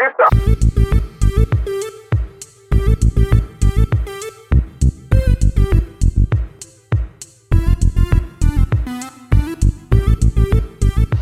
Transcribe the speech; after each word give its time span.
pista! 0.00 0.24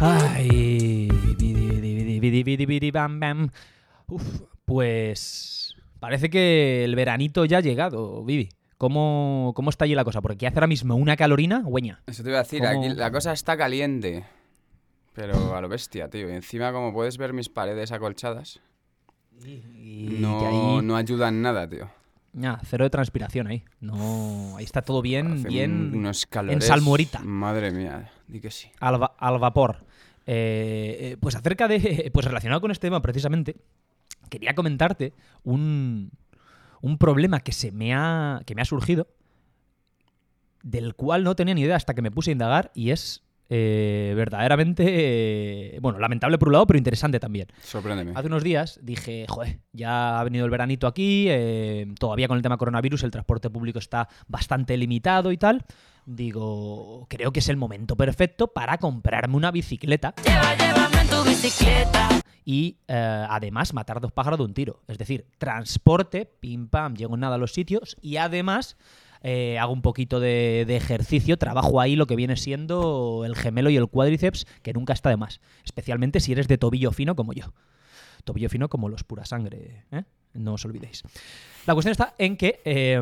Ay, 0.01 1.09
bidi, 1.11 1.55
bidi, 1.55 1.81
bidi, 1.81 2.21
bidi, 2.21 2.43
bidi, 2.45 2.67
bidi, 2.67 2.91
bam, 2.91 3.19
bam. 3.19 3.51
Uf, 4.07 4.23
pues 4.65 5.75
parece 5.99 6.31
que 6.31 6.85
el 6.85 6.95
veranito 6.95 7.45
ya 7.45 7.59
ha 7.59 7.61
llegado, 7.61 8.25
Vivi. 8.25 8.51
¿Cómo, 8.77 9.53
¿Cómo 9.57 9.71
está 9.71 9.87
allí 9.87 9.97
la 9.97 10.05
cosa? 10.05 10.21
Porque 10.21 10.35
aquí 10.37 10.47
hace 10.47 10.57
ahora 10.59 10.69
mismo 10.69 10.95
una 10.95 11.17
calorina, 11.17 11.63
güeña. 11.65 12.01
Eso 12.07 12.23
te 12.23 12.29
iba 12.29 12.39
a 12.39 12.43
decir, 12.45 12.63
¿Cómo? 12.63 12.85
aquí 12.85 12.95
la 12.95 13.11
cosa 13.11 13.33
está 13.33 13.57
caliente. 13.57 14.25
Pero 15.15 15.57
a 15.57 15.61
lo 15.61 15.69
bestia, 15.69 16.09
tío. 16.09 16.29
Y 16.29 16.33
encima, 16.33 16.73
como 16.73 16.93
puedes 16.93 17.19
ver 17.19 17.33
mis 17.33 17.49
paredes 17.49 17.91
acolchadas, 17.91 18.61
Y 19.45 20.17
no, 20.21 20.77
ahí- 20.79 20.85
no 20.87 20.97
ayudan 20.97 21.43
nada, 21.43 21.69
tío. 21.69 21.89
Ya, 22.33 22.61
cero 22.65 22.85
de 22.85 22.91
transpiración 22.91 23.47
ahí. 23.47 23.65
No, 23.81 24.57
ahí 24.57 24.65
está 24.65 24.83
todo 24.83 25.01
bien, 25.03 25.33
Hace 25.39 25.49
bien 25.49 25.73
un- 25.93 25.95
unos 25.97 26.27
calores. 26.27 26.65
salmuerita. 26.65 27.21
Madre 27.21 27.71
mía, 27.71 28.11
di 28.29 28.41
que 28.41 28.51
sí. 28.51 28.69
al, 28.81 29.03
va- 29.03 29.15
al 29.19 29.39
vapor. 29.39 29.85
Eh, 30.27 30.97
eh, 31.13 31.17
pues 31.21 31.35
acerca 31.35 31.67
de. 31.69 31.79
Pues 32.13 32.27
relacionado 32.27 32.61
con 32.61 32.71
este 32.71 32.87
tema, 32.89 33.01
precisamente, 33.01 33.57
quería 34.29 34.55
comentarte 34.55 35.15
un, 35.43 36.11
un 36.83 36.99
problema 36.99 37.41
que 37.41 37.53
se 37.53 37.73
me 37.73 37.95
ha. 37.95 38.43
que 38.45 38.55
me 38.55 38.63
ha 38.63 38.67
surgido. 38.67 39.09
Del 40.63 40.95
cual 40.97 41.25
no 41.25 41.35
tenía 41.35 41.55
ni 41.55 41.63
idea 41.63 41.77
hasta 41.77 41.95
que 41.95 42.03
me 42.03 42.11
puse 42.11 42.31
a 42.31 42.33
indagar. 42.33 42.71
Y 42.75 42.91
es 42.91 43.23
eh, 43.49 44.13
verdaderamente. 44.17 44.85
eh, 45.77 45.79
bueno, 45.81 45.99
lamentable 45.99 46.39
por 46.39 46.49
un 46.49 46.53
lado, 46.53 46.67
pero 46.67 46.79
interesante 46.79 47.19
también. 47.21 47.49
Sorpréndeme. 47.63 48.13
Hace 48.15 48.27
unos 48.27 48.43
días 48.43 48.79
dije, 48.83 49.27
joder, 49.29 49.61
ya 49.73 50.19
ha 50.21 50.25
venido 50.25 50.45
el 50.45 50.51
veranito 50.51 50.87
aquí, 50.87 51.27
eh, 51.29 51.87
todavía 51.99 52.29
con 52.29 52.37
el 52.37 52.43
tema 52.43 52.57
coronavirus 52.57 53.03
el 53.05 53.11
transporte 53.11 53.51
público 53.51 53.79
está 53.79 54.09
bastante 54.27 54.77
limitado 54.77 55.33
y 55.33 55.37
tal. 55.39 55.65
Digo, 56.07 57.07
creo 57.11 57.33
que 57.33 57.41
es 57.41 57.49
el 57.49 57.57
momento 57.59 57.95
perfecto 57.97 58.49
para 58.49 58.79
comprarme 58.79 59.37
una 59.37 59.51
bicicleta 59.51 60.15
Lleva, 60.25 60.55
llévame 60.57 61.01
en 61.03 61.09
tu 61.09 61.23
bicicleta. 61.23 62.09
y 62.47 62.79
eh, 62.89 63.27
además 63.29 63.75
matar 63.75 64.01
dos 64.01 64.11
pájaros 64.13 64.39
de 64.39 64.45
un 64.47 64.55
tiro. 64.55 64.81
Es 64.89 64.97
decir, 64.97 65.27
transporte, 65.37 66.25
pim 66.25 66.69
pam, 66.69 66.95
llego 66.97 67.15
en 67.15 67.21
nada 67.21 67.35
a 67.35 67.39
los 67.39 67.53
sitios 67.53 67.97
y 68.01 68.17
además 68.17 68.79
eh, 69.23 69.59
hago 69.59 69.73
un 69.73 69.83
poquito 69.83 70.21
de, 70.21 70.65
de 70.67 70.77
ejercicio, 70.77 71.37
trabajo 71.37 71.81
ahí 71.81 71.97
lo 71.97 72.07
que 72.07 72.17
viene 72.17 72.37
siendo 72.37 73.23
el 73.25 73.37
gemelo 73.37 73.71
y 73.71 73.77
el 73.77 73.89
cuádriceps, 73.89 74.47
que 74.63 74.73
nunca 74.73 74.93
está 74.93 75.11
de 75.11 75.17
más. 75.17 75.41
Especialmente 75.65 76.21
si 76.21 76.33
eres 76.33 76.49
de 76.49 76.59
tobillo 76.59 76.93
fino 76.93 77.17
como 77.17 77.33
yo. 77.33 77.53
Tobillo 78.25 78.49
fino 78.49 78.69
como 78.69 78.89
los 78.89 79.05
pura 79.05 79.25
sangre, 79.25 79.85
¿eh? 79.91 80.05
No 80.35 80.55
os 80.55 80.65
olvidéis. 80.65 81.03
La 81.67 81.75
cuestión 81.75 81.91
está 81.93 82.15
en 82.17 82.37
que 82.39 82.61
eh, 82.65 83.01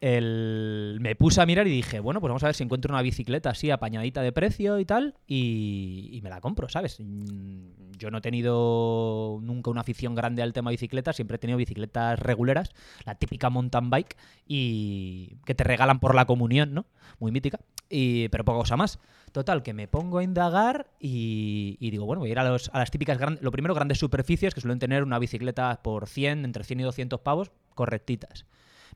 el- 0.00 0.98
me 1.00 1.14
puse 1.16 1.40
a 1.40 1.46
mirar 1.46 1.66
y 1.66 1.70
dije, 1.70 2.00
bueno, 2.00 2.20
pues 2.20 2.28
vamos 2.28 2.42
a 2.42 2.46
ver 2.46 2.54
si 2.54 2.62
encuentro 2.62 2.92
una 2.92 3.00
bicicleta 3.00 3.50
así 3.50 3.70
apañadita 3.70 4.20
de 4.20 4.32
precio 4.32 4.78
y 4.78 4.84
tal, 4.84 5.14
y, 5.26 6.10
y 6.12 6.20
me 6.20 6.28
la 6.28 6.40
compro, 6.40 6.68
¿sabes? 6.68 6.98
Mm, 7.00 7.92
Yo 7.98 8.10
no 8.10 8.18
he 8.18 8.20
tenido 8.20 9.38
nunca 9.42 9.70
una 9.70 9.80
afición 9.80 10.14
grande 10.14 10.42
al 10.42 10.52
tema 10.52 10.70
bicicleta, 10.70 11.12
siempre 11.12 11.36
he 11.36 11.38
tenido 11.38 11.56
bicicletas 11.56 12.18
reguleras, 12.18 12.70
la 13.06 13.14
típica 13.14 13.48
mountain 13.48 13.88
bike, 13.88 14.16
y 14.46 15.36
que 15.46 15.54
te 15.54 15.64
regalan 15.64 16.00
por 16.00 16.14
la 16.14 16.26
comunión, 16.26 16.74
¿no? 16.74 16.84
Muy 17.18 17.30
mítica, 17.32 17.60
y, 17.92 18.28
pero 18.30 18.44
poca 18.44 18.58
cosa 18.58 18.76
más. 18.76 18.98
Total, 19.30 19.62
que 19.62 19.72
me 19.72 19.86
pongo 19.88 20.18
a 20.18 20.24
indagar 20.24 20.88
y, 21.00 21.76
y 21.80 21.90
digo, 21.90 22.04
bueno, 22.06 22.20
voy 22.20 22.30
a 22.30 22.32
ir 22.32 22.38
a, 22.38 22.44
los- 22.44 22.70
a 22.72 22.78
las 22.78 22.90
típicas, 22.90 23.18
gran- 23.18 23.38
lo 23.40 23.50
primero, 23.50 23.74
grandes 23.74 23.98
superficies 23.98 24.54
que 24.54 24.60
suelen 24.60 24.78
tener 24.78 25.02
una 25.04 25.18
bicicleta 25.18 25.80
por 25.82 26.06
100, 26.08 26.44
entre 26.44 26.64
100 26.64 26.80
y 26.80 26.82
200 26.82 27.20
pavos, 27.20 27.50
correctitas. 27.74 28.44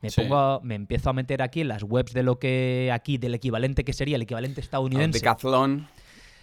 Me, 0.03 0.11
Sí. 0.11 0.21
pongo 0.23 0.37
a- 0.37 0.61
me 0.63 0.75
empiezo 0.75 1.09
a 1.11 1.13
meter 1.15 1.41
aquí 1.43 1.63
en 1.63 1.69
las 1.69 1.83
webs 1.83 2.13
de 2.13 2.23
lo 2.23 2.39
que 2.39 2.91
aquí, 2.93 3.17
del 3.19 3.35
equivalente 3.35 3.83
que 3.85 3.93
sería 3.95 4.17
el 4.17 4.23
equivalente 4.23 4.61
estadounidense. 4.61 5.19
Decathlon. 5.21 5.89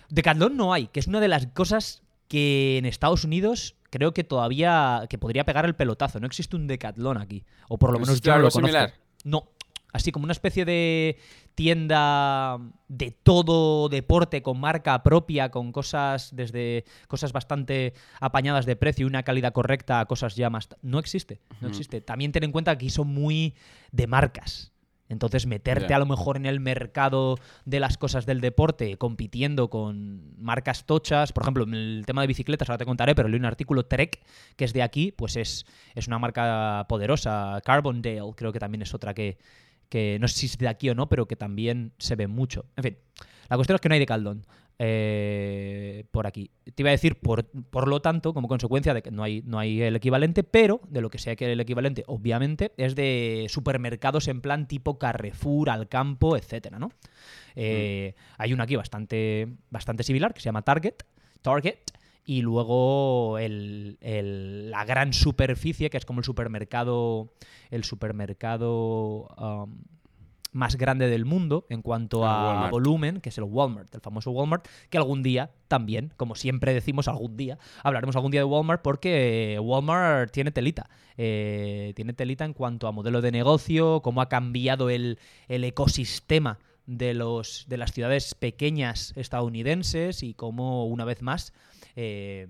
Decathlon 0.10 0.58
no 0.58 0.74
hay, 0.74 0.88
que 0.88 1.00
es 1.00 1.08
una 1.08 1.20
de 1.20 1.28
las 1.28 1.48
cosas 1.48 2.02
que 2.28 2.78
en 2.80 2.86
Estados 2.86 3.24
Unidos 3.24 3.76
creo 3.92 4.12
que 4.14 4.24
todavía 4.24 5.04
que 5.10 5.20
podría 5.20 5.44
pegar 5.46 5.66
el 5.66 5.76
pelotazo. 5.76 6.20
No 6.20 6.26
existe 6.26 6.56
un 6.56 6.66
Decathlon 6.66 7.18
aquí, 7.20 7.44
o 7.70 7.78
por 7.78 7.92
lo 7.92 8.00
menos 8.00 8.10
¿Existe 8.10 8.28
yo 8.30 8.34
no 8.38 8.40
lo 8.42 8.50
conozco. 8.50 8.60
similar? 8.68 8.94
No, 9.24 9.50
así 9.94 10.12
como 10.12 10.26
una 10.26 10.34
especie 10.34 10.66
de 10.66 11.18
tienda 11.56 12.60
de 12.88 13.12
todo 13.12 13.88
deporte 13.88 14.42
con 14.42 14.60
marca 14.60 15.02
propia, 15.04 15.50
con 15.50 15.72
cosas 15.72 16.36
desde 16.36 16.84
cosas 17.08 17.32
bastante 17.32 17.94
apañadas 18.20 18.66
de 18.66 18.76
precio 18.76 19.06
y 19.06 19.08
una 19.08 19.24
calidad 19.24 19.54
correcta 19.54 20.00
a 20.00 20.06
cosas 20.06 20.36
ya 20.36 20.50
más 20.50 20.70
no 20.82 21.00
existe, 21.00 21.40
no 21.62 21.70
existe. 21.70 22.02
También 22.02 22.32
ten 22.32 22.44
en 22.44 22.52
cuenta 22.52 22.72
que 22.72 22.86
aquí 22.86 22.90
son 22.90 23.08
muy 23.08 23.56
de 23.92 24.08
marcas. 24.08 24.74
Entonces, 25.10 25.46
meterte 25.46 25.94
a 25.94 26.00
lo 26.00 26.06
mejor 26.06 26.38
en 26.38 26.46
el 26.46 26.60
mercado 26.60 27.38
de 27.66 27.80
las 27.80 27.98
cosas 27.98 28.26
del 28.26 28.42
deporte, 28.42 28.98
compitiendo 28.98 29.70
con 29.70 30.34
marcas 30.42 30.86
tochas, 30.86 31.32
por 31.34 31.44
ejemplo, 31.44 31.66
en 31.66 31.74
el 31.74 32.04
tema 32.06 32.22
de 32.22 32.28
bicicletas, 32.28 32.70
ahora 32.70 32.80
te 32.80 32.86
contaré, 32.86 33.14
pero 33.14 33.28
leí 33.28 33.40
un 33.40 33.46
artículo 33.46 33.86
Trek, 33.86 34.22
que 34.56 34.66
es 34.66 34.74
de 34.74 34.82
aquí, 34.82 35.12
pues 35.12 35.36
es, 35.36 35.66
es 35.94 36.08
una 36.08 36.20
marca 36.20 36.86
poderosa. 36.90 37.62
Carbondale, 37.64 38.22
creo 38.36 38.52
que 38.52 38.60
también 38.60 38.82
es 38.82 38.94
otra 38.94 39.14
que, 39.14 39.38
que 39.94 40.18
no 40.20 40.28
sé 40.28 40.40
si 40.40 40.46
es 40.48 40.58
de 40.58 40.68
aquí 40.68 40.90
o 40.90 40.96
no, 40.96 41.08
pero 41.08 41.28
que 41.28 41.36
también 41.36 41.94
se 42.00 42.16
ve 42.16 42.26
mucho. 42.26 42.66
En 42.76 42.84
fin, 42.84 42.98
la 43.48 43.58
cuestión 43.58 43.76
es 43.76 43.82
que 43.82 43.90
no 43.90 43.94
hay 43.94 44.00
de 44.00 44.08
Caldón 44.08 44.44
eh, 44.80 46.06
por 46.10 46.26
aquí. 46.26 46.50
Te 46.74 46.82
iba 46.82 46.90
a 46.90 46.94
decir, 46.94 47.20
por, 47.20 47.46
por 47.46 47.88
lo 47.88 48.02
tanto, 48.02 48.34
como 48.34 48.48
consecuencia 48.48 48.96
de 48.96 49.04
que 49.04 49.12
no 49.12 49.22
hay, 49.22 49.44
no 49.46 49.60
hay 49.60 49.84
el 49.84 49.96
equivalente, 49.96 50.44
pero 50.44 50.82
de 50.90 51.02
lo 51.02 51.12
que 51.12 51.20
sea 51.20 51.36
que 51.36 51.52
el 51.52 51.60
equivalente, 51.60 52.06
obviamente, 52.08 52.72
es 52.78 52.96
de 52.96 53.46
supermercados 53.50 54.28
en 54.30 54.42
plan 54.42 54.68
tipo 54.68 54.98
Carrefour, 54.98 55.70
Alcampo, 55.70 56.36
etcétera, 56.38 56.80
¿no? 56.80 56.90
Eh, 57.56 58.16
Hay 58.40 58.52
uno 58.52 58.64
aquí 58.64 58.76
bastante, 58.76 59.48
bastante 59.70 60.02
similar 60.02 60.34
que 60.34 60.42
se 60.42 60.46
llama 60.46 60.64
Target. 60.64 60.96
Target. 61.44 61.78
Y 62.26 62.42
luego 62.42 63.38
el- 63.38 63.98
el- 64.02 64.72
la 64.72 64.86
gran 64.86 65.12
superficie, 65.14 65.90
que 65.90 65.98
es 65.98 66.06
como 66.06 66.20
el 66.22 66.26
supermercado. 66.26 67.34
El 67.70 67.84
supermercado. 67.84 69.28
um, 69.38 69.82
más 70.56 70.76
grande 70.76 71.08
del 71.10 71.26
mundo 71.26 71.66
en 71.70 71.82
cuanto 71.82 72.24
Ah, 72.28 72.44
a 72.44 72.48
Walmart. 72.52 72.72
volumen, 72.72 73.22
que 73.22 73.30
es 73.30 73.38
el 73.40 73.44
Walmart, 73.46 73.92
el 73.96 74.02
famoso 74.02 74.30
Walmart, 74.30 74.68
que 74.92 75.00
algún 75.00 75.24
día 75.24 75.50
también, 75.68 76.14
como 76.16 76.36
siempre 76.36 76.76
decimos 76.76 77.08
algún 77.08 77.36
día, 77.36 77.58
hablaremos 77.84 78.16
algún 78.16 78.30
día 78.30 78.42
de 78.42 78.46
Walmart 78.46 78.84
porque 78.84 79.58
Walmart 79.60 80.32
tiene 80.32 80.52
telita. 80.52 80.92
Eh, 81.18 81.94
tiene 81.96 82.14
telita 82.14 82.46
en 82.46 82.54
cuanto 82.54 82.88
a 82.88 82.92
modelo 82.92 83.22
de 83.22 83.32
negocio, 83.32 84.02
cómo 84.04 84.22
ha 84.22 84.30
cambiado 84.30 84.92
el, 84.92 85.18
el 85.48 85.64
ecosistema 85.64 86.60
de, 86.86 87.16
los, 87.16 87.66
de 87.68 87.78
las 87.78 87.92
ciudades 87.92 88.36
pequeñas 88.36 89.12
estadounidenses 89.16 90.22
y 90.22 90.36
cómo, 90.36 90.86
una 90.86 91.04
vez 91.04 91.24
más, 91.24 91.52
eh, 91.96 92.48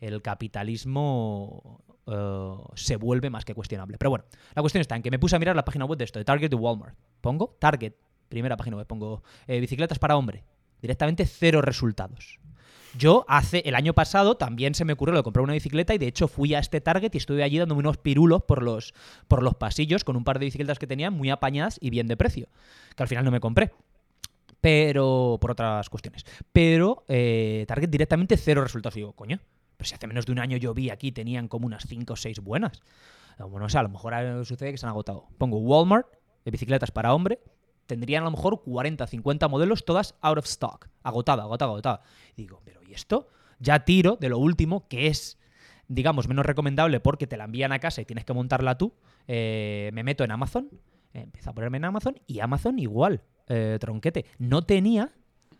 el 0.00 0.20
capitalismo 0.22 1.82
eh, 2.06 2.54
se 2.74 2.96
vuelve 2.96 3.30
más 3.30 3.44
que 3.44 3.54
cuestionable. 3.54 3.98
Pero 3.98 4.10
bueno, 4.10 4.24
la 4.54 4.62
cuestión 4.62 4.80
está 4.80 4.96
en 4.96 5.02
que 5.02 5.10
me 5.10 5.18
puse 5.18 5.36
a 5.36 5.38
mirar 5.38 5.56
la 5.56 5.64
página 5.64 5.84
web 5.84 5.98
de 5.98 6.04
esto, 6.04 6.18
de 6.18 6.24
Target 6.24 6.50
de 6.50 6.56
Walmart. 6.56 6.96
Pongo 7.20 7.56
Target, 7.58 7.94
primera 8.28 8.56
página 8.56 8.76
web, 8.76 8.86
pongo 8.86 9.22
eh, 9.46 9.60
bicicletas 9.60 9.98
para 9.98 10.16
hombre. 10.16 10.44
Directamente 10.80 11.26
cero 11.26 11.62
resultados. 11.62 12.40
Yo 12.98 13.24
hace 13.26 13.62
el 13.64 13.74
año 13.74 13.94
pasado 13.94 14.36
también 14.36 14.74
se 14.74 14.84
me 14.84 14.92
ocurrió 14.92 15.12
lo 15.12 15.20
de 15.20 15.22
comprar 15.22 15.44
una 15.44 15.54
bicicleta 15.54 15.94
y 15.94 15.98
de 15.98 16.08
hecho 16.08 16.28
fui 16.28 16.54
a 16.54 16.58
este 16.58 16.80
Target 16.80 17.14
y 17.14 17.18
estuve 17.18 17.42
allí 17.42 17.58
dándome 17.58 17.78
unos 17.78 17.96
pirulos 17.96 18.42
por 18.42 18.62
los, 18.62 18.92
por 19.28 19.42
los 19.42 19.54
pasillos 19.54 20.04
con 20.04 20.16
un 20.16 20.24
par 20.24 20.38
de 20.38 20.46
bicicletas 20.46 20.78
que 20.78 20.86
tenía 20.86 21.10
muy 21.10 21.30
apañadas 21.30 21.78
y 21.80 21.88
bien 21.88 22.06
de 22.06 22.18
precio, 22.18 22.48
que 22.94 23.02
al 23.02 23.08
final 23.08 23.24
no 23.24 23.30
me 23.30 23.40
compré. 23.40 23.72
Pero 24.62 25.38
por 25.40 25.50
otras 25.50 25.90
cuestiones. 25.90 26.24
Pero 26.52 27.04
eh, 27.08 27.64
Target 27.68 27.90
directamente 27.90 28.38
cero 28.38 28.62
resultados. 28.62 28.96
Y 28.96 29.00
digo, 29.00 29.12
coño, 29.12 29.40
pero 29.76 29.88
si 29.88 29.94
hace 29.94 30.06
menos 30.06 30.24
de 30.24 30.32
un 30.32 30.38
año 30.38 30.56
yo 30.56 30.72
vi 30.72 30.88
aquí 30.88 31.12
tenían 31.12 31.48
como 31.48 31.66
unas 31.66 31.84
5 31.86 32.12
o 32.12 32.16
6 32.16 32.40
buenas. 32.40 32.80
Bueno, 33.38 33.60
no 33.60 33.68
sé, 33.68 33.78
a 33.78 33.82
lo 33.82 33.88
mejor 33.88 34.14
sucede 34.46 34.70
que 34.70 34.78
se 34.78 34.86
han 34.86 34.90
agotado. 34.90 35.26
Pongo 35.36 35.58
Walmart 35.58 36.06
de 36.44 36.50
bicicletas 36.52 36.92
para 36.92 37.12
hombre. 37.12 37.40
Tendrían 37.86 38.22
a 38.22 38.26
lo 38.26 38.30
mejor 38.30 38.62
40, 38.62 39.04
50 39.04 39.48
modelos, 39.48 39.84
todas 39.84 40.14
out 40.20 40.38
of 40.38 40.44
stock. 40.44 40.88
Agotada, 41.02 41.42
agotada, 41.42 41.72
agotada. 41.72 42.02
Y 42.36 42.42
digo, 42.42 42.62
pero 42.64 42.80
¿y 42.84 42.94
esto? 42.94 43.28
Ya 43.58 43.84
tiro 43.84 44.16
de 44.16 44.28
lo 44.28 44.38
último, 44.38 44.86
que 44.86 45.08
es, 45.08 45.38
digamos, 45.88 46.28
menos 46.28 46.46
recomendable 46.46 47.00
porque 47.00 47.26
te 47.26 47.36
la 47.36 47.44
envían 47.44 47.72
a 47.72 47.80
casa 47.80 48.00
y 48.00 48.04
tienes 48.04 48.24
que 48.24 48.32
montarla 48.32 48.78
tú. 48.78 48.94
Eh, 49.26 49.90
me 49.92 50.04
meto 50.04 50.22
en 50.22 50.30
Amazon, 50.30 50.68
eh, 51.12 51.22
empiezo 51.22 51.50
a 51.50 51.54
ponerme 51.54 51.78
en 51.78 51.86
Amazon 51.86 52.20
y 52.26 52.40
Amazon 52.40 52.78
igual, 52.78 53.22
eh, 53.48 53.78
tronquete. 53.80 54.24
No 54.38 54.62
tenía 54.62 55.10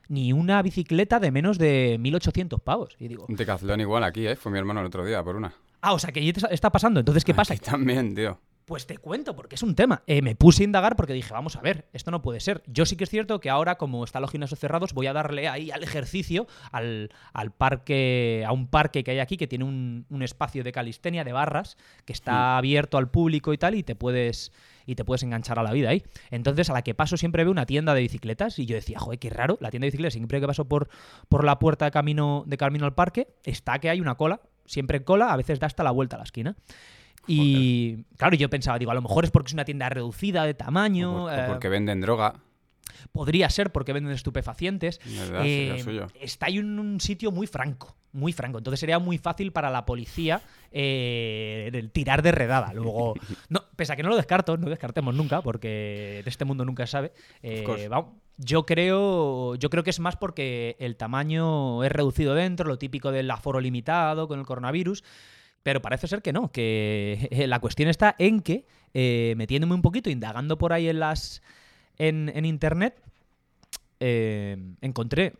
ni 0.08 0.32
una 0.32 0.60
bicicleta 0.62 1.20
de 1.20 1.30
menos 1.30 1.58
de 1.58 1.96
1800 2.00 2.60
pavos. 2.60 2.96
Y 2.98 3.08
digo, 3.08 3.26
Un 3.28 3.36
Decathlon 3.36 3.80
igual 3.80 4.04
aquí, 4.04 4.26
¿eh? 4.26 4.36
Fue 4.36 4.52
mi 4.52 4.58
hermano 4.58 4.80
el 4.80 4.86
otro 4.86 5.04
día 5.04 5.22
por 5.22 5.36
una. 5.36 5.54
ah, 5.80 5.94
o 5.94 5.98
sea 5.98 6.12
que 6.12 6.32
está 6.50 6.70
pasando. 6.70 7.00
Entonces, 7.00 7.24
¿qué 7.24 7.34
pasa? 7.34 7.54
Aquí 7.54 7.64
también, 7.64 8.14
tío. 8.14 8.38
Pues 8.64 8.86
te 8.86 8.96
cuento, 8.98 9.34
porque 9.34 9.56
es 9.56 9.62
un 9.62 9.74
tema. 9.74 10.02
Eh, 10.06 10.22
me 10.22 10.36
puse 10.36 10.62
a 10.62 10.64
indagar 10.64 10.94
porque 10.94 11.12
dije, 11.12 11.32
vamos 11.32 11.56
a 11.56 11.60
ver, 11.60 11.88
esto 11.92 12.10
no 12.10 12.22
puede 12.22 12.40
ser. 12.40 12.62
Yo 12.66 12.86
sí 12.86 12.96
que 12.96 13.04
es 13.04 13.10
cierto 13.10 13.40
que 13.40 13.50
ahora, 13.50 13.76
como 13.76 14.04
están 14.04 14.22
los 14.22 14.30
gimnasios 14.30 14.60
cerrados, 14.60 14.92
voy 14.94 15.08
a 15.08 15.12
darle 15.12 15.48
ahí 15.48 15.70
al 15.70 15.82
ejercicio, 15.82 16.46
al, 16.70 17.10
al 17.32 17.50
parque, 17.50 18.44
a 18.46 18.52
un 18.52 18.68
parque 18.68 19.02
que 19.02 19.10
hay 19.10 19.18
aquí 19.18 19.36
que 19.36 19.48
tiene 19.48 19.64
un, 19.64 20.06
un 20.08 20.22
espacio 20.22 20.62
de 20.62 20.72
calistenia, 20.72 21.24
de 21.24 21.32
barras, 21.32 21.76
que 22.04 22.12
está 22.12 22.56
abierto 22.56 22.98
al 22.98 23.10
público 23.10 23.52
y 23.52 23.58
tal, 23.58 23.74
y 23.74 23.82
te 23.82 23.96
puedes 23.96 24.52
y 24.86 24.94
te 24.94 25.04
puedes 25.04 25.22
enganchar 25.22 25.58
a 25.58 25.62
la 25.62 25.72
vida 25.72 25.90
ahí. 25.90 26.02
Entonces, 26.30 26.70
a 26.70 26.72
la 26.72 26.82
que 26.82 26.94
paso 26.94 27.16
siempre 27.16 27.44
veo 27.44 27.52
una 27.52 27.66
tienda 27.66 27.94
de 27.94 28.00
bicicletas 28.00 28.58
y 28.58 28.66
yo 28.66 28.74
decía, 28.74 28.98
joder, 28.98 29.18
qué 29.18 29.30
raro, 29.30 29.58
la 29.60 29.70
tienda 29.70 29.84
de 29.84 29.88
bicicletas, 29.88 30.14
siempre 30.14 30.40
que 30.40 30.46
paso 30.46 30.66
por, 30.66 30.88
por 31.28 31.44
la 31.44 31.58
puerta 31.58 31.84
de 31.84 31.90
camino, 31.90 32.44
de 32.46 32.56
camino 32.56 32.84
al 32.84 32.94
parque, 32.94 33.28
está 33.44 33.78
que 33.78 33.90
hay 33.90 34.00
una 34.00 34.16
cola, 34.16 34.40
siempre 34.66 34.98
en 34.98 35.04
cola, 35.04 35.32
a 35.32 35.36
veces 35.36 35.60
da 35.60 35.66
hasta 35.66 35.84
la 35.84 35.90
vuelta 35.90 36.16
a 36.16 36.18
la 36.18 36.24
esquina. 36.24 36.56
Y 37.26 38.04
claro, 38.16 38.36
yo 38.36 38.48
pensaba, 38.50 38.78
digo, 38.78 38.90
a 38.90 38.94
lo 38.94 39.02
mejor 39.02 39.24
es 39.24 39.30
porque 39.30 39.48
es 39.48 39.54
una 39.54 39.64
tienda 39.64 39.88
reducida 39.88 40.44
de 40.44 40.54
tamaño. 40.54 41.24
O 41.24 41.28
por- 41.28 41.32
o 41.32 41.36
eh, 41.36 41.44
porque 41.48 41.68
venden 41.68 42.00
droga. 42.00 42.34
podría 43.12 43.48
ser 43.50 43.70
porque 43.72 43.92
venden 43.92 44.12
estupefacientes. 44.12 45.00
¿Verdad? 45.04 45.42
Eh, 45.44 45.80
suyo. 45.82 46.06
está 46.20 46.46
en 46.48 46.78
un, 46.78 47.00
sitio 47.00 47.30
muy 47.30 47.46
franco, 47.46 47.96
muy 48.12 48.32
franco. 48.32 48.58
Entonces 48.58 48.80
sería 48.80 48.98
muy 48.98 49.18
fácil 49.18 49.52
para 49.52 49.70
la 49.70 49.84
policía 49.84 50.40
eh, 50.70 51.70
el 51.72 51.90
tirar 51.90 52.22
de 52.22 52.32
redada. 52.32 52.72
Luego, 52.72 53.14
no, 53.48 53.62
pese 53.76 53.92
a 53.92 53.96
que 53.96 54.02
no 54.02 54.08
lo 54.08 54.16
descarto, 54.16 54.56
no 54.56 54.68
descartemos 54.68 55.14
nunca, 55.14 55.42
porque 55.42 56.20
en 56.20 56.28
este 56.28 56.44
mundo 56.44 56.64
nunca 56.64 56.86
se 56.86 56.92
sabe. 56.92 57.12
eh, 57.42 57.88
vamos, 57.88 58.14
yo 58.38 58.64
creo, 58.66 59.54
yo 59.56 59.70
creo 59.70 59.84
que 59.84 59.90
es 59.90 60.00
más 60.00 60.16
porque 60.16 60.76
el 60.78 60.96
tamaño 60.96 61.84
es 61.84 61.92
reducido 61.92 62.34
dentro, 62.34 62.66
lo 62.66 62.78
típico 62.78 63.12
del 63.12 63.30
aforo 63.30 63.60
limitado 63.60 64.26
con 64.26 64.40
el 64.40 64.46
coronavirus. 64.46 65.04
Pero 65.62 65.80
parece 65.80 66.08
ser 66.08 66.22
que 66.22 66.32
no, 66.32 66.50
que 66.50 67.28
la 67.48 67.60
cuestión 67.60 67.88
está 67.88 68.14
en 68.18 68.40
que, 68.40 68.66
eh, 68.94 69.34
metiéndome 69.36 69.74
un 69.74 69.82
poquito, 69.82 70.10
indagando 70.10 70.58
por 70.58 70.72
ahí 70.72 70.88
en 70.88 71.00
las. 71.00 71.42
en, 71.98 72.44
internet, 72.44 73.00
eh, 74.00 74.56
encontré 74.80 75.34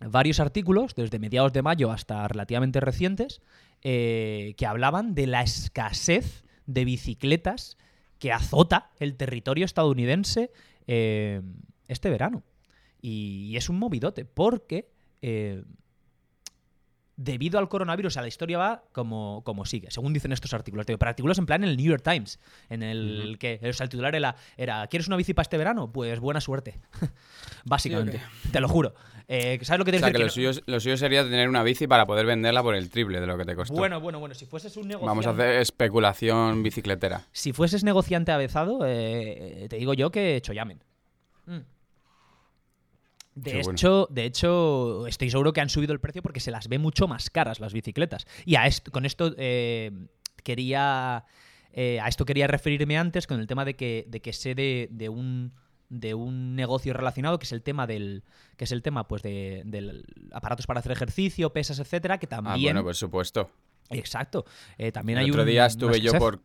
varios 0.00 0.40
artículos, 0.40 0.94
desde 0.94 1.18
mediados 1.18 1.52
de 1.52 1.62
mayo 1.62 1.92
hasta 1.92 2.26
relativamente 2.26 2.80
recientes, 2.80 3.40
eh, 3.82 4.54
que 4.56 4.66
hablaban 4.66 5.14
de 5.14 5.26
la 5.26 5.42
escasez 5.42 6.44
de 6.66 6.84
bicicletas 6.84 7.76
que 8.18 8.32
azota 8.32 8.90
el 8.98 9.16
territorio 9.16 9.64
estadounidense 9.64 10.50
este 10.86 12.10
verano. 12.10 12.42
Y 13.00 13.56
es 13.56 13.68
un 13.68 13.78
movidote, 13.78 14.24
porque 14.24 14.90
debido 17.16 17.58
al 17.58 17.68
coronavirus, 17.68 18.16
a 18.16 18.22
la 18.22 18.28
historia 18.28 18.58
va 18.58 18.84
como, 18.92 19.42
como 19.44 19.64
sigue, 19.64 19.90
según 19.90 20.12
dicen 20.12 20.32
estos 20.32 20.52
artículos. 20.54 20.86
Pero 20.86 20.98
artículos 21.00 21.38
en 21.38 21.46
plan 21.46 21.62
en 21.62 21.70
el 21.70 21.76
New 21.76 21.86
York 21.86 22.02
Times, 22.02 22.38
en 22.68 22.82
el 22.82 23.36
que 23.38 23.60
o 23.62 23.72
sea, 23.72 23.84
el 23.84 23.90
titular 23.90 24.14
era, 24.14 24.36
era 24.56 24.86
¿Quieres 24.88 25.06
una 25.06 25.16
bici 25.16 25.34
para 25.34 25.44
este 25.44 25.58
verano? 25.58 25.92
Pues 25.92 26.20
buena 26.20 26.40
suerte. 26.40 26.80
Básicamente, 27.64 28.20
te 28.52 28.60
lo 28.60 28.68
juro. 28.68 28.94
Eh, 29.26 29.58
¿Sabes 29.62 29.78
lo 29.78 29.84
que 29.84 29.92
te 29.92 29.96
O 29.96 30.00
sea, 30.00 30.12
que 30.12 30.18
lo 30.18 30.28
suyo, 30.28 30.50
lo 30.66 30.80
suyo 30.80 30.96
sería 30.96 31.24
tener 31.24 31.48
una 31.48 31.62
bici 31.62 31.86
para 31.86 32.06
poder 32.06 32.26
venderla 32.26 32.62
por 32.62 32.74
el 32.74 32.90
triple 32.90 33.20
de 33.20 33.26
lo 33.26 33.38
que 33.38 33.44
te 33.44 33.54
costó. 33.54 33.74
Bueno, 33.74 34.00
bueno, 34.00 34.18
bueno, 34.18 34.34
si 34.34 34.44
fueses 34.44 34.76
un 34.76 34.88
negociante... 34.88 35.06
Vamos 35.06 35.26
a 35.26 35.30
hacer 35.30 35.60
especulación 35.60 36.62
bicicletera. 36.62 37.22
Si 37.32 37.52
fueses 37.52 37.84
negociante 37.84 38.32
avezado, 38.32 38.80
eh, 38.86 39.66
te 39.70 39.76
digo 39.76 39.94
yo 39.94 40.10
que 40.10 40.40
chollamen. 40.42 40.82
De 43.34 43.50
Qué 43.50 43.56
bueno. 43.62 43.72
hecho, 43.72 44.06
de 44.10 44.24
hecho, 44.26 45.06
estoy 45.08 45.28
seguro 45.30 45.52
que 45.52 45.60
han 45.60 45.68
subido 45.68 45.92
el 45.92 46.00
precio 46.00 46.22
porque 46.22 46.38
se 46.40 46.50
las 46.52 46.68
ve 46.68 46.78
mucho 46.78 47.08
más 47.08 47.30
caras 47.30 47.58
las 47.60 47.72
bicicletas. 47.72 48.26
Y 48.44 48.54
a 48.56 48.66
esto, 48.66 48.92
con 48.92 49.04
esto 49.04 49.34
eh, 49.38 49.90
quería. 50.44 51.24
eh, 51.72 51.98
a 52.00 52.06
esto 52.08 52.24
quería 52.24 52.46
referirme 52.46 52.96
antes 52.96 53.26
con 53.26 53.40
el 53.40 53.46
tema 53.46 53.64
de 53.64 53.74
que, 53.74 54.04
de 54.08 54.20
que 54.20 54.32
sé 54.32 54.54
de, 54.54 54.88
de 54.90 55.08
un 55.08 55.52
de 55.90 56.14
un 56.14 56.56
negocio 56.56 56.92
relacionado 56.94 57.38
que 57.38 57.44
es 57.44 57.52
el 57.52 57.62
tema 57.62 57.86
del 57.86 58.24
que 58.56 58.64
es 58.64 58.72
el 58.72 58.82
tema 58.82 59.06
pues 59.06 59.22
de 59.22 59.62
del 59.66 60.04
aparatos 60.32 60.66
para 60.66 60.80
hacer 60.80 60.92
ejercicio 60.92 61.52
pesas 61.52 61.78
etcétera 61.78 62.18
que 62.18 62.26
Ah, 62.26 62.30
también 62.40 62.60
bueno, 62.74 62.82
por 62.82 62.94
supuesto. 62.96 63.50
exacto 63.90 64.44
eh, 64.78 64.92
también 64.92 65.18
El 65.18 65.24
hay 65.24 65.30
otro 65.30 65.42
un- 65.42 65.48
día 65.48 65.66
estuve 65.66 66.00
yo 66.00 66.12
por... 66.18 66.40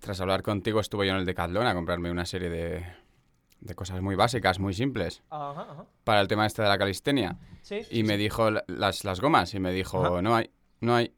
Tras 0.00 0.20
hablar 0.20 0.42
contigo, 0.42 0.78
estuve 0.80 1.06
yo 1.06 1.12
en 1.14 1.18
el 1.18 1.26
Decathlon 1.26 1.66
a 1.66 1.74
comprarme 1.74 2.10
una 2.10 2.24
serie 2.24 2.48
de, 2.50 2.84
de 3.60 3.74
cosas 3.74 4.00
muy 4.02 4.14
básicas, 4.14 4.58
muy 4.58 4.74
simples, 4.74 5.22
Ajá, 5.30 5.62
ajá. 5.62 5.86
para 6.04 6.20
el 6.20 6.28
tema 6.28 6.46
este 6.46 6.62
de 6.62 6.68
la 6.68 6.78
calistenia. 6.78 7.38
Sí, 7.62 7.80
Y 7.90 8.02
me 8.04 8.16
dijo 8.16 8.50
la- 8.50 8.64
las, 8.68 9.04
las 9.04 9.20
gomas, 9.20 9.54
y 9.54 9.60
me 9.60 9.72
dijo, 9.72 10.04
Ajá. 10.04 10.22
no 10.22 10.34
hay, 10.36 10.50
no 10.80 10.94
hay, 10.94 11.14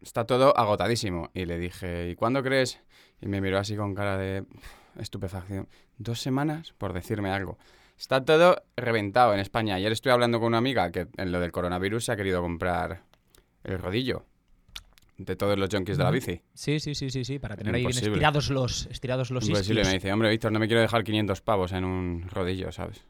está 0.00 0.24
todo 0.26 0.56
agotadísimo. 0.56 1.30
Y 1.34 1.44
le 1.44 1.58
dije, 1.58 2.08
¿y 2.10 2.14
cuándo 2.16 2.42
crees? 2.42 2.80
Y 3.20 3.26
me 3.26 3.40
miró 3.40 3.58
así 3.58 3.76
con 3.76 3.94
cara 3.94 4.16
de 4.16 4.44
estupefacción. 4.98 5.68
Dos 5.98 6.20
semanas 6.20 6.72
por 6.78 6.92
decirme 6.92 7.30
algo. 7.30 7.58
Está 7.98 8.24
todo 8.24 8.62
reventado 8.76 9.34
en 9.34 9.40
España. 9.40 9.74
Ayer 9.74 9.90
estoy 9.92 10.12
hablando 10.12 10.38
con 10.38 10.48
una 10.48 10.58
amiga 10.58 10.90
que 10.92 11.08
en 11.16 11.32
lo 11.32 11.40
del 11.40 11.50
coronavirus 11.52 12.04
se 12.04 12.12
ha 12.12 12.16
querido 12.16 12.40
comprar 12.40 13.02
el 13.64 13.78
rodillo 13.78 14.24
de 15.18 15.36
todos 15.36 15.58
los 15.58 15.68
junkies 15.70 15.98
de 15.98 16.04
la 16.04 16.10
bici. 16.10 16.40
Sí, 16.54 16.80
sí, 16.80 16.94
sí, 16.94 17.10
sí, 17.10 17.24
sí, 17.24 17.38
para 17.38 17.56
tener 17.56 17.74
ahí 17.74 17.84
bien 17.84 17.90
estirados 17.90 18.50
los, 18.50 18.86
estirados 18.86 19.30
los 19.30 19.44
Imposible. 19.46 19.80
isquios. 19.80 19.88
Me 19.88 19.94
dice, 19.94 20.12
hombre, 20.12 20.30
Víctor, 20.30 20.52
no 20.52 20.58
me 20.58 20.66
quiero 20.66 20.80
dejar 20.80 21.04
500 21.04 21.40
pavos 21.40 21.72
en 21.72 21.84
un 21.84 22.28
rodillo, 22.28 22.72
¿sabes? 22.72 23.04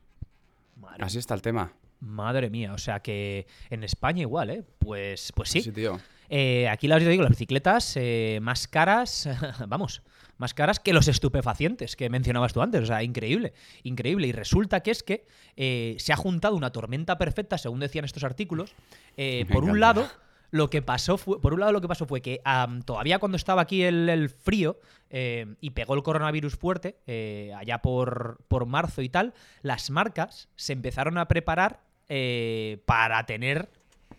Madre, 0.77 1.05
Así 1.05 1.19
está 1.19 1.35
el 1.35 1.43
tema. 1.43 1.73
madre 2.01 2.51
mía, 2.51 2.73
o 2.73 2.79
sea 2.79 3.01
que 3.01 3.47
en 3.71 3.85
España 3.85 4.23
igual, 4.23 4.51
¿eh? 4.51 4.65
Pues, 4.79 5.33
pues 5.35 5.51
sí. 5.51 5.61
Sí, 5.61 5.71
tío. 5.71 6.01
Eh, 6.31 6.69
aquí 6.69 6.89
las, 6.89 7.05
digo, 7.05 7.23
las 7.23 7.31
bicicletas 7.31 7.95
eh, 7.97 8.39
más 8.43 8.69
caras, 8.69 9.29
vamos, 9.69 10.03
más 10.39 10.55
caras 10.55 10.79
que 10.81 10.93
los 10.93 11.09
estupefacientes 11.09 11.97
que 11.97 12.09
mencionabas 12.09 12.53
tú 12.53 12.63
antes. 12.63 12.83
O 12.83 12.87
sea, 12.87 13.03
increíble, 13.03 13.53
increíble. 13.83 14.29
Y 14.29 14.33
resulta 14.33 14.81
que 14.81 14.93
es 14.93 15.03
que 15.03 15.27
eh, 15.57 15.97
se 15.99 16.13
ha 16.13 16.17
juntado 16.17 16.57
una 16.57 16.71
tormenta 16.71 17.19
perfecta, 17.19 17.59
según 17.59 17.81
decían 17.81 18.05
estos 18.05 18.25
artículos. 18.25 18.75
Eh, 19.17 19.47
por 19.53 19.65
un 19.65 19.81
lado, 19.81 20.09
lo 20.51 20.71
que 20.71 20.81
pasó 20.83 21.19
fue, 21.19 21.41
por 21.41 21.53
un 21.55 21.61
lado 21.61 21.73
lo 21.73 21.81
que 21.81 21.89
pasó 21.89 22.07
fue 22.07 22.21
que 22.23 22.41
todavía 22.85 23.19
cuando 23.19 23.37
estaba 23.37 23.63
aquí 23.63 23.83
el, 23.83 24.09
el 24.09 24.31
frío 24.31 24.79
eh, 25.11 25.47
y 25.61 25.71
pegó 25.71 25.95
el 25.95 26.03
coronavirus 26.03 26.57
fuerte, 26.57 26.97
eh, 27.07 27.53
allá 27.57 27.79
por, 27.83 28.39
por 28.49 28.67
marzo 28.67 29.03
y 29.03 29.09
tal, 29.09 29.35
las 29.63 29.91
marcas 29.91 30.49
se 30.57 30.73
empezaron 30.73 31.19
a 31.19 31.29
preparar 31.29 31.81
eh, 32.09 32.79
para 32.87 33.25
tener 33.27 33.69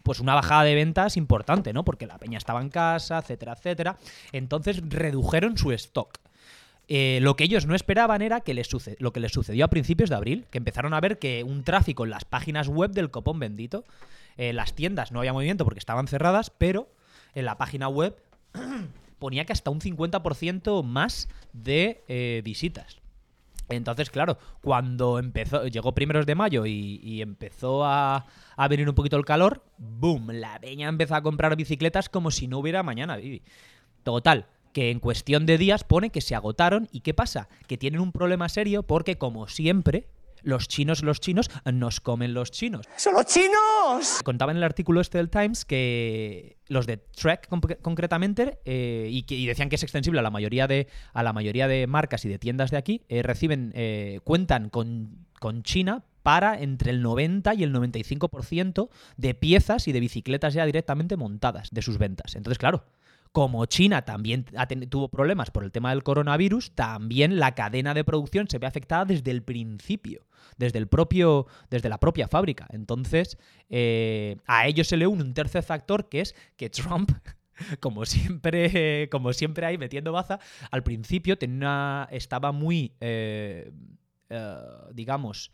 pues 0.04 0.20
una 0.20 0.36
bajada 0.36 0.64
de 0.64 0.76
ventas 0.76 1.18
importante, 1.18 1.74
¿no? 1.74 1.84
Porque 1.84 2.08
la 2.08 2.18
peña 2.18 2.38
estaba 2.38 2.62
en 2.62 2.70
casa, 2.70 3.20
etcétera, 3.20 3.54
etcétera. 3.54 3.98
Entonces 4.32 4.82
redujeron 4.88 5.58
su 5.58 5.72
stock. 5.72 6.18
Eh, 6.88 7.20
lo 7.22 7.36
que 7.36 7.44
ellos 7.44 7.68
no 7.68 7.76
esperaban 7.76 8.22
era 8.24 8.42
que 8.42 8.56
les 8.56 8.68
suce- 8.68 8.96
lo 9.00 9.14
que 9.14 9.20
les 9.20 9.32
sucedió 9.32 9.66
a 9.66 9.68
principios 9.68 10.10
de 10.10 10.16
abril, 10.16 10.46
que 10.50 10.58
empezaron 10.58 10.94
a 10.96 11.00
ver 11.00 11.20
que 11.20 11.44
un 11.44 11.64
tráfico 11.64 12.04
en 12.06 12.10
las 12.10 12.26
páginas 12.26 12.68
web 12.68 12.92
del 12.92 13.12
copón 13.12 13.38
bendito, 13.40 13.84
eh, 14.40 14.54
las 14.54 14.74
tiendas 14.74 15.12
no 15.12 15.20
había 15.20 15.34
movimiento 15.34 15.66
porque 15.66 15.80
estaban 15.80 16.08
cerradas, 16.08 16.50
pero 16.50 16.88
en 17.36 17.44
la 17.44 17.58
página 17.58 17.90
web 17.90 18.16
ponía 19.20 19.44
que 19.44 19.52
hasta 19.52 19.70
un 19.70 19.82
50% 19.82 20.82
más 20.82 21.28
de 21.52 22.06
eh, 22.08 22.42
visitas. 22.46 23.00
Entonces, 23.68 24.10
claro, 24.10 24.38
cuando 24.62 25.20
empezó, 25.20 25.68
llegó 25.68 25.94
primeros 25.94 26.26
de 26.26 26.36
mayo 26.36 26.66
y, 26.66 27.22
empezó 27.22 27.84
a, 27.84 28.28
a 28.56 28.68
venir 28.70 28.88
un 28.88 28.96
poquito 28.96 29.18
el 29.18 29.26
calor, 29.26 29.62
¡boom! 29.78 30.30
La 30.32 30.58
peña 30.58 30.88
empezó 30.88 31.16
a 31.16 31.22
comprar 31.22 31.58
bicicletas 31.58 32.08
como 32.08 32.32
si 32.32 32.48
no 32.48 32.60
hubiera 32.60 32.82
mañana, 32.82 33.18
Vivi. 33.18 33.42
Total, 34.04 34.48
que 34.72 34.90
en 34.90 35.02
cuestión 35.02 35.46
de 35.48 35.58
días 35.58 35.84
pone 35.84 36.12
que 36.12 36.22
se 36.22 36.34
agotaron 36.34 36.88
y 36.94 37.02
¿qué 37.02 37.14
pasa? 37.14 37.50
Que 37.68 37.78
tienen 37.78 38.00
un 38.00 38.14
problema 38.14 38.48
serio 38.48 38.84
porque, 38.84 39.18
como 39.18 39.50
siempre, 39.50 40.08
los 40.44 40.68
chinos, 40.68 41.04
los 41.04 41.20
chinos, 41.20 41.50
nos 41.72 42.00
comen 42.00 42.34
los 42.34 42.52
chinos. 42.52 42.88
¡Son 42.98 43.14
los 43.14 43.26
chinos! 43.26 44.22
Contaba 44.24 44.52
en 44.52 44.58
el 44.58 44.64
artículo 44.64 45.02
este 45.02 45.18
del 45.18 45.30
Times 45.30 45.66
que 45.66 46.58
los 46.68 46.86
de 46.86 46.98
Trek 46.98 47.48
concre- 47.50 47.80
concretamente 47.82 48.60
eh, 48.66 49.08
y, 49.10 49.24
que, 49.24 49.36
y 49.36 49.46
decían 49.48 49.70
que 49.70 49.76
es 49.76 49.84
extensible 49.84 50.20
a 50.20 50.24
la 50.24 50.30
mayoría 50.30 50.68
de 50.68 50.88
a 51.14 51.24
la 51.24 51.34
mayoría 51.34 51.68
de 51.68 51.88
marcas 51.88 52.26
y 52.26 52.30
de 52.30 52.38
tiendas 52.40 52.72
de 52.72 52.78
aquí 52.78 53.02
eh, 53.10 53.24
reciben 53.24 53.72
eh, 53.76 54.20
cuentan 54.24 54.70
con, 54.70 55.26
con 55.40 55.64
China 55.64 56.04
para 56.22 56.60
entre 56.62 56.92
el 56.92 57.02
90 57.02 57.54
y 57.56 57.64
el 57.64 57.74
95% 57.74 58.90
de 59.18 59.34
piezas 59.34 59.88
y 59.88 59.92
de 59.94 60.00
bicicletas 60.00 60.54
ya 60.54 60.66
directamente 60.66 61.16
montadas 61.18 61.70
de 61.72 61.82
sus 61.82 61.98
ventas. 61.98 62.36
Entonces, 62.36 62.58
claro, 62.60 62.84
como 63.32 63.66
China 63.66 64.04
también 64.04 64.46
tuvo 64.90 65.10
problemas 65.10 65.52
por 65.52 65.64
el 65.64 65.72
tema 65.72 65.92
del 65.92 66.04
coronavirus, 66.04 66.72
también 66.72 67.40
la 67.40 67.54
cadena 67.54 67.94
de 67.94 68.04
producción 68.04 68.48
se 68.48 68.58
ve 68.58 68.68
afectada 68.68 69.06
desde 69.06 69.32
el 69.32 69.44
principio, 69.44 70.26
desde 70.58 70.80
el 70.80 70.88
propio, 70.88 71.48
desde 71.70 71.90
la 71.90 72.00
propia 72.00 72.28
fábrica. 72.28 72.68
Entonces, 72.72 73.38
eh, 73.70 74.38
a 74.48 74.68
ello 74.68 74.84
se 74.84 74.98
le 74.98 75.08
une 75.08 75.24
un 75.24 75.34
tercer 75.34 75.64
factor 75.64 76.10
que 76.10 76.22
es 76.22 76.36
que 76.58 76.70
Trump 76.70 77.12
como 77.80 78.06
siempre, 78.06 79.10
como 79.10 79.34
siempre 79.34 79.66
hay 79.66 79.78
metiendo 79.78 80.12
baza, 80.12 80.40
al 80.72 80.84
principio 80.84 81.38
tenía 81.38 82.08
estaba 82.12 82.52
muy, 82.52 82.94
eh, 83.00 83.72
eh, 84.30 84.56
digamos, 84.94 85.52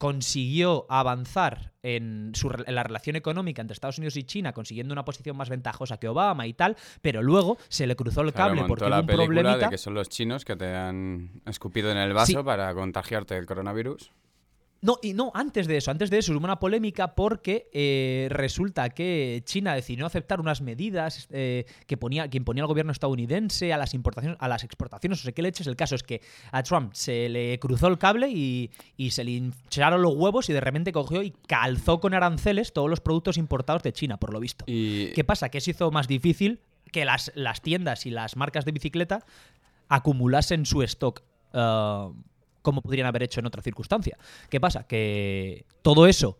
consiguió 0.00 0.86
avanzar 0.88 1.74
en, 1.82 2.32
su 2.34 2.48
re- 2.48 2.64
en 2.66 2.74
la 2.74 2.82
relación 2.82 3.16
económica 3.16 3.60
entre 3.60 3.74
Estados 3.74 3.98
Unidos 3.98 4.16
y 4.16 4.24
China, 4.24 4.54
consiguiendo 4.54 4.94
una 4.94 5.04
posición 5.04 5.36
más 5.36 5.50
ventajosa 5.50 5.98
que 5.98 6.08
Obama 6.08 6.46
y 6.46 6.54
tal, 6.54 6.74
pero 7.02 7.22
luego 7.22 7.58
se 7.68 7.86
le 7.86 7.94
cruzó 7.96 8.22
el 8.22 8.32
Claro, 8.32 8.48
cable 8.48 8.60
montó 8.62 8.68
porque 8.68 8.84
hubo 8.84 8.90
la 8.90 9.00
un 9.00 9.06
problemita. 9.06 9.56
de 9.58 9.68
que 9.68 9.76
son 9.76 9.92
los 9.92 10.08
chinos 10.08 10.46
que 10.46 10.56
te 10.56 10.74
han 10.74 11.42
escupido 11.44 11.90
en 11.92 11.98
el 11.98 12.14
vaso 12.14 12.38
Sí. 12.38 12.42
para 12.42 12.72
contagiarte 12.74 13.36
el 13.36 13.44
coronavirus. 13.44 14.10
No, 14.82 14.98
y 15.02 15.12
no, 15.12 15.30
antes 15.34 15.66
de 15.66 15.76
eso, 15.76 15.90
antes 15.90 16.10
de 16.10 16.18
eso 16.18 16.32
hubo 16.32 16.44
una 16.44 16.58
polémica 16.58 17.14
porque 17.14 17.68
eh, 17.72 18.28
resulta 18.30 18.88
que 18.90 19.42
China 19.44 19.74
decidió 19.74 20.06
aceptar 20.06 20.40
unas 20.40 20.62
medidas 20.62 21.28
eh, 21.30 21.66
que 21.86 21.98
ponía, 21.98 22.28
que 22.28 22.38
imponía 22.38 22.62
el 22.62 22.66
gobierno 22.66 22.92
estadounidense 22.92 23.74
a 23.74 23.76
las 23.76 23.92
importaciones, 23.92 24.38
a 24.40 24.48
las 24.48 24.64
exportaciones, 24.64 25.20
o 25.20 25.22
sé 25.22 25.34
qué 25.34 25.42
leches. 25.42 25.66
El 25.66 25.76
caso 25.76 25.94
es 25.94 26.02
que 26.02 26.22
a 26.50 26.62
Trump 26.62 26.92
se 26.94 27.28
le 27.28 27.58
cruzó 27.58 27.88
el 27.88 27.98
cable 27.98 28.30
y, 28.30 28.70
y 28.96 29.10
se 29.10 29.24
le 29.24 29.32
hincharon 29.32 30.00
los 30.00 30.14
huevos 30.14 30.48
y 30.48 30.54
de 30.54 30.60
repente 30.60 30.92
cogió 30.92 31.22
y 31.22 31.32
calzó 31.46 32.00
con 32.00 32.14
aranceles 32.14 32.72
todos 32.72 32.88
los 32.88 33.00
productos 33.00 33.36
importados 33.36 33.82
de 33.82 33.92
China, 33.92 34.18
por 34.18 34.32
lo 34.32 34.40
visto. 34.40 34.64
Y 34.66 35.12
¿Qué 35.12 35.24
pasa? 35.24 35.50
Que 35.50 35.58
eso 35.58 35.70
hizo 35.70 35.90
más 35.90 36.08
difícil 36.08 36.60
que 36.90 37.04
las, 37.04 37.32
las 37.34 37.60
tiendas 37.60 38.06
y 38.06 38.10
las 38.10 38.36
marcas 38.36 38.64
de 38.64 38.72
bicicleta 38.72 39.24
acumulasen 39.88 40.64
su 40.64 40.82
stock 40.82 41.22
eh, 41.52 42.08
como 42.62 42.82
podrían 42.82 43.06
haber 43.06 43.22
hecho 43.22 43.40
en 43.40 43.46
otra 43.46 43.62
circunstancia. 43.62 44.18
¿Qué 44.48 44.60
pasa? 44.60 44.86
Que 44.86 45.64
todo 45.82 46.06
eso 46.06 46.38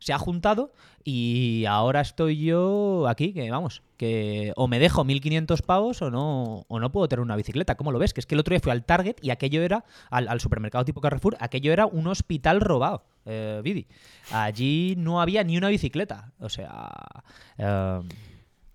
se 0.00 0.12
ha 0.12 0.18
juntado 0.18 0.72
y 1.04 1.64
ahora 1.66 2.00
estoy 2.00 2.44
yo 2.44 3.06
aquí, 3.08 3.32
que 3.32 3.50
vamos, 3.50 3.82
que 3.96 4.52
o 4.56 4.66
me 4.68 4.78
dejo 4.78 5.04
1500 5.04 5.62
pavos 5.62 6.02
o 6.02 6.10
no, 6.10 6.64
o 6.68 6.80
no 6.80 6.92
puedo 6.92 7.08
tener 7.08 7.22
una 7.22 7.36
bicicleta. 7.36 7.76
¿Cómo 7.76 7.92
lo 7.92 7.98
ves? 7.98 8.12
Que 8.12 8.20
es 8.20 8.26
que 8.26 8.34
el 8.34 8.40
otro 8.40 8.52
día 8.52 8.60
fui 8.60 8.72
al 8.72 8.84
Target 8.84 9.16
y 9.22 9.30
aquello 9.30 9.62
era, 9.62 9.84
al, 10.10 10.40
supermercado 10.40 10.84
tipo 10.84 11.00
Carrefour, 11.00 11.36
aquello 11.40 11.72
era 11.72 11.86
un 11.86 12.06
hospital 12.06 12.60
robado, 12.60 13.04
eh, 13.24 13.60
Vidi. 13.62 13.86
Allí 14.30 14.94
no 14.98 15.20
había 15.20 15.44
ni 15.44 15.56
una 15.56 15.68
bicicleta. 15.68 16.32
O 16.38 16.48
sea... 16.48 16.90
eh, 17.58 18.00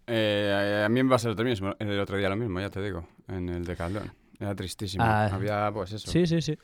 eh, 0.08 0.84
a 0.86 0.90
mí 0.90 1.04
me 1.04 1.10
va 1.10 1.16
a 1.16 1.20
ser 1.20 1.38
lo 1.38 1.44
mismo, 1.44 1.76
el 1.80 2.00
otro 2.00 2.18
día 2.18 2.30
lo 2.30 2.36
mismo, 2.36 2.60
ya 2.60 2.70
te 2.70 2.82
digo, 2.82 3.08
en 3.28 3.50
el 3.50 3.66
Decathlon. 3.66 4.25
Era 4.40 4.56
tristísimo. 4.56 5.04
Ah, 5.04 5.26
Había, 5.32 5.72
pues 5.74 5.92
eso, 5.94 6.12
sí, 6.12 6.26
sí, 6.28 6.42
sí. 6.42 6.58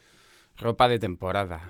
ropa 0.57 0.87
de 0.87 0.99
temporada. 0.99 1.61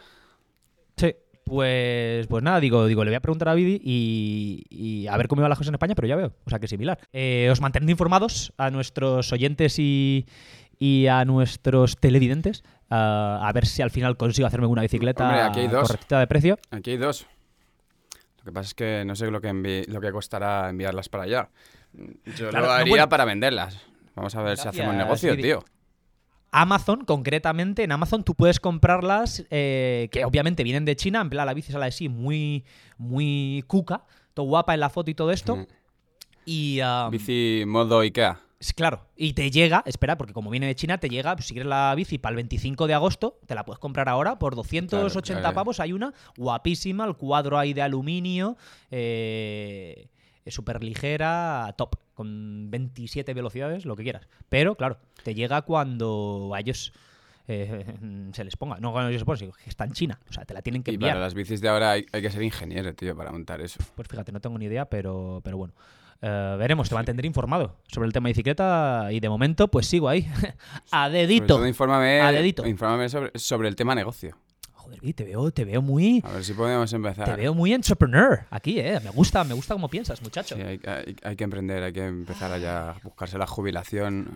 Sí. 0.98 1.16
Pues, 1.44 2.28
pues 2.28 2.44
nada, 2.44 2.60
digo, 2.60 2.86
digo, 2.86 3.04
le 3.04 3.10
voy 3.10 3.16
a 3.16 3.20
preguntar 3.20 3.50
a 3.50 3.54
Vidi 3.56 3.82
y, 3.84 4.64
y 4.70 5.08
a 5.08 5.18
ver 5.18 5.28
cómo 5.28 5.42
iban 5.42 5.50
las 5.50 5.58
cosas 5.58 5.70
en 5.70 5.76
España, 5.76 5.96
pero 5.96 6.08
ya 6.08 6.16
veo, 6.16 6.34
o 6.46 6.50
sea 6.50 6.60
que 6.60 6.68
similar. 6.68 7.00
Eh, 7.12 7.50
os 7.52 7.60
mantendré 7.60 7.92
informados 7.92 8.54
a 8.58 8.70
nuestros 8.70 9.34
oyentes 9.34 9.78
y, 9.80 10.28
y 10.78 11.08
a 11.08 11.26
nuestros 11.26 11.98
televidentes 11.98 12.64
ah, 12.90 13.40
a 13.44 13.52
ver 13.54 13.66
si 13.66 13.82
al 13.82 13.90
final 13.92 14.16
consigo 14.18 14.48
hacerme 14.48 14.68
una 14.68 14.84
bicicleta 14.84 15.26
Hombre, 15.28 15.42
aquí 15.42 15.60
hay 15.62 15.68
dos. 15.68 15.88
correctita 15.88 16.20
de 16.20 16.28
precio. 16.28 16.60
Aquí 16.70 16.92
hay 16.92 16.98
dos. 16.98 17.26
Lo 18.38 18.44
que 18.46 18.52
pasa 18.54 18.68
es 18.68 18.74
que 18.76 19.04
no 19.06 19.16
sé 19.16 19.30
lo 19.30 19.42
que, 19.42 19.86
lo 19.88 20.00
que 20.00 20.12
costará 20.12 20.70
enviarlas 20.70 21.10
para 21.10 21.24
allá. 21.24 21.50
Yo 22.38 22.50
Claro, 22.50 22.68
lo 22.68 22.72
no, 22.72 22.72
haría 22.80 22.90
bueno. 22.92 23.10
para 23.10 23.26
venderlas. 23.26 23.78
Vamos 24.16 24.34
a 24.36 24.42
ver 24.44 24.58
si 24.58 24.68
hacemos 24.68 24.96
negocio, 24.96 25.36
tío. 25.36 25.66
Amazon, 26.52 27.06
concretamente, 27.06 27.84
en 27.84 27.92
Amazon 27.92 28.24
tú 28.24 28.36
puedes 28.36 28.60
comprarlas, 28.60 29.46
eh, 29.50 30.10
que 30.12 30.26
obviamente 30.26 30.64
vienen 30.64 30.86
de 30.86 30.96
China, 30.96 31.22
en 31.22 31.30
plan 31.30 31.46
la 31.46 31.54
bici 31.54 31.72
sale 31.72 31.86
así, 31.86 32.10
muy, 32.10 32.66
muy 32.98 33.64
cuca, 33.68 34.04
todo 34.34 34.46
guapa 34.46 34.74
en 34.74 34.82
la 34.82 34.90
foto 34.90 35.10
y 35.10 35.16
todo 35.16 35.32
esto. 35.32 35.56
Mm. 35.56 35.68
Y, 36.46 36.80
Bici 37.12 37.64
modo 37.66 38.00
Ikea. 38.00 38.40
Claro, 38.76 39.08
y 39.16 39.34
te 39.34 39.50
llega, 39.50 39.82
espera, 39.88 40.18
porque 40.18 40.34
como 40.34 40.52
viene 40.52 40.68
de 40.68 40.76
China, 40.76 41.00
te 41.00 41.10
llega, 41.10 41.36
pues, 41.36 41.48
si 41.48 41.54
quieres 41.54 41.68
la 41.68 41.96
bici 41.96 42.20
para 42.20 42.32
el 42.32 42.36
25 42.36 42.86
de 42.86 42.94
agosto, 42.94 43.40
te 43.48 43.56
la 43.56 43.66
puedes 43.66 43.80
comprar 43.80 44.08
ahora 44.08 44.38
por 44.38 44.56
280 44.56 45.24
Claro, 45.24 45.42
claro. 45.42 45.56
pavos. 45.56 45.80
Hay 45.80 45.94
una 45.94 46.14
guapísima, 46.38 47.06
el 47.06 47.16
cuadro 47.16 47.58
ahí 47.58 47.74
de 47.74 47.82
aluminio, 47.82 48.58
eh, 48.92 50.10
súper 50.46 50.84
ligera, 50.84 51.74
top, 51.76 51.96
con 52.22 52.70
27 52.72 53.34
velocidades, 53.34 53.86
lo 53.86 53.96
que 53.96 54.04
quieras. 54.04 54.28
Pero, 54.50 54.76
claro, 54.76 54.98
te 55.24 55.34
llega 55.34 55.62
cuando 55.64 56.52
a 56.54 56.60
ellos 56.60 56.94
eh, 57.48 57.86
se 58.34 58.44
les 58.44 58.56
ponga. 58.56 58.78
No 58.80 58.92
cuando 58.92 59.10
ellos 59.10 59.22
se 59.22 59.26
pongan, 59.26 59.40
sino 59.40 59.52
que 59.54 59.70
está 59.70 59.86
en 59.86 59.94
China. 59.94 60.20
O 60.30 60.34
sea, 60.34 60.46
te 60.46 60.54
la 60.54 60.62
tienen 60.62 60.84
que 60.84 60.92
Y 60.92 60.96
enviar. 60.96 61.14
para 61.14 61.26
las 61.26 61.34
bicis 61.34 61.62
de 61.62 61.70
ahora 61.70 61.92
hay, 61.92 62.06
hay 62.12 62.22
que 62.22 62.30
ser 62.30 62.42
ingeniero, 62.44 62.94
tío, 62.94 63.16
para 63.16 63.32
montar 63.32 63.60
eso. 63.62 63.80
Pues 63.96 64.08
fíjate, 64.08 64.32
no 64.32 64.40
tengo 64.40 64.58
ni 64.58 64.66
idea, 64.66 64.86
pero, 64.86 65.42
pero 65.44 65.58
bueno. 65.58 65.74
Eh, 66.22 66.56
veremos, 66.60 66.88
te 66.88 66.94
mantendré 66.94 67.26
informado 67.26 67.78
sobre 67.88 68.06
el 68.06 68.14
tema 68.14 68.28
de 68.28 68.34
bicicleta 68.34 69.08
y 69.12 69.20
de 69.20 69.28
momento 69.28 69.68
pues 69.70 69.88
sigo 69.88 70.08
ahí. 70.08 70.28
a 70.92 71.08
Sobre 71.08 71.20
dedito. 71.22 71.48
todo 71.56 71.68
infórmame, 71.68 72.22
A 72.22 72.32
dedito. 72.32 72.68
infórmame 72.68 73.10
sobre, 73.10 73.32
sobre 73.40 73.68
el 73.68 73.76
tema 73.76 73.96
negocio. 73.96 74.38
Joder, 75.00 75.14
te 75.14 75.24
veo, 75.24 75.52
te 75.52 75.66
veo 75.66 75.82
muy. 75.82 76.22
A 76.26 76.32
ver 76.34 76.44
si 76.44 76.54
podemos 76.54 76.92
empezar. 76.94 77.26
Te 77.26 77.36
veo 77.36 77.54
muy 77.54 77.74
entrepreneur 77.74 78.46
aquí, 78.50 78.80
eh. 78.80 79.00
Me 79.04 79.10
gusta, 79.10 79.44
me 79.44 79.54
gusta 79.54 79.74
cómo 79.74 79.88
piensas, 79.90 80.22
muchacho. 80.22 80.56
Sí, 80.56 80.62
hay, 80.62 80.80
hay- 80.86 81.16
hay 81.24 81.36
que 81.36 81.44
emprender, 81.44 81.84
hay 81.84 81.94
que 81.94 82.06
empezar 82.06 82.52
allá 82.52 82.92
a 82.92 83.00
buscarse 83.04 83.38
la 83.38 83.48
jubilación. 83.48 84.28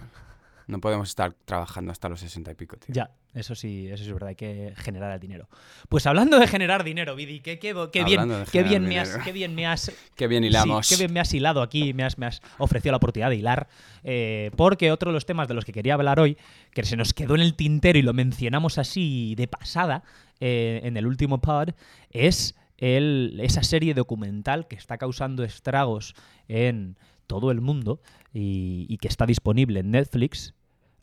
No 0.68 0.80
podemos 0.80 1.10
estar 1.10 1.32
trabajando 1.46 1.92
hasta 1.92 2.10
los 2.10 2.20
sesenta 2.20 2.50
y 2.52 2.56
pico, 2.56 2.76
tío. 2.78 2.88
Ya, 2.92 3.12
eso 3.36 3.54
sí, 3.54 3.86
eso 3.88 3.98
sí 4.04 4.08
es 4.10 4.14
verdad, 4.14 4.30
hay 4.30 4.36
que 4.36 4.74
generar 4.78 5.12
el 5.12 5.20
dinero. 5.20 5.48
Pues 5.90 6.08
hablando 6.08 6.40
de 6.40 6.48
generar 6.48 6.84
dinero, 6.84 7.16
Vidi, 7.16 7.40
qué, 7.40 7.60
qué, 7.60 7.76
qué 7.94 8.04
bien, 8.04 8.28
qué 8.52 8.64
bien 8.64 8.84
me 8.88 9.00
has, 9.00 9.16
qué 9.24 9.32
bien 9.32 9.54
me 9.54 9.68
has 9.68 9.92
Qué 10.16 10.26
bien 10.28 10.44
hilamos. 10.44 10.88
Sí, 10.88 10.96
qué 10.96 11.00
bien 11.00 11.14
me 11.14 11.20
has 11.20 11.32
hilado 11.36 11.62
aquí, 11.62 11.94
me 11.94 12.04
has, 12.04 12.18
me 12.18 12.26
has 12.26 12.42
ofrecido 12.58 12.94
la 12.94 12.98
oportunidad 12.98 13.30
de 13.30 13.36
hilar. 13.36 13.68
eh, 14.04 14.50
porque 14.58 14.92
otro 14.92 15.12
de 15.12 15.14
los 15.14 15.28
temas 15.28 15.48
de 15.48 15.54
los 15.54 15.66
que 15.66 15.72
quería 15.72 15.94
hablar 15.94 16.20
hoy, 16.20 16.36
que 16.74 16.84
se 16.84 16.98
nos 16.98 17.14
quedó 17.14 17.36
en 17.36 17.42
el 17.42 17.54
tintero 17.54 18.00
y 18.00 18.02
lo 18.02 18.14
mencionamos 18.14 18.80
así 18.80 19.36
de 19.38 19.48
pasada 19.48 20.02
eh, 20.40 20.82
en 20.84 20.98
el 20.98 21.08
último 21.08 21.42
pod, 21.42 21.70
es 22.10 22.56
esa 22.78 23.64
serie 23.64 23.94
documental 23.94 24.68
que 24.68 24.76
está 24.76 24.98
causando 24.98 25.44
estragos 25.44 26.14
en 26.50 26.98
todo 27.26 27.52
el 27.52 27.62
mundo 27.62 28.02
y, 28.34 28.98
que 28.98 29.08
está 29.08 29.26
disponible 29.26 29.80
en 29.80 29.92
Netflix. 29.92 30.54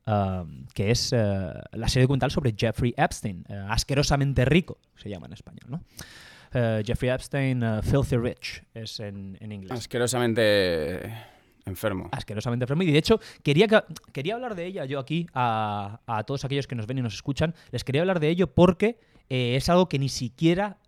um, 0.05 0.67
que 0.75 0.91
es 0.91 1.13
eh, 1.13 1.53
la 1.73 1.89
serie 1.89 2.05
documental 2.05 2.31
sobre 2.31 2.55
Jeffrey 2.59 2.93
Epstein, 2.97 3.45
eh, 3.49 3.55
asquerosamente 3.69 4.45
rico, 4.45 4.79
se 4.97 5.09
llama 5.09 5.27
en 5.27 5.33
español, 5.33 5.67
¿no? 5.69 5.85
Jeffrey 6.85 7.11
Epstein, 7.11 7.63
Filthy 7.83 8.19
Rich, 8.19 8.63
es 8.75 9.01
en 9.01 9.39
inglés. 9.41 9.73
Asquerosamente 9.73 11.32
enfermo. 11.67 12.09
Asquerosamente 12.13 12.65
enfermo. 12.65 12.83
Y 12.83 12.93
de 12.93 12.99
hecho, 12.99 13.21
quería, 13.43 13.69
que- 13.69 13.83
quería 14.13 14.35
hablar 14.35 14.55
de 14.55 14.67
ella 14.67 14.85
yo 14.85 14.99
aquí 14.99 15.27
a, 15.35 16.01
a 16.07 16.25
todos 16.25 16.45
aquellos 16.45 16.67
que 16.67 16.75
nos 16.75 16.87
ven 16.87 16.99
y 16.99 17.03
nos 17.03 17.15
escuchan. 17.15 17.55
Les 17.71 17.85
quería 17.85 18.01
hablar 18.03 18.21
de 18.21 18.29
ello 18.29 18.49
porque 18.53 18.99
eh, 19.29 19.57
es 19.57 19.69
algo 19.69 19.89
que 19.89 19.99
ni 19.99 20.09
siquiera 20.09 20.79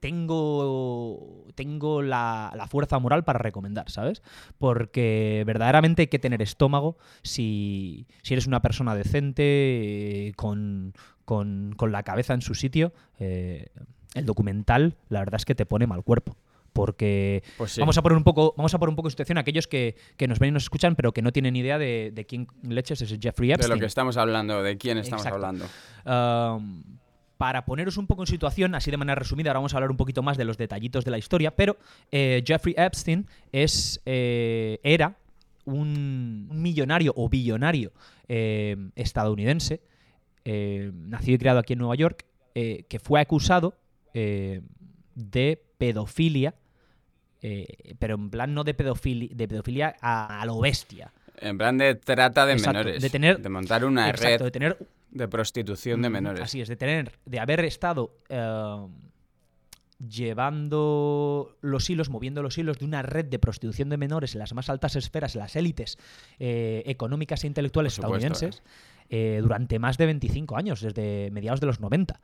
tengo, 0.00 1.46
tengo 1.54 2.02
la, 2.02 2.52
la 2.56 2.66
fuerza 2.66 2.98
moral 2.98 3.24
para 3.24 3.38
recomendar, 3.38 3.90
¿sabes? 3.90 4.22
Porque 4.58 5.42
verdaderamente 5.46 6.02
hay 6.02 6.06
que 6.08 6.18
tener 6.18 6.42
estómago 6.42 6.98
si, 7.22 8.06
si 8.22 8.34
eres 8.34 8.46
una 8.46 8.60
persona 8.62 8.94
decente, 8.94 9.42
eh, 10.28 10.32
con, 10.36 10.92
con- 11.24 11.74
con 11.76 11.92
la 11.92 12.02
cabeza 12.02 12.34
en 12.34 12.42
su 12.42 12.54
sitio. 12.54 12.92
eh, 13.18 13.68
el 14.14 14.26
documental, 14.26 14.96
la 15.08 15.18
verdad 15.20 15.36
es 15.40 15.44
que 15.44 15.56
te 15.56 15.66
pone 15.66 15.88
mal 15.88 16.04
cuerpo. 16.04 16.36
Porque 16.74 17.42
Pues 17.56 17.72
sí. 17.72 17.80
Vamos 17.80 17.96
a 17.96 18.02
poner 18.02 18.18
un 18.18 18.24
poco, 18.24 18.52
vamos 18.58 18.74
a 18.74 18.78
poner 18.78 18.90
un 18.90 18.96
poco 18.96 19.08
en 19.08 19.12
situación 19.12 19.38
a 19.38 19.40
aquellos 19.40 19.66
que, 19.66 19.96
que 20.18 20.28
nos 20.28 20.38
ven 20.38 20.48
y 20.48 20.52
nos 20.52 20.64
escuchan, 20.64 20.96
pero 20.96 21.12
que 21.12 21.22
no 21.22 21.32
tienen 21.32 21.56
idea 21.56 21.78
de, 21.78 22.10
de 22.12 22.26
quién 22.26 22.48
leches 22.62 23.00
es 23.00 23.16
Jeffrey 23.18 23.48
de 23.48 23.54
Epstein. 23.54 23.74
lo 23.74 23.80
que 23.80 23.86
estamos 23.86 24.16
hablando, 24.18 24.62
de 24.62 24.76
quién 24.76 24.98
estamos 24.98 25.24
Exacto. 25.24 25.46
hablando. 25.46 25.66
Um, 26.04 26.82
para 27.38 27.64
poneros 27.64 27.96
un 27.96 28.06
poco 28.06 28.22
en 28.22 28.26
situación, 28.26 28.74
así 28.74 28.90
de 28.90 28.96
manera 28.96 29.16
resumida, 29.16 29.50
ahora 29.50 29.58
vamos 29.58 29.74
a 29.74 29.76
hablar 29.76 29.90
un 29.90 29.96
poquito 29.96 30.22
más 30.22 30.36
de 30.36 30.44
los 30.44 30.56
detallitos 30.56 31.04
de 31.04 31.10
la 31.10 31.18
historia, 31.18 31.54
pero 31.54 31.76
eh, 32.10 32.42
Jeffrey 32.46 32.74
Epstein 32.76 33.26
es, 33.52 34.00
eh, 34.06 34.78
era 34.82 35.16
un 35.64 36.48
millonario 36.52 37.12
o 37.16 37.28
billonario 37.28 37.92
eh, 38.28 38.76
estadounidense, 38.96 39.80
nacido 40.44 41.34
y 41.34 41.38
criado 41.38 41.58
aquí 41.58 41.72
en 41.72 41.78
Nueva 41.78 41.94
York, 41.94 42.24
que 42.54 43.00
fue 43.02 43.20
acusado 43.20 43.74
de 44.12 45.62
pedofilia, 45.78 46.54
eh, 47.46 47.66
pero 47.98 48.14
en 48.14 48.30
plan 48.30 48.54
no 48.54 48.64
de 48.64 48.72
pedofilia, 48.72 49.28
de 49.32 49.46
pedofilia 49.46 49.94
a, 50.00 50.40
a 50.40 50.46
lo 50.46 50.58
bestia. 50.60 51.12
En 51.36 51.58
plan 51.58 51.76
de 51.76 51.94
trata 51.96 52.46
de 52.46 52.54
Exacto, 52.54 52.78
menores. 52.78 53.02
de 53.02 53.10
tener- 53.10 53.38
de 53.42 53.48
montar 53.50 53.84
una 53.84 54.08
Exacto, 54.08 54.38
red 54.38 54.44
de 54.46 54.50
tener 54.50 54.78
de 55.10 55.28
prostitución 55.28 56.00
de 56.00 56.08
Mm, 56.08 56.12
menores. 56.12 56.40
Así 56.42 56.60
es, 56.62 56.68
de 56.68 56.76
tener, 56.76 57.12
de 57.26 57.38
haber 57.40 57.60
estado 57.64 58.16
eh, 58.28 58.86
llevando 60.24 61.56
los 61.60 61.88
hilos, 61.90 62.08
moviendo 62.10 62.42
los 62.42 62.56
hilos 62.58 62.78
de 62.78 62.84
una 62.84 63.02
red 63.02 63.26
de 63.26 63.38
prostitución 63.38 63.88
de 63.88 63.96
menores 63.96 64.34
en 64.34 64.38
las 64.40 64.52
más 64.54 64.68
altas 64.70 64.96
esferas, 64.96 65.34
en 65.34 65.40
las 65.40 65.56
élites 65.56 65.98
eh, 66.38 66.82
económicas 66.86 67.44
e 67.44 67.46
intelectuales 67.46 67.94
supuesto, 67.94 68.16
estadounidenses, 68.16 68.62
eh, 69.10 69.38
durante 69.42 69.78
más 69.78 69.98
de 69.98 70.06
25 70.06 70.56
años, 70.56 70.80
desde 70.80 71.30
mediados 71.30 71.60
de 71.60 71.66
los 71.66 71.80
90. 71.80 72.20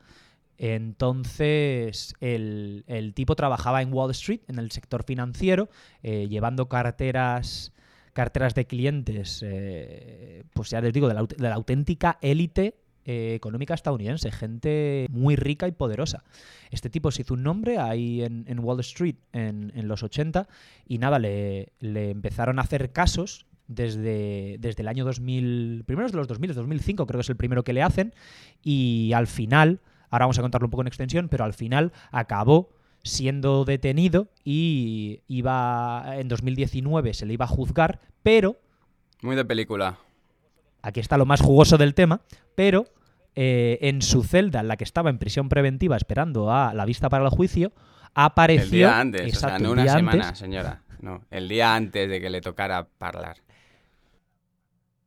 Entonces, 0.63 2.13
el, 2.19 3.13
tipo 3.15 3.35
trabajaba 3.35 3.81
en 3.81 3.91
Wall 3.91 4.11
Street, 4.11 4.41
en 4.47 4.59
el 4.59 4.69
sector 4.69 5.03
financiero, 5.03 5.69
eh, 6.03 6.27
llevando 6.29 6.69
carteras 6.69 7.73
carteras 8.13 8.53
de 8.53 8.67
clientes, 8.67 9.41
eh, 9.43 10.43
pues 10.53 10.69
ya 10.69 10.79
les 10.79 10.93
digo, 10.93 11.07
de 11.07 11.15
la, 11.37 11.55
auténtica 11.55 12.19
élite 12.21 12.75
eh, 13.05 13.33
económica 13.33 13.73
estadounidense, 13.73 14.31
gente 14.31 15.07
muy 15.09 15.35
rica 15.35 15.67
y 15.67 15.71
poderosa. 15.71 16.23
Este 16.69 16.91
tipo 16.91 17.09
se 17.09 17.23
hizo 17.23 17.33
un 17.33 17.41
nombre 17.41 17.79
ahí 17.79 18.21
en, 18.21 18.59
Wall 18.59 18.81
Street 18.81 19.15
en, 19.33 19.87
los 19.87 20.03
80 20.03 20.47
y 20.87 20.99
nada, 20.99 21.17
le, 21.17 21.71
empezaron 21.79 22.59
a 22.59 22.61
hacer 22.61 22.91
casos 22.91 23.47
desde, 23.67 24.57
desde 24.59 24.83
el 24.83 24.89
año 24.89 25.05
2000, 25.05 25.85
primero 25.87 26.07
de 26.07 26.17
los 26.17 26.27
2000, 26.27 26.53
2005 26.53 27.07
creo 27.07 27.17
que 27.17 27.23
es 27.23 27.29
el 27.29 27.37
primero 27.37 27.63
que 27.63 27.73
le 27.73 27.81
hacen, 27.81 28.13
y 28.61 29.11
al 29.15 29.25
final, 29.25 29.79
ahora 30.11 30.25
vamos 30.25 30.37
a 30.37 30.41
contarlo 30.43 30.67
un 30.67 30.71
poco 30.71 30.81
en 30.81 30.87
extensión, 30.87 31.27
pero 31.29 31.43
al 31.43 31.53
final 31.53 31.91
acabó 32.11 32.69
siendo 33.03 33.65
detenido 33.65 34.27
y 34.43 35.21
iba 35.27 36.03
en 36.17 36.27
2019 36.27 37.15
se 37.15 37.25
le 37.25 37.33
iba 37.33 37.45
a 37.45 37.47
juzgar, 37.47 37.99
pero 38.21 38.57
Muy 39.23 39.35
de 39.35 39.43
película. 39.43 39.97
aquí 40.83 40.99
está 40.99 41.17
lo 41.17 41.25
más 41.25 41.41
jugoso 41.41 41.77
del 41.79 41.95
tema, 41.95 42.21
pero 42.53 42.85
eh, 43.33 43.79
en 43.81 44.03
su 44.03 44.23
celda, 44.23 44.59
en 44.59 44.67
la 44.67 44.77
que 44.77 44.83
estaba 44.83 45.09
en 45.09 45.17
prisión 45.17 45.49
preventiva 45.49 45.95
esperando 45.97 46.51
a 46.51 46.73
la 46.75 46.85
vista 46.85 47.09
para 47.09 47.23
el 47.23 47.29
juicio, 47.31 47.71
apareció... 48.13 48.65
El 48.65 48.71
día 48.71 48.99
antes, 48.99 49.21
o 49.21 49.23
sea, 49.23 49.49
Exacto, 49.49 49.63
no 49.63 49.71
una 49.71 49.87
semana, 49.87 50.23
antes. 50.25 50.37
señora. 50.39 50.83
No, 50.99 51.23
el 51.31 51.47
día 51.47 51.73
antes 51.73 52.07
de 52.07 52.21
que 52.21 52.29
le 52.29 52.41
tocara 52.41 52.87
hablar. 52.99 53.37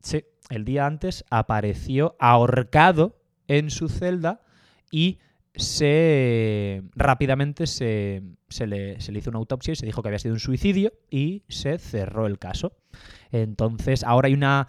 Sí, 0.00 0.24
el 0.50 0.64
día 0.64 0.86
antes 0.86 1.24
apareció 1.30 2.16
ahorcado 2.18 3.16
en 3.46 3.70
su 3.70 3.88
celda 3.88 4.40
y 4.96 5.18
se 5.56 6.82
rápidamente 6.94 7.66
se, 7.66 8.22
se 8.48 8.66
le, 8.66 9.00
se 9.00 9.12
le 9.12 9.18
hizo 9.18 9.30
una 9.30 9.38
autopsia 9.38 9.72
y 9.72 9.76
se 9.76 9.86
dijo 9.86 10.02
que 10.02 10.08
había 10.08 10.18
sido 10.18 10.34
un 10.34 10.40
suicidio 10.40 10.92
y 11.10 11.42
se 11.48 11.78
cerró 11.78 12.26
el 12.26 12.38
caso. 12.38 12.76
Entonces, 13.32 14.04
ahora 14.04 14.28
hay 14.28 14.34
una. 14.34 14.68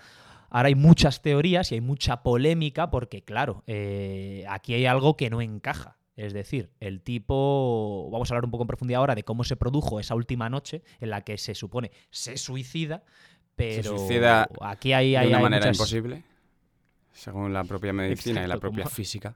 Ahora 0.49 0.67
hay 0.67 0.75
muchas 0.75 1.21
teorías 1.21 1.71
y 1.71 1.75
hay 1.75 1.81
mucha 1.81 2.23
polémica 2.23 2.89
porque, 2.89 3.23
claro, 3.23 3.63
eh, 3.67 4.45
aquí 4.47 4.73
hay 4.73 4.85
algo 4.85 5.17
que 5.17 5.29
no 5.29 5.41
encaja. 5.41 5.97
Es 6.15 6.33
decir, 6.33 6.71
el 6.79 7.01
tipo, 7.01 8.09
vamos 8.11 8.31
a 8.31 8.33
hablar 8.33 8.45
un 8.45 8.51
poco 8.51 8.63
en 8.63 8.67
profundidad 8.67 8.99
ahora 9.01 9.15
de 9.15 9.23
cómo 9.23 9.43
se 9.43 9.57
produjo 9.57 9.99
esa 9.99 10.15
última 10.15 10.49
noche 10.49 10.81
en 11.01 11.09
la 11.09 11.21
que 11.21 11.37
se 11.37 11.55
supone 11.55 11.91
se 12.09 12.37
suicida, 12.37 13.03
pero 13.57 13.97
suicida 13.97 14.47
aquí 14.61 14.93
hay, 14.93 15.15
hay, 15.17 15.25
de 15.25 15.29
una 15.29 15.37
hay 15.37 15.43
manera 15.43 15.65
muchas- 15.65 15.77
imposible, 15.77 16.23
según 17.11 17.51
la 17.51 17.65
propia 17.65 17.91
medicina 17.91 18.43
y 18.43 18.47
la 18.47 18.57
propia 18.57 18.83
como- 18.85 18.95
física. 18.95 19.35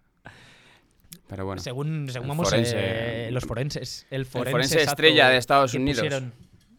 Pero 1.28 1.46
bueno, 1.46 1.62
Según, 1.62 2.08
según 2.10 2.28
vamos, 2.30 2.52
forense- 2.52 2.74
eh, 2.76 3.30
los 3.32 3.46
forenses. 3.46 4.06
El 4.10 4.22
el 4.22 4.26
forense, 4.26 4.82
estrella 4.82 5.30
de 5.30 5.38
Estados 5.38 5.74
Unidos, 5.74 6.00
pusieron- 6.02 6.34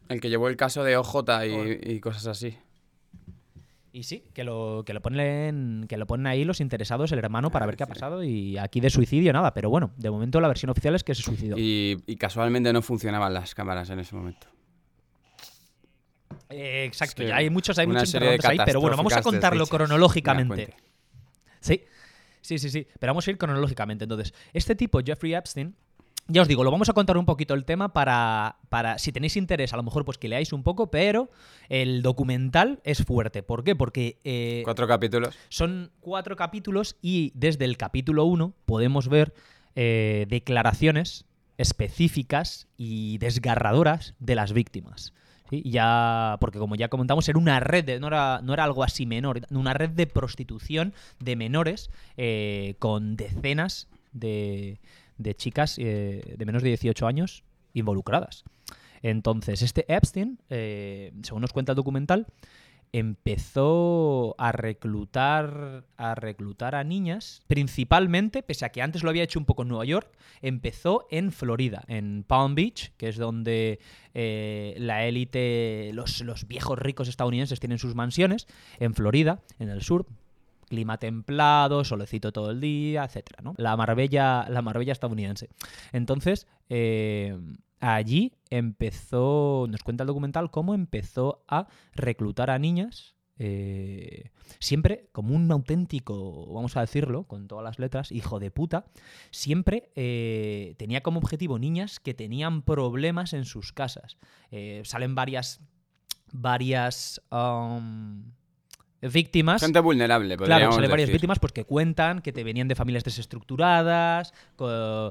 el 0.08 0.20
que 0.20 0.28
llevó 0.28 0.48
el 0.48 0.56
caso 0.56 0.82
de 0.84 0.96
OJ 0.96 1.46
y, 1.46 1.92
y 1.94 2.00
cosas 2.00 2.26
así. 2.26 2.56
Y 3.92 4.04
sí, 4.04 4.22
que 4.34 4.44
lo, 4.44 4.84
que 4.86 4.92
lo 4.94 5.00
ponen 5.02 5.86
que 5.88 5.96
lo 5.96 6.06
ponen 6.06 6.28
ahí 6.28 6.44
los 6.44 6.60
interesados, 6.60 7.10
el 7.10 7.18
hermano, 7.18 7.50
para 7.50 7.66
ver 7.66 7.76
qué 7.76 7.82
ha 7.82 7.86
pasado. 7.88 8.22
Y 8.22 8.56
aquí 8.56 8.80
de 8.80 8.88
suicidio 8.90 9.32
nada, 9.32 9.52
pero 9.52 9.68
bueno, 9.68 9.90
de 9.96 10.10
momento 10.10 10.40
la 10.40 10.46
versión 10.48 10.70
oficial 10.70 10.94
es 10.94 11.02
que 11.02 11.14
se 11.14 11.22
suicidó. 11.22 11.56
Y, 11.58 11.96
y 12.06 12.16
casualmente 12.16 12.72
no 12.72 12.82
funcionaban 12.82 13.34
las 13.34 13.52
cámaras 13.54 13.90
en 13.90 13.98
ese 13.98 14.14
momento. 14.14 14.46
Eh, 16.50 16.84
exacto, 16.84 17.22
Es 17.22 17.26
que 17.26 17.28
ya 17.28 17.36
hay 17.36 17.50
muchos, 17.50 17.78
hay 17.78 17.86
muchos 17.86 18.14
ahí, 18.14 18.58
pero 18.64 18.80
bueno, 18.80 18.96
vamos 18.96 19.12
a 19.12 19.22
contarlo 19.22 19.66
cronológicamente. 19.66 20.74
Sí, 21.60 21.82
sí, 22.58 22.58
sí, 22.58 22.70
sí. 22.70 22.86
Pero 22.98 23.12
vamos 23.12 23.26
a 23.26 23.30
ir 23.30 23.38
cronológicamente. 23.38 24.04
Entonces, 24.04 24.34
este 24.52 24.74
tipo, 24.74 25.00
Jeffrey 25.04 25.34
Epstein, 25.34 25.74
ya 26.26 26.42
os 26.42 26.48
digo, 26.48 26.62
lo 26.64 26.70
vamos 26.70 26.88
a 26.88 26.92
contar 26.92 27.16
un 27.16 27.26
poquito 27.26 27.54
el 27.54 27.64
tema 27.64 27.92
para, 27.92 28.56
para, 28.68 28.98
si 28.98 29.10
tenéis 29.12 29.36
interés, 29.36 29.72
a 29.72 29.76
lo 29.76 29.82
mejor 29.82 30.04
pues 30.04 30.16
que 30.16 30.28
leáis 30.28 30.52
un 30.52 30.62
poco, 30.62 30.90
pero 30.90 31.30
el 31.68 32.02
documental 32.02 32.80
es 32.84 33.04
fuerte. 33.04 33.42
¿Por 33.42 33.64
qué? 33.64 33.74
Porque 33.74 34.20
eh, 34.24 34.62
Cuatro 34.64 34.86
capítulos. 34.86 35.36
son 35.48 35.90
cuatro 36.00 36.36
capítulos 36.36 36.96
y 37.02 37.32
desde 37.34 37.64
el 37.64 37.76
capítulo 37.76 38.24
1 38.26 38.52
podemos 38.64 39.08
ver 39.08 39.34
eh, 39.74 40.26
declaraciones 40.28 41.24
específicas 41.58 42.68
y 42.76 43.18
desgarradoras 43.18 44.14
de 44.18 44.34
las 44.34 44.52
víctimas. 44.52 45.12
Ya, 45.50 46.36
porque 46.40 46.58
como 46.58 46.76
ya 46.76 46.88
comentamos, 46.88 47.28
era 47.28 47.38
una 47.38 47.60
red, 47.60 48.00
no, 48.00 48.06
era, 48.06 48.40
no 48.42 48.54
era 48.54 48.64
algo 48.64 48.84
así 48.84 49.06
menor, 49.06 49.40
una 49.50 49.74
red 49.74 49.90
de 49.90 50.06
prostitución 50.06 50.94
de 51.18 51.36
menores 51.36 51.90
eh, 52.16 52.74
con 52.78 53.16
decenas 53.16 53.88
de, 54.12 54.80
de 55.18 55.34
chicas 55.34 55.76
eh, 55.78 56.34
de 56.36 56.46
menos 56.46 56.62
de 56.62 56.68
18 56.68 57.06
años 57.06 57.44
involucradas. 57.74 58.44
Entonces, 59.02 59.62
este 59.62 59.92
Epstein, 59.92 60.38
eh, 60.50 61.12
según 61.22 61.42
nos 61.42 61.52
cuenta 61.52 61.72
el 61.72 61.76
documental, 61.76 62.26
empezó 62.92 64.34
a 64.38 64.52
reclutar 64.52 65.84
a 65.96 66.14
reclutar 66.14 66.74
a 66.74 66.84
niñas, 66.84 67.42
principalmente, 67.46 68.42
pese 68.42 68.64
a 68.64 68.70
que 68.70 68.82
antes 68.82 69.02
lo 69.02 69.10
había 69.10 69.22
hecho 69.22 69.38
un 69.38 69.44
poco 69.44 69.62
en 69.62 69.68
Nueva 69.68 69.84
York, 69.84 70.10
empezó 70.42 71.06
en 71.10 71.32
Florida, 71.32 71.84
en 71.88 72.24
Palm 72.26 72.54
Beach, 72.54 72.92
que 72.96 73.08
es 73.08 73.16
donde 73.16 73.78
eh, 74.14 74.74
la 74.78 75.04
élite, 75.04 75.90
los, 75.94 76.20
los 76.22 76.48
viejos 76.48 76.78
ricos 76.78 77.08
estadounidenses 77.08 77.60
tienen 77.60 77.78
sus 77.78 77.94
mansiones, 77.94 78.46
en 78.78 78.94
Florida, 78.94 79.40
en 79.58 79.68
el 79.68 79.82
sur, 79.82 80.06
clima 80.68 80.98
templado, 80.98 81.84
solecito 81.84 82.32
todo 82.32 82.50
el 82.50 82.60
día, 82.60 83.04
etcétera, 83.04 83.42
¿no? 83.42 83.54
La 83.58 83.76
Marbella, 83.76 84.46
la 84.48 84.62
estadounidense. 84.92 85.50
Entonces, 85.92 86.46
eh, 86.68 87.36
allí 87.80 88.34
empezó, 88.50 89.66
nos 89.68 89.82
cuenta 89.82 90.04
el 90.04 90.08
documental 90.08 90.50
cómo 90.50 90.74
empezó 90.74 91.44
a 91.48 91.66
reclutar 91.94 92.50
a 92.50 92.58
niñas. 92.58 93.14
eh, 93.42 94.30
siempre 94.58 95.08
como 95.12 95.34
un 95.34 95.50
auténtico, 95.50 96.46
vamos 96.52 96.76
a 96.76 96.82
decirlo, 96.82 97.24
con 97.24 97.48
todas 97.48 97.64
las 97.64 97.78
letras, 97.78 98.12
hijo 98.12 98.38
de 98.38 98.50
puta, 98.50 98.84
siempre 99.30 99.90
eh, 99.96 100.74
tenía 100.76 101.02
como 101.02 101.20
objetivo 101.20 101.58
niñas 101.58 102.00
que 102.00 102.12
tenían 102.12 102.60
problemas 102.62 103.32
en 103.32 103.46
sus 103.46 103.72
casas. 103.72 104.18
Eh, 104.50 104.82
salen 104.84 105.14
varias, 105.14 105.60
varias 106.32 107.22
víctimas. 109.02 109.62
Gente 109.62 109.80
vulnerable, 109.80 110.36
Claro, 110.36 110.72
salen 110.72 110.90
varias 110.90 111.10
víctimas 111.10 111.38
pues, 111.38 111.52
que 111.52 111.64
cuentan 111.64 112.20
que 112.20 112.32
te 112.32 112.44
venían 112.44 112.68
de 112.68 112.74
familias 112.74 113.04
desestructuradas, 113.04 114.32
eh, 114.58 115.10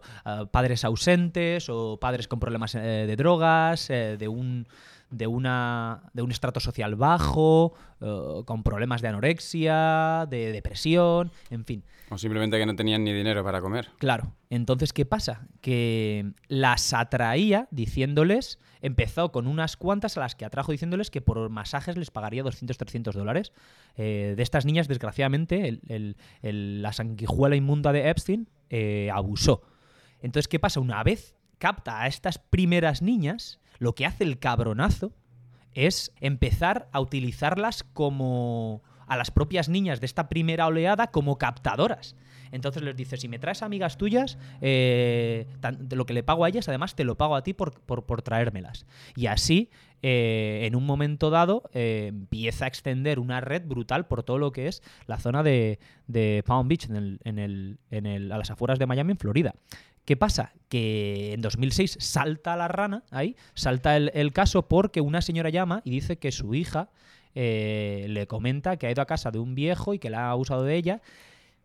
padres 0.51 0.85
ausentes 0.85 1.69
o 1.69 1.97
padres 1.99 2.27
con 2.27 2.39
problemas 2.39 2.75
eh, 2.75 2.79
de 2.79 3.15
drogas, 3.15 3.89
eh, 3.89 4.17
de 4.17 4.27
un 4.27 4.67
de 5.09 5.25
una 5.25 6.03
de 6.13 6.21
un 6.21 6.29
estrato 6.29 6.59
social 6.59 6.93
bajo, 6.95 7.73
con 8.45 8.61
problemas 8.61 9.01
de 9.01 9.07
anorexia, 9.07 10.27
de 10.29 10.51
depresión, 10.51 11.31
en 11.49 11.65
fin. 11.65 11.83
O 12.11 12.17
simplemente 12.19 12.59
que 12.59 12.65
no 12.67 12.75
tenían 12.75 13.03
ni 13.03 13.11
dinero 13.11 13.43
para 13.43 13.59
comer. 13.59 13.89
Claro. 13.97 14.33
Entonces, 14.51 14.93
¿qué 14.93 15.05
pasa? 15.05 15.47
Que 15.61 16.31
las 16.47 16.93
atraía 16.93 17.67
diciéndoles, 17.71 18.59
empezó 18.81 19.31
con 19.31 19.47
unas 19.47 19.75
cuantas 19.77 20.17
a 20.17 20.21
las 20.21 20.35
que 20.35 20.45
atrajo 20.45 20.71
diciéndoles 20.71 21.11
que 21.11 21.21
por 21.21 21.49
masajes 21.49 21.97
les 21.97 22.11
pagaría 22.11 22.43
200, 22.43 22.77
300 22.77 23.15
dólares. 23.15 23.51
Eh, 23.95 24.33
de 24.37 24.43
estas 24.43 24.65
niñas, 24.65 24.87
desgraciadamente, 24.87 25.67
el- 25.67 26.15
el- 26.41 26.81
la 26.81 26.93
sanguijuela 26.93 27.55
inmunda 27.55 27.91
de 27.91 28.09
Epstein 28.09 28.47
eh, 28.69 29.09
abusó. 29.13 29.61
Entonces, 30.21 30.47
¿qué 30.47 30.59
pasa? 30.59 30.79
Una 30.79 31.03
vez 31.03 31.35
capta 31.57 32.01
a 32.01 32.07
estas 32.07 32.37
primeras 32.37 33.01
niñas, 33.01 33.59
lo 33.79 33.95
que 33.95 34.05
hace 34.05 34.23
el 34.23 34.39
cabronazo 34.39 35.11
es 35.73 36.13
empezar 36.19 36.89
a 36.91 36.99
utilizarlas 36.99 37.83
como 37.83 38.81
a 39.09 39.17
las 39.17 39.31
propias 39.31 39.67
niñas 39.67 39.99
de 39.99 40.05
esta 40.05 40.29
primera 40.29 40.67
oleada 40.67 41.07
como 41.07 41.37
captadoras. 41.37 42.15
Entonces 42.51 42.81
les 42.81 42.95
dice, 42.95 43.17
si 43.17 43.27
me 43.27 43.37
traes 43.39 43.61
amigas 43.61 43.97
tuyas, 43.97 44.37
eh, 44.61 45.45
lo 45.91 46.05
que 46.05 46.13
le 46.13 46.23
pago 46.23 46.45
a 46.45 46.49
ellas, 46.49 46.67
además 46.67 46.95
te 46.95 47.03
lo 47.03 47.15
pago 47.15 47.35
a 47.35 47.43
ti 47.43 47.53
por, 47.53 47.79
por- 47.81 48.21
traérmelas. 48.23 48.85
Y 49.15 49.27
así, 49.27 49.69
eh, 50.01 50.61
en 50.63 50.75
un 50.75 50.85
momento 50.85 51.29
dado, 51.29 51.69
eh, 51.73 52.07
empieza 52.09 52.65
a 52.65 52.67
extender 52.67 53.19
una 53.19 53.39
red 53.39 53.63
brutal 53.65 54.07
por 54.07 54.23
todo 54.23 54.39
lo 54.39 54.51
que 54.51 54.67
es 54.67 54.81
la 55.05 55.19
zona 55.19 55.43
de, 55.43 55.79
Palm 56.45 56.67
Beach, 56.67 56.87
a 56.89 58.37
las 58.37 58.49
afueras 58.51 58.79
de 58.79 58.85
Miami, 58.87 59.11
en 59.11 59.17
Florida. 59.17 59.53
¿Qué 60.05 60.17
pasa? 60.17 60.53
Que 60.69 61.33
en 61.33 61.41
2006 61.41 61.97
salta 61.99 62.57
la 62.57 62.67
rana 62.67 63.03
ahí, 63.11 63.35
salta 63.53 63.95
el 63.95 64.33
caso 64.33 64.67
porque 64.67 65.01
una 65.01 65.21
señora 65.21 65.51
llama 65.51 65.81
y 65.83 65.91
dice 65.91 66.17
que 66.17 66.31
su 66.31 66.55
hija 66.55 66.89
eh, 67.41 68.07
le 68.09 68.27
comenta 68.27 68.75
que 68.75 68.85
ha 68.85 68.91
ido 68.91 69.01
a 69.01 69.05
casa 69.05 69.31
de 69.31 69.39
un 69.39 69.55
viejo 69.55 69.93
y 69.93 69.99
que 69.99 70.09
la 70.09 70.27
ha 70.27 70.31
abusado 70.31 70.63
de 70.63 70.75
ella. 70.75 71.01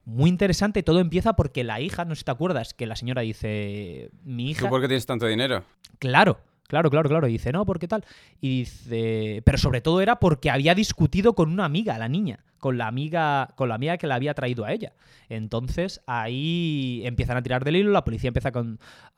Muy 0.05 0.31
interesante, 0.31 0.85
todo 0.85 1.01
empieza 1.01 1.33
porque 1.33 1.65
la 1.65 1.81
hija, 1.81 2.05
no 2.05 2.15
sé 2.15 2.21
si 2.21 2.25
te 2.27 2.31
acuerdas, 2.31 2.75
que 2.75 2.87
la 2.87 2.95
señora 2.95 3.23
dice, 3.23 4.11
mi 4.23 4.51
hija... 4.51 4.67
¿Tú 4.67 4.69
por 4.69 4.81
qué 4.81 4.87
tienes 4.87 5.05
tanto 5.05 5.27
dinero? 5.27 5.65
Claro, 5.99 6.39
claro, 6.69 6.91
claro, 6.91 7.09
claro. 7.09 7.27
Y 7.27 7.33
dice, 7.33 7.51
no, 7.51 7.67
¿por 7.67 7.81
qué 7.81 7.89
tal? 7.89 8.05
Y 8.41 8.61
dice, 8.61 9.43
pero 9.45 9.59
sobre 9.59 9.81
todo 9.81 10.01
era 10.01 10.21
porque 10.21 10.49
había 10.49 10.77
discutido 10.77 11.35
con 11.35 11.51
una 11.51 11.65
amiga, 11.65 11.99
la 11.99 12.09
niña, 12.09 12.45
con 12.64 12.79
la 12.79 12.87
amiga, 12.87 13.53
con 13.57 13.68
la 13.68 13.74
amiga 13.74 13.98
que 13.98 14.07
la 14.07 14.14
había 14.14 14.33
traído 14.33 14.64
a 14.64 14.72
ella. 14.72 14.94
Entonces 15.29 16.00
ahí 16.07 17.03
empiezan 17.05 17.37
a 17.37 17.42
tirar 17.42 17.62
del 17.62 17.77
hilo, 17.77 17.90
la 17.90 18.05
policía 18.05 18.29
empieza 18.29 18.50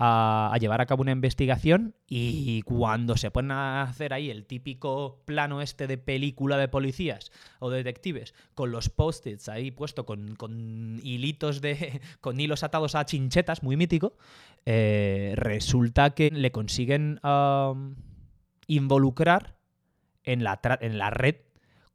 a, 0.00 0.56
llevar 0.60 0.80
a 0.80 0.86
cabo 0.86 1.02
una 1.02 1.12
investigación 1.12 1.94
y 2.08 2.62
cuando 2.62 3.16
se 3.16 3.30
ponen 3.30 3.52
a 3.52 3.82
hacer 3.82 4.12
ahí 4.14 4.30
el 4.30 4.46
típico 4.46 5.22
plano 5.26 5.62
este 5.62 5.86
de 5.86 5.96
película 5.96 6.56
de 6.56 6.66
policías 6.66 7.30
o 7.60 7.70
de 7.70 7.84
detectives, 7.84 8.34
con 8.56 8.72
los 8.72 8.88
post-its 8.88 9.48
ahí 9.48 9.70
puesto 9.70 10.06
con, 10.06 10.34
con 10.34 10.98
hilitos 11.04 11.60
de. 11.60 12.00
con 12.20 12.40
hilos 12.40 12.64
atados 12.64 12.96
a 12.96 13.04
chinchetas, 13.04 13.62
muy 13.62 13.76
mítico, 13.76 14.16
eh, 14.64 15.34
resulta 15.36 16.10
que 16.16 16.32
le 16.32 16.50
consiguen 16.50 17.20
involucrar 18.66 19.56
en 20.24 20.42
la, 20.42 20.60
en 20.80 20.98
la 20.98 21.10
red. 21.10 21.45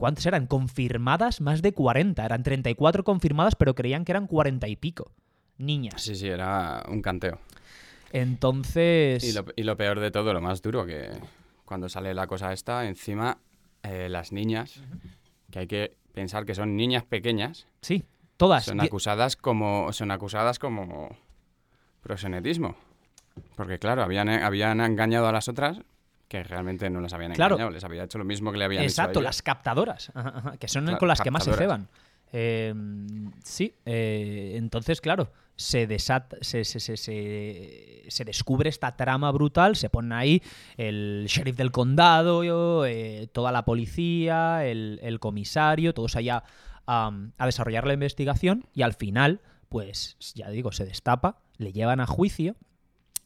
¿Cuántas 0.01 0.25
eran? 0.25 0.47
Confirmadas 0.47 1.41
más 1.41 1.61
de 1.61 1.73
40. 1.73 2.25
Eran 2.25 2.41
34 2.41 3.03
confirmadas, 3.03 3.53
pero 3.53 3.75
creían 3.75 4.03
que 4.03 4.11
eran 4.11 4.25
40 4.25 4.67
y 4.67 4.75
pico. 4.75 5.11
Niñas. 5.59 6.01
Sí, 6.01 6.15
sí, 6.15 6.27
era 6.27 6.83
un 6.89 7.03
canteo. 7.03 7.37
Entonces. 8.11 9.23
Y 9.23 9.31
lo, 9.31 9.45
y 9.55 9.61
lo 9.61 9.77
peor 9.77 9.99
de 9.99 10.09
todo, 10.09 10.33
lo 10.33 10.41
más 10.41 10.63
duro, 10.63 10.87
que 10.87 11.11
cuando 11.65 11.87
sale 11.87 12.15
la 12.15 12.25
cosa 12.25 12.51
esta, 12.51 12.87
encima 12.87 13.37
eh, 13.83 14.09
las 14.09 14.31
niñas, 14.31 14.81
que 15.51 15.59
hay 15.59 15.67
que 15.67 15.95
pensar 16.15 16.45
que 16.45 16.55
son 16.55 16.75
niñas 16.75 17.03
pequeñas, 17.03 17.67
Sí, 17.81 18.03
todas. 18.37 18.65
son 18.65 18.81
acusadas 18.81 19.35
como 19.35 19.93
son 19.93 20.09
acusadas 20.09 20.57
como 20.57 21.15
proxenetismo. 22.01 22.75
Porque 23.55 23.77
claro, 23.77 24.01
habían, 24.01 24.29
habían 24.29 24.81
engañado 24.81 25.27
a 25.27 25.31
las 25.31 25.47
otras 25.47 25.79
que 26.31 26.43
realmente 26.43 26.89
no 26.89 27.01
las 27.01 27.11
habían 27.11 27.33
Claro. 27.33 27.55
engañado, 27.55 27.71
les 27.71 27.83
había 27.83 28.05
hecho 28.05 28.17
lo 28.17 28.23
mismo 28.23 28.53
que 28.53 28.57
le 28.57 28.63
habían 28.63 28.83
hecho 28.83 29.01
a 29.01 29.03
Exacto, 29.03 29.21
las 29.21 29.41
captadoras, 29.41 30.11
ajá, 30.15 30.29
ajá, 30.33 30.57
que 30.57 30.69
son 30.69 30.95
con 30.95 31.09
las 31.09 31.19
que 31.19 31.29
más 31.29 31.43
se 31.43 31.53
ceban. 31.53 31.89
Eh, 32.31 32.73
sí, 33.43 33.75
eh, 33.85 34.53
entonces, 34.55 35.01
claro, 35.01 35.33
se, 35.57 35.87
desata, 35.87 36.37
se, 36.39 36.63
se, 36.63 36.79
se, 36.79 36.95
se- 36.95 38.23
descubre 38.23 38.69
esta 38.69 38.95
trama 38.95 39.29
brutal, 39.33 39.75
se 39.75 39.89
pone 39.89 40.15
ahí 40.15 40.41
el 40.77 41.25
sheriff 41.27 41.57
del 41.57 41.71
condado, 41.73 42.45
eh, 42.85 43.27
toda 43.33 43.51
la 43.51 43.65
policía, 43.65 44.65
el, 44.65 44.99
el 45.03 45.19
comisario, 45.19 45.93
todos 45.93 46.15
allá 46.15 46.43
a 46.87 47.11
desarrollar 47.45 47.85
la 47.85 47.93
investigación 47.93 48.65
y 48.73 48.83
al 48.83 48.93
final, 48.93 49.41
pues 49.67 50.15
ya 50.33 50.49
digo, 50.49 50.71
se 50.71 50.85
destapa, 50.85 51.39
le 51.57 51.73
llevan 51.73 51.99
a 51.99 52.05
juicio 52.07 52.55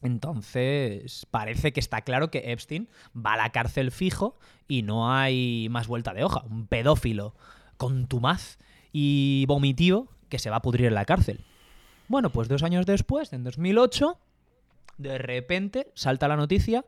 entonces, 0.02 1.26
parece 1.32 1.74
que 1.74 1.80
está 1.80 2.02
claro 2.02 2.30
que 2.30 2.52
Epstein 2.52 2.90
va 3.16 3.34
a 3.34 3.38
la 3.38 3.52
cárcel 3.52 3.92
fijo 3.92 4.38
y 4.68 4.82
no 4.84 5.12
hay 5.12 5.68
más 5.70 5.88
vuelta 5.88 6.14
de 6.14 6.24
hoja. 6.24 6.44
Un 6.50 6.68
pedófilo 6.68 7.34
contumaz 7.78 8.58
y 8.92 9.46
vomitivo 9.48 10.10
que 10.30 10.40
se 10.40 10.50
va 10.50 10.58
a 10.58 10.62
pudrir 10.62 10.88
en 10.88 10.96
la 10.96 11.06
cárcel. 11.06 11.44
Bueno, 12.08 12.30
pues 12.30 12.48
dos 12.48 12.64
años 12.64 12.86
después, 12.86 13.34
en 13.34 13.44
2008, 13.44 14.18
de 14.98 15.18
repente 15.18 15.92
salta 15.96 16.28
la 16.28 16.38
noticia 16.38 16.86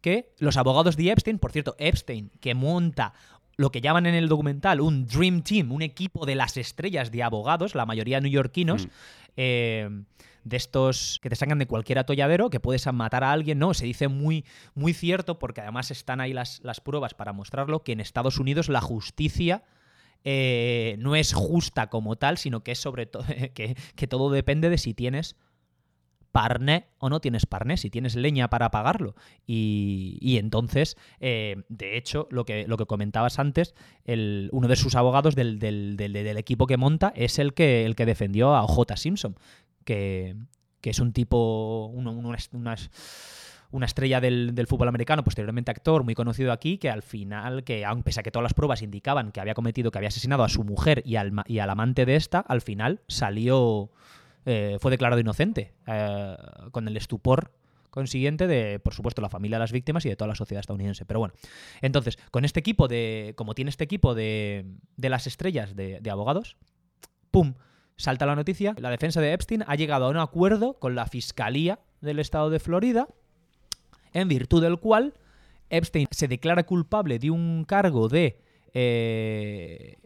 que 0.00 0.32
los 0.38 0.56
abogados 0.56 0.96
de 0.96 1.10
Epstein, 1.10 1.38
por 1.38 1.52
cierto, 1.52 1.74
Epstein, 1.78 2.30
que 2.40 2.54
monta 2.54 3.14
lo 3.60 3.70
que 3.70 3.82
llaman 3.82 4.06
en 4.06 4.14
el 4.14 4.28
documental 4.28 4.80
un 4.80 5.06
Dream 5.06 5.42
Team, 5.42 5.70
un 5.70 5.82
equipo 5.82 6.24
de 6.24 6.34
las 6.34 6.56
estrellas 6.56 7.10
de 7.10 7.22
abogados, 7.22 7.74
la 7.74 7.84
mayoría 7.84 8.18
neoyorquinos, 8.18 8.86
Mm. 8.86 8.90
eh, 9.36 10.02
de 10.44 10.56
estos 10.56 11.20
que 11.22 11.28
te 11.28 11.36
sacan 11.36 11.58
de 11.58 11.66
cualquier 11.66 11.98
atolladero, 11.98 12.48
que 12.48 12.58
puedes 12.58 12.90
matar 12.90 13.22
a 13.22 13.32
alguien, 13.32 13.58
no, 13.58 13.74
se 13.74 13.84
dice 13.84 14.08
muy, 14.08 14.46
muy 14.74 14.94
cierto, 14.94 15.38
porque 15.38 15.60
además 15.60 15.90
están 15.90 16.22
ahí 16.22 16.32
las, 16.32 16.60
las 16.64 16.80
pruebas 16.80 17.12
para 17.12 17.34
mostrarlo, 17.34 17.84
que 17.84 17.92
en 17.92 18.00
Estados 18.00 18.38
Unidos 18.38 18.70
la 18.70 18.80
justicia 18.80 19.62
eh, 20.24 20.96
no 20.98 21.14
es 21.14 21.34
justa 21.34 21.88
como 21.90 22.16
tal, 22.16 22.38
sino 22.38 22.62
que 22.64 22.72
es 22.72 22.78
sobre 22.78 23.04
todo 23.04 23.24
que, 23.54 23.76
que 23.94 24.06
todo 24.06 24.30
depende 24.30 24.70
de 24.70 24.78
si 24.78 24.94
tienes 24.94 25.36
parné 26.32 26.86
o 26.98 27.08
no 27.08 27.20
tienes 27.20 27.46
parné, 27.46 27.76
si 27.76 27.90
tienes 27.90 28.14
leña 28.16 28.48
para 28.50 28.70
pagarlo. 28.70 29.14
Y, 29.46 30.18
y 30.20 30.38
entonces, 30.38 30.96
eh, 31.20 31.62
de 31.68 31.96
hecho, 31.96 32.28
lo 32.30 32.44
que, 32.44 32.66
lo 32.68 32.76
que 32.76 32.86
comentabas 32.86 33.38
antes, 33.38 33.74
el, 34.04 34.48
uno 34.52 34.68
de 34.68 34.76
sus 34.76 34.94
abogados 34.94 35.34
del, 35.34 35.58
del- 35.58 35.96
del- 35.96 36.36
equipo 36.38 36.66
que 36.66 36.76
monta 36.76 37.12
es 37.16 37.38
el 37.38 37.54
que, 37.54 37.84
el 37.84 37.96
que 37.96 38.06
defendió 38.06 38.54
a 38.54 38.62
OJ 38.64 38.96
Simpson, 38.96 39.36
que, 39.84 40.36
que 40.80 40.90
es 40.90 41.00
un 41.00 41.12
tipo, 41.12 41.86
una 43.72 43.86
estrella 43.86 44.20
del, 44.20 44.54
del 44.54 44.66
fútbol 44.66 44.88
americano, 44.88 45.22
posteriormente 45.22 45.70
actor, 45.70 46.02
muy 46.04 46.14
conocido 46.14 46.50
aquí, 46.52 46.78
que 46.78 46.90
al 46.90 47.02
final, 47.02 47.62
que 47.64 47.84
aun 47.84 48.02
pese 48.02 48.20
a 48.20 48.22
que 48.22 48.30
todas 48.30 48.42
las 48.44 48.54
pruebas 48.54 48.82
indicaban 48.82 49.30
que 49.32 49.40
había 49.40 49.54
cometido, 49.54 49.90
que 49.90 49.98
había 49.98 50.08
asesinado 50.08 50.42
a 50.44 50.48
su 50.48 50.64
mujer 50.64 51.02
y 51.04 51.16
al, 51.16 51.32
y 51.46 51.58
al 51.58 51.70
amante 51.70 52.04
de 52.06 52.16
esta, 52.16 52.40
al 52.40 52.62
final 52.62 53.00
salió, 53.06 53.90
eh, 54.46 54.78
fue 54.80 54.90
declarado 54.90 55.20
inocente, 55.20 55.74
eh, 55.86 56.36
con 56.70 56.88
el 56.88 56.96
estupor 56.96 57.52
consiguiente 57.90 58.46
de, 58.46 58.78
por 58.78 58.94
supuesto, 58.94 59.20
la 59.20 59.28
familia 59.28 59.56
de 59.56 59.60
las 59.60 59.72
víctimas 59.72 60.04
y 60.06 60.08
de 60.08 60.16
toda 60.16 60.28
la 60.28 60.34
sociedad 60.34 60.60
estadounidense. 60.60 61.04
Pero 61.04 61.20
bueno, 61.20 61.34
entonces, 61.82 62.18
con 62.30 62.44
este 62.44 62.60
equipo 62.60 62.88
de, 62.88 63.34
como 63.36 63.54
tiene 63.54 63.68
este 63.68 63.84
equipo 63.84 64.14
de, 64.14 64.64
de 64.96 65.08
las 65.08 65.26
estrellas 65.26 65.74
de, 65.74 66.00
de 66.00 66.10
abogados, 66.10 66.56
¡pum! 67.30 67.54
Salta 67.96 68.24
la 68.24 68.34
noticia, 68.34 68.74
la 68.78 68.90
defensa 68.90 69.20
de 69.20 69.32
Epstein 69.32 69.62
ha 69.66 69.74
llegado 69.74 70.06
a 70.06 70.08
un 70.08 70.16
acuerdo 70.16 70.78
con 70.78 70.94
la 70.94 71.06
Fiscalía 71.06 71.80
del 72.00 72.18
Estado 72.18 72.48
de 72.48 72.58
Florida, 72.58 73.08
en 74.14 74.28
virtud 74.28 74.62
del 74.62 74.78
cual 74.78 75.12
Epstein 75.68 76.08
se 76.10 76.26
declara 76.26 76.64
culpable 76.64 77.18
de 77.18 77.30
un 77.30 77.64
cargo 77.64 78.08
de 78.08 78.40
eh, 78.72 79.98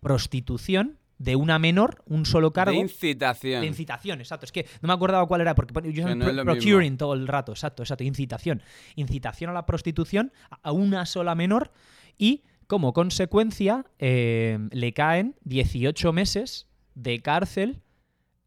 prostitución 0.00 0.98
de 1.22 1.36
una 1.36 1.58
menor, 1.58 2.02
un 2.06 2.26
solo 2.26 2.52
cargo. 2.52 2.72
De 2.72 2.78
incitación. 2.78 3.60
De 3.60 3.66
incitación, 3.68 4.20
exacto. 4.20 4.44
Es 4.46 4.52
que 4.52 4.66
no 4.80 4.88
me 4.88 4.92
acordaba 4.94 5.26
cuál 5.26 5.40
era, 5.40 5.54
porque 5.54 5.92
yo 5.92 6.14
no 6.14 6.32
lo 6.32 6.44
procuring 6.44 6.96
todo 6.96 7.14
el 7.14 7.28
rato, 7.28 7.52
exacto, 7.52 7.82
exacto, 7.82 8.02
incitación. 8.04 8.62
Incitación 8.96 9.50
a 9.50 9.52
la 9.52 9.64
prostitución 9.64 10.32
a- 10.62 10.72
una 10.72 11.06
sola 11.06 11.34
menor 11.34 11.70
y 12.18 12.42
como 12.66 12.92
consecuencia 12.92 13.84
eh, 13.98 14.58
le 14.72 14.92
caen 14.94 15.36
18 15.44 16.12
meses 16.12 16.66
de 16.94 17.20
cárcel 17.20 17.82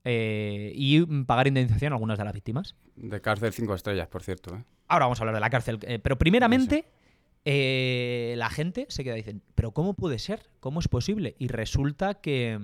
eh, 0.03 0.71
y 0.75 1.01
pagar 1.25 1.47
indemnización 1.47 1.93
a 1.93 1.95
algunas 1.95 2.17
de 2.17 2.25
las 2.25 2.33
víctimas. 2.33 2.75
De 2.95 3.21
cárcel 3.21 3.53
cinco 3.53 3.73
estrellas, 3.73 4.07
por 4.07 4.21
cierto. 4.23 4.55
¿eh? 4.55 4.63
Ahora 4.88 5.05
vamos 5.05 5.19
a 5.19 5.23
hablar 5.23 5.35
de 5.35 5.41
la 5.41 5.49
cárcel. 5.49 5.79
eh, 5.83 5.99
pero 5.99 6.17
primeramente, 6.17 6.85
eh, 7.45 8.34
la 8.38 8.49
gente 8.49 8.88
se 8.89 9.03
queda 9.03 9.15
diciendo, 9.15 9.43
¿pero 9.53 9.71
cómo 9.71 9.93
puede 9.93 10.19
ser? 10.19 10.49
¿Cómo 10.60 10.79
es 10.79 10.88
posible? 10.88 11.36
Y 11.39 11.47
resulta 11.47 12.15
que, 12.15 12.60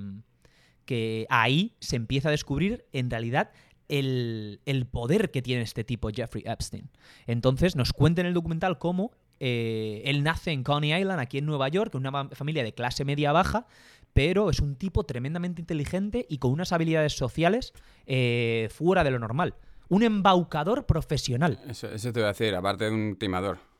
que 0.86 1.28
ahí 1.30 1.76
se 1.80 1.96
empieza 1.96 2.30
a 2.30 2.32
descubrir 2.32 2.86
en 2.92 3.10
realidad 3.10 3.52
el, 3.88 4.60
el 4.66 4.88
poder 4.88 5.32
que 5.32 5.42
tiene 5.42 5.62
este 5.62 5.84
tipo, 5.84 6.10
Jeffrey 6.10 6.44
Epstein. 6.46 6.90
Entonces 7.28 7.76
nos 7.76 7.94
cuenta 7.94 8.22
en 8.22 8.28
el 8.28 8.34
documental 8.34 8.80
cómo 8.80 9.12
eh, 9.40 10.04
él 10.06 10.24
nace 10.24 10.52
en 10.52 10.64
Coney 10.64 10.94
Island, 10.94 11.20
aquí 11.20 11.40
en 11.40 11.46
Nueva 11.46 11.68
York, 11.68 11.94
en 11.96 12.06
una 12.06 12.30
familia 12.30 12.64
de 12.64 12.74
clase 12.74 13.06
media 13.06 13.32
baja, 13.32 13.66
pero 14.14 14.50
es 14.50 14.60
un 14.60 14.76
tipo 14.76 15.04
tremendamente 15.04 15.62
inteligente 15.62 16.26
y 16.30 16.38
con 16.38 16.52
unas 16.52 16.72
habilidades 16.72 17.14
sociales 17.14 17.74
eh, 18.06 18.70
fuera 18.72 19.04
de 19.04 19.12
lo 19.12 19.20
normal. 19.20 19.56
Un 19.90 20.04
embaucador 20.04 20.86
profesional. 20.86 21.60
Eso 21.68 21.88
te 21.90 22.12
voy 22.12 22.24
a 22.24 22.28
decir, 22.28 22.56
aparte 22.56 22.86
de 22.86 22.92
un 22.92 23.16
timador. 23.18 23.71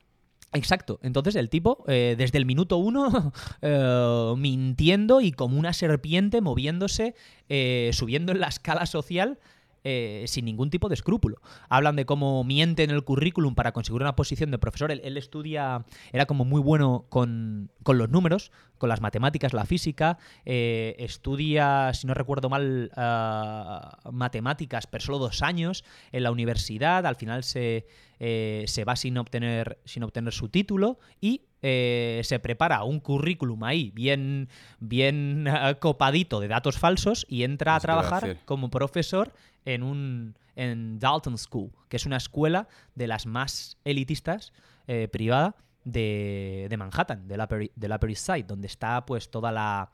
Exacto. 0.54 1.00
Entonces 1.02 1.36
el 1.36 1.50
tipo, 1.50 1.84
eh, 1.88 2.16
desde 2.18 2.38
el 2.38 2.46
minuto 2.46 2.78
uno, 2.78 3.32
eh, 3.62 4.34
mintiendo 4.38 5.22
y 5.22 5.32
como 5.32 5.58
una 5.58 5.74
serpiente 5.74 6.42
moviéndose, 6.42 7.16
eh, 7.48 7.92
subiendo 7.94 8.32
en 8.32 8.42
la 8.42 8.48
escala 8.48 8.86
social. 8.86 9.40
Eh, 9.84 10.26
sin 10.28 10.46
ningún 10.46 10.70
tipo 10.70 10.90
de 10.90 10.96
escrúpulo. 10.96 11.38
Hablan 11.70 11.96
de 11.96 12.06
cómo 12.06 12.44
miente 12.44 12.84
en 12.84 12.92
el 12.92 13.04
currículum 13.04 13.56
para 13.56 13.72
conseguir 13.72 14.02
una 14.02 14.16
posición 14.16 14.52
de 14.52 14.58
profesor. 14.58 14.92
Él, 14.92 15.02
él 15.04 15.18
estudia, 15.18 15.86
era 16.12 16.26
como 16.26 16.46
muy 16.46 16.62
bueno 16.62 17.06
con, 17.10 17.72
con 17.84 17.98
los 17.98 18.10
números, 18.10 18.52
con 18.78 18.90
las 18.90 19.00
matemáticas, 19.00 19.54
la 19.54 19.66
física. 19.66 20.18
eh, 20.44 20.96
estudia, 20.98 21.94
si 21.94 22.08
no 22.08 22.14
recuerdo 22.14 22.50
mal, 22.50 22.92
ah, 22.96 24.00
matemáticas, 24.12 24.88
pero 24.88 25.04
solo 25.04 25.20
dos 25.20 25.42
años 25.42 25.84
en 26.12 26.24
la 26.24 26.32
universidad. 26.32 27.06
Al 27.06 27.16
final 27.16 27.44
se, 27.44 27.86
eh, 28.20 28.64
se 28.68 28.84
va 28.84 28.96
sin 28.96 29.18
obtener, 29.18 29.80
sin 29.86 30.04
obtener 30.04 30.34
su 30.34 30.50
título 30.50 31.00
y 31.20 31.42
eh, 31.64 32.22
se 32.24 32.40
prepara 32.40 32.84
un 32.84 33.00
currículum 33.00 33.64
ahí 33.64 33.92
bien, 33.94 34.50
bien 34.80 35.48
ah, 35.48 35.76
copadito 35.76 36.40
de 36.40 36.48
datos 36.48 36.80
falsos 36.80 37.26
y 37.30 37.44
entra 37.44 37.76
a 37.76 37.80
trabajar 37.80 38.38
como 38.46 38.72
profesor 38.72 39.32
en 39.66 39.84
un 39.84 40.36
en 40.56 41.00
Dalton 41.00 41.38
School, 41.38 41.72
que 41.88 41.98
es 41.98 42.06
una 42.06 42.18
escuela 42.18 42.68
de 42.96 43.08
las 43.08 43.26
más 43.26 43.78
elitistas 43.86 44.54
eh, 44.88 45.08
privada 45.08 45.56
de, 45.86 46.68
de 46.70 46.78
Manhattan, 46.78 47.28
del 47.28 47.40
Upper, 47.42 47.72
del 47.76 47.92
Upper 47.92 48.10
East 48.10 48.26
Side, 48.26 48.44
donde 48.44 48.68
está 48.68 49.06
pues 49.06 49.32
toda 49.32 49.52
la 49.52 49.92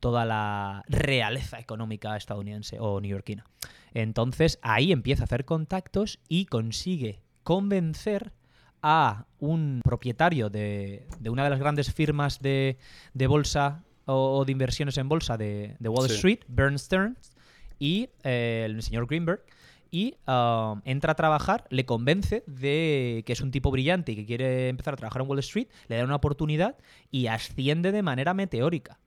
toda 0.00 0.24
la 0.24 0.82
realeza 0.88 1.60
económica 1.60 2.16
estadounidense 2.16 2.78
o 2.80 3.00
neoyorquina. 3.00 3.44
Entonces 3.94 4.58
ahí 4.62 4.90
empieza 4.90 5.22
a 5.22 5.26
hacer 5.26 5.44
contactos 5.44 6.18
y 6.28 6.46
consigue 6.46 7.22
convencer 7.44 8.32
a 8.82 9.26
un 9.38 9.80
propietario 9.84 10.50
de, 10.50 11.06
de 11.20 11.30
una 11.30 11.44
de 11.44 11.50
las 11.50 11.60
grandes 11.60 11.92
firmas 11.92 12.40
de, 12.40 12.78
de 13.14 13.26
bolsa 13.28 13.84
o, 14.06 14.38
o 14.38 14.44
de 14.44 14.50
inversiones 14.50 14.98
en 14.98 15.08
bolsa 15.08 15.36
de, 15.36 15.76
de 15.78 15.88
Wall 15.88 16.08
Sí. 16.08 16.16
Street, 16.16 16.40
Bern 16.48 16.76
Stearns, 16.78 17.31
y 17.82 18.10
eh, 18.22 18.62
el 18.66 18.80
señor 18.82 19.06
Greenberg. 19.08 19.42
Y 19.90 20.14
ah, 20.26 20.80
entra 20.84 21.12
a 21.12 21.14
trabajar, 21.16 21.64
le 21.68 21.84
convence 21.84 22.44
de 22.46 23.24
que 23.26 23.32
es 23.34 23.40
un 23.42 23.50
tipo 23.50 23.70
brillante 23.70 24.12
y 24.12 24.16
que 24.16 24.24
quiere 24.24 24.68
empezar 24.68 24.94
a 24.94 24.96
trabajar 24.96 25.20
en 25.22 25.28
Wall 25.28 25.40
Street, 25.40 25.66
le 25.88 25.96
da 25.96 26.04
una 26.04 26.14
oportunidad 26.16 26.76
y 27.10 27.26
asciende 27.26 27.92
de 27.92 28.02
manera 28.02 28.32
meteórica. 28.34 29.00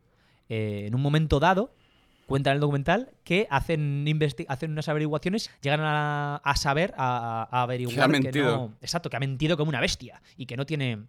Eh, 0.50 0.84
en 0.86 0.94
un 0.94 1.02
momento 1.02 1.40
dado, 1.40 1.74
cuenta 2.28 2.52
en 2.52 2.56
el 2.56 2.60
documental 2.60 3.14
que 3.24 3.48
hacen, 3.50 4.06
hacen 4.48 4.72
unas 4.72 4.88
averiguaciones, 4.90 5.50
llegan 5.62 5.80
a, 5.82 6.36
a 6.44 6.56
saber, 6.56 6.94
a, 6.98 7.48
a 7.50 7.62
averiguar 7.64 7.96
Que 7.96 8.02
ha 8.02 8.08
mentido. 8.08 8.56
no- 8.56 8.74
exacto, 8.82 9.10
que 9.10 9.16
ha 9.18 9.20
mentido 9.20 9.58
como 9.58 9.70
una 9.70 9.80
bestia 9.82 10.22
y 10.38 10.46
que 10.46 10.56
no 10.58 10.66
tiene, 10.68 11.00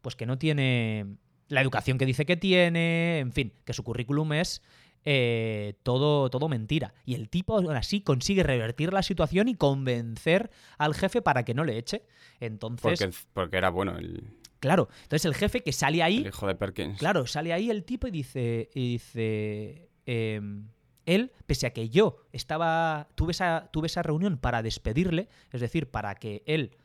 pues 0.00 0.14
que 0.14 0.26
no 0.26 0.38
tiene 0.38 1.06
la 1.48 1.60
educación 1.62 1.96
que 1.98 2.06
dice 2.06 2.24
que 2.26 2.36
tiene, 2.36 3.18
en 3.18 3.32
fin, 3.32 3.52
que 3.64 3.72
su 3.72 3.82
currículum 3.82 4.32
es 4.34 4.62
eh, 5.10 5.72
todo, 5.84 6.28
todo 6.28 6.50
mentira. 6.50 6.92
Y 7.06 7.14
el 7.14 7.30
tipo 7.30 7.56
aún 7.56 7.74
así 7.74 8.02
consigue 8.02 8.42
revertir 8.42 8.92
la 8.92 9.02
situación 9.02 9.48
y 9.48 9.54
convencer 9.54 10.50
al 10.76 10.94
jefe 10.94 11.22
para 11.22 11.46
que 11.46 11.54
no 11.54 11.64
le 11.64 11.78
eche. 11.78 12.04
Entonces, 12.40 12.82
Porque, 12.82 13.16
porque 13.32 13.56
era 13.56 13.70
bueno 13.70 13.96
el, 13.96 14.34
claro, 14.60 14.90
entonces 15.04 15.24
el 15.24 15.34
jefe 15.34 15.62
que 15.62 15.72
sale 15.72 16.02
ahí 16.02 16.18
el 16.18 16.26
hijo 16.26 16.46
de 16.46 16.54
Perkins. 16.54 16.98
Claro, 16.98 17.26
sale 17.26 17.54
ahí 17.54 17.70
el 17.70 17.84
tipo 17.84 18.06
y 18.06 18.10
dice, 18.10 18.68
y 18.74 18.92
dice 18.92 19.88
em, 20.04 20.68
él, 21.06 21.32
pese 21.46 21.66
a 21.66 21.72
que 21.72 21.88
yo 21.88 22.26
estaba, 22.32 23.08
tuve 23.14 23.32
esa, 23.32 23.70
tuve 23.72 23.86
esa 23.86 24.02
reunión 24.02 24.36
para 24.36 24.62
despedirle, 24.62 25.30
es 25.50 25.62
decir, 25.62 25.90
para 25.90 26.16
que 26.16 26.42
él 26.44 26.76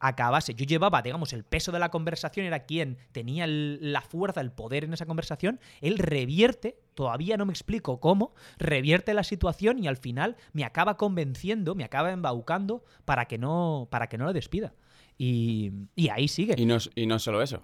acabase, 0.00 0.54
yo 0.54 0.64
llevaba, 0.64 1.02
digamos, 1.02 1.32
el 1.32 1.44
peso 1.44 1.72
de 1.72 1.78
la 1.78 1.90
conversación, 1.90 2.46
era 2.46 2.60
quien 2.60 2.98
tenía 3.12 3.46
la 3.46 4.00
fuerza, 4.00 4.40
el 4.40 4.52
poder 4.52 4.84
en 4.84 4.92
esa 4.92 5.06
conversación, 5.06 5.60
él 5.80 5.98
revierte, 5.98 6.78
todavía 6.94 7.36
no 7.36 7.46
me 7.46 7.52
explico 7.52 8.00
cómo, 8.00 8.34
revierte 8.58 9.14
la 9.14 9.24
situación 9.24 9.82
y 9.82 9.88
al 9.88 9.96
final 9.96 10.36
me 10.52 10.64
acaba 10.64 10.96
convenciendo, 10.96 11.74
me 11.74 11.84
acaba 11.84 12.12
embaucando 12.12 12.84
para 13.04 13.26
que 13.26 13.38
no, 13.38 13.88
para 13.90 14.08
que 14.08 14.18
no 14.18 14.24
lo 14.24 14.32
despida. 14.32 14.74
Y, 15.18 15.72
y 15.94 16.08
ahí 16.10 16.28
sigue. 16.28 16.54
Y 16.58 16.66
no, 16.66 16.76
y 16.94 17.06
no 17.06 17.18
solo 17.18 17.42
eso, 17.42 17.62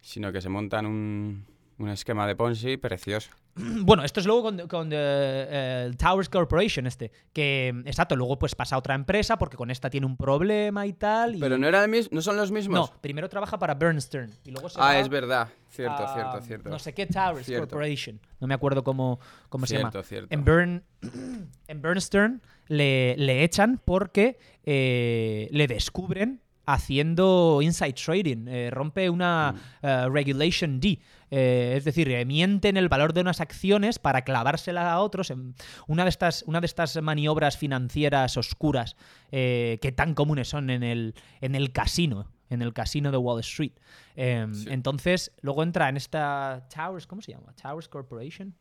sino 0.00 0.32
que 0.32 0.40
se 0.40 0.48
montan 0.48 0.86
un, 0.86 1.44
un 1.78 1.88
esquema 1.90 2.26
de 2.26 2.34
Ponzi 2.36 2.76
precioso. 2.76 3.30
Bueno, 3.80 4.04
esto 4.04 4.20
es 4.20 4.26
luego 4.26 4.42
con, 4.42 4.68
con, 4.68 4.90
eh, 4.92 5.84
el 5.86 5.96
Towers 5.96 6.28
Corporation 6.28 6.86
este, 6.86 7.10
que 7.32 7.68
exacto, 7.86 8.14
luego 8.14 8.38
pues 8.38 8.54
pasa 8.54 8.76
a 8.76 8.78
otra 8.78 8.94
empresa 8.94 9.36
porque 9.36 9.56
con 9.56 9.70
esta 9.70 9.90
tiene 9.90 10.06
un 10.06 10.16
problema 10.16 10.86
y 10.86 10.92
tal. 10.92 11.34
y- 11.36 11.40
Pero 11.40 11.58
no, 11.58 11.66
era 11.66 11.82
el 11.82 11.90
mis- 11.90 12.10
no 12.12 12.20
son 12.22 12.36
los 12.36 12.52
mismos. 12.52 12.90
No, 12.90 13.00
primero 13.00 13.28
trabaja 13.28 13.58
para 13.58 13.74
Bernstein 13.74 14.30
y 14.44 14.52
luego 14.52 14.68
se 14.68 14.78
ah, 14.80 14.84
va 14.84 14.98
es 15.00 15.08
verdad. 15.08 15.48
Cierto, 15.70 16.04
a 16.04 16.14
cierto, 16.14 16.40
cierto. 16.42 16.68
No 16.70 16.78
sé 16.78 16.94
qué 16.94 17.06
Towers 17.06 17.46
Cierto. 17.46 17.68
Corporation. 17.68 18.20
No 18.40 18.46
me 18.46 18.54
acuerdo 18.54 18.82
cómo, 18.84 19.18
cómo 19.48 19.66
se 19.66 19.76
llama. 19.76 19.90
Cierto, 19.90 20.08
cierto. 20.08 20.28
En, 20.34 20.44
Bern, 20.44 20.84
en 21.68 21.82
Bernstein 21.82 22.40
le, 22.68 23.16
le 23.16 23.42
echan 23.44 23.80
porque 23.84 24.38
eh, 24.64 25.48
le 25.50 25.66
descubren 25.66 26.40
haciendo 26.74 27.60
inside 27.62 27.94
trading. 27.94 28.46
eh, 28.48 28.70
rompe 28.70 29.08
una 29.10 29.52
Mm. 29.52 29.86
eh, 29.86 30.08
regulation 30.10 30.80
D. 30.80 30.98
eh, 31.30 31.74
es 31.76 31.84
decir, 31.84 32.08
eh, 32.10 32.24
miente 32.24 32.68
en 32.68 32.76
el 32.78 32.88
valor 32.88 33.12
de 33.12 33.20
unas 33.20 33.40
acciones 33.42 33.98
para 33.98 34.22
clavársela 34.22 34.90
a 34.92 35.00
otros. 35.00 35.30
En 35.30 35.54
una, 35.86 36.04
de 36.04 36.10
estas, 36.10 36.42
una 36.46 36.60
de 36.60 36.66
estas 36.66 37.00
maniobras 37.02 37.56
financieras 37.58 38.36
oscuras 38.38 38.96
eh, 39.30 39.78
que 39.82 39.92
tan 39.92 40.14
comunes 40.14 40.48
son 40.48 40.70
en 40.70 40.82
el, 40.82 41.14
en 41.42 41.54
el 41.54 41.70
casino. 41.72 42.30
En 42.50 42.62
el 42.62 42.72
casino 42.72 43.10
de 43.10 43.18
Wall 43.18 43.40
Street. 43.40 43.72
Sí. 44.16 44.66
Entonces, 44.70 45.32
luego 45.42 45.62
entra 45.62 45.90
en 45.90 45.98
esta 45.98 46.66
Towers, 46.74 47.06
¿cómo 47.06 47.20
se 47.20 47.32
llama? 47.32 47.52
Towers 47.60 47.88
Corporation. 47.88 48.54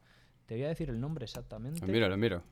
Te 0.46 0.56
voy 0.56 0.66
a 0.66 0.68
decir 0.68 0.90
el 0.90 1.00
nombre 1.00 1.24
exactamente. 1.24 1.80
Lo 1.88 1.94
miro, 1.94 2.10
lo 2.10 2.18
miro. 2.18 2.44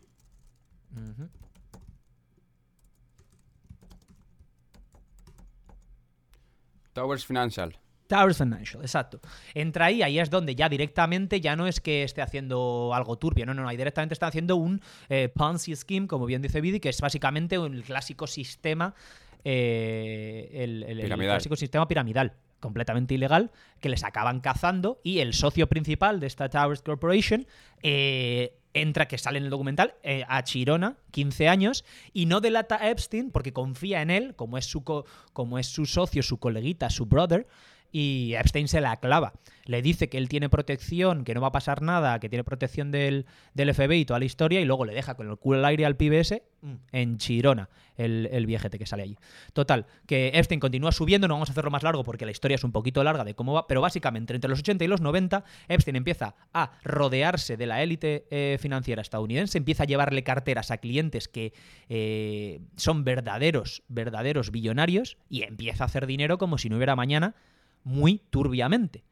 Towers 6.96 7.26
Financial. 7.26 7.78
Towers 8.08 8.38
Financial, 8.38 8.82
exacto. 8.82 9.20
Entra 9.54 9.86
ahí, 9.86 10.02
ahí 10.04 10.20
es 10.20 10.30
donde 10.30 10.56
ya 10.56 10.70
directamente 10.70 11.42
ya 11.42 11.56
no 11.56 11.66
es 11.68 11.80
que 11.82 12.04
esté 12.04 12.22
haciendo 12.22 12.92
algo 12.94 13.18
turbio, 13.18 13.46
no, 13.46 13.54
no, 13.54 13.64
no, 13.64 13.68
ahí 13.68 13.78
directamente 13.78 14.14
está 14.14 14.28
haciendo 14.28 14.56
un 14.56 14.80
eh, 15.10 15.30
Ponzi 15.36 15.76
Scheme, 15.76 16.08
como 16.08 16.26
bien 16.28 16.42
dice 16.42 16.62
Vidi, 16.62 16.80
que 16.80 16.90
es 16.90 17.02
básicamente 17.02 17.58
un 17.60 17.82
clásico 17.82 18.28
sistema, 18.28 18.94
eh, 19.44 20.50
el, 20.54 20.84
el- 20.84 21.00
el 21.02 21.08
clásico 21.34 21.56
sistema 21.56 21.88
piramidal, 21.88 22.34
completamente 22.60 23.14
ilegal, 23.14 23.52
que 23.80 23.90
les 23.90 24.04
acaban 24.04 24.40
cazando 24.40 25.00
y 25.04 25.20
el 25.20 25.34
socio 25.34 25.68
principal 25.68 26.20
de 26.20 26.28
esta 26.28 26.50
Towers 26.50 26.82
Corporation 26.82 27.46
eh, 27.82 28.58
entra, 28.76 29.08
que 29.08 29.18
sale 29.18 29.38
en 29.40 29.46
el 29.46 29.50
documental, 29.50 29.96
eh, 30.04 30.24
a 30.28 30.44
Chirona, 30.44 30.98
15 31.12 31.48
años, 31.48 31.84
y 32.14 32.26
no 32.28 32.42
delata 32.42 32.76
a 32.82 32.90
Epstein 32.92 33.32
porque 33.32 33.54
confía 33.54 34.02
en 34.02 34.12
él, 34.12 34.36
como 34.36 34.58
es 34.58 34.66
su, 34.66 34.84
co- 34.84 35.06
como 35.34 35.58
es 35.60 35.68
su 35.68 35.86
socio, 35.86 36.22
su 36.24 36.38
coleguita, 36.38 36.90
su 36.90 37.06
brother, 37.06 37.48
y 37.98 38.36
Epstein 38.36 38.68
se 38.68 38.82
la 38.82 38.98
clava. 38.98 39.36
Le 39.64 39.82
dice 39.82 40.10
que 40.10 40.18
él 40.18 40.28
tiene 40.28 40.50
protección, 40.50 41.24
que 41.24 41.34
no 41.34 41.40
va 41.40 41.48
a 41.48 41.52
pasar 41.54 41.82
nada, 41.82 42.20
que 42.20 42.28
tiene 42.28 42.44
protección 42.44 42.92
del, 42.92 43.26
del 43.54 43.74
FBI 43.74 44.02
y 44.02 44.06
toda 44.06 44.20
la 44.20 44.26
historia, 44.26 44.60
y 44.60 44.66
luego 44.66 44.84
le 44.84 44.94
deja 44.94 45.16
con 45.16 45.30
el 45.30 45.38
culo 45.38 45.60
al 45.60 45.66
aire 45.66 45.86
al 45.86 45.96
ese 45.98 46.44
mm, 46.62 46.74
en 46.92 47.18
Chirona, 47.18 47.70
el, 47.96 48.28
el 48.34 48.48
viejete 48.48 48.78
que 48.78 48.86
sale 48.86 49.04
allí. 49.04 49.18
Total, 49.54 49.86
que 50.08 50.32
Epstein 50.34 50.60
continúa 50.60 50.92
subiendo, 50.92 51.30
no 51.30 51.36
vamos 51.36 51.48
a 51.48 51.54
hacerlo 51.54 51.72
más 51.72 51.84
largo 51.84 52.04
porque 52.04 52.26
la 52.26 52.32
historia 52.32 52.56
es 52.56 52.66
un 52.66 52.74
poquito 52.74 53.02
larga 53.02 53.24
de 53.24 53.34
cómo 53.34 53.54
va, 53.54 53.66
pero 53.66 53.80
básicamente 53.80 54.36
entre 54.36 54.50
los 54.50 54.60
80 54.60 54.84
y 54.84 54.88
los 54.90 55.00
90, 55.00 55.46
Epstein 55.70 55.96
empieza 55.96 56.36
a 56.52 56.74
rodearse 56.84 57.56
de 57.56 57.66
la 57.66 57.82
élite 57.82 58.28
eh, 58.30 58.58
financiera 58.60 59.02
estadounidense, 59.02 59.58
empieza 59.58 59.84
a 59.84 59.86
llevarle 59.86 60.26
carteras 60.26 60.70
a 60.70 60.80
clientes 60.80 61.30
que 61.30 61.54
eh, 61.88 62.60
son 62.76 63.06
verdaderos, 63.06 63.84
verdaderos 63.88 64.52
billonarios, 64.52 65.18
y 65.30 65.44
empieza 65.44 65.86
a 65.86 65.88
hacer 65.88 66.08
dinero 66.08 66.38
como 66.38 66.58
si 66.58 66.68
no 66.68 66.76
hubiera 66.76 66.98
mañana 66.98 67.36
muy 67.86 68.22
turbiamente. 68.30 69.06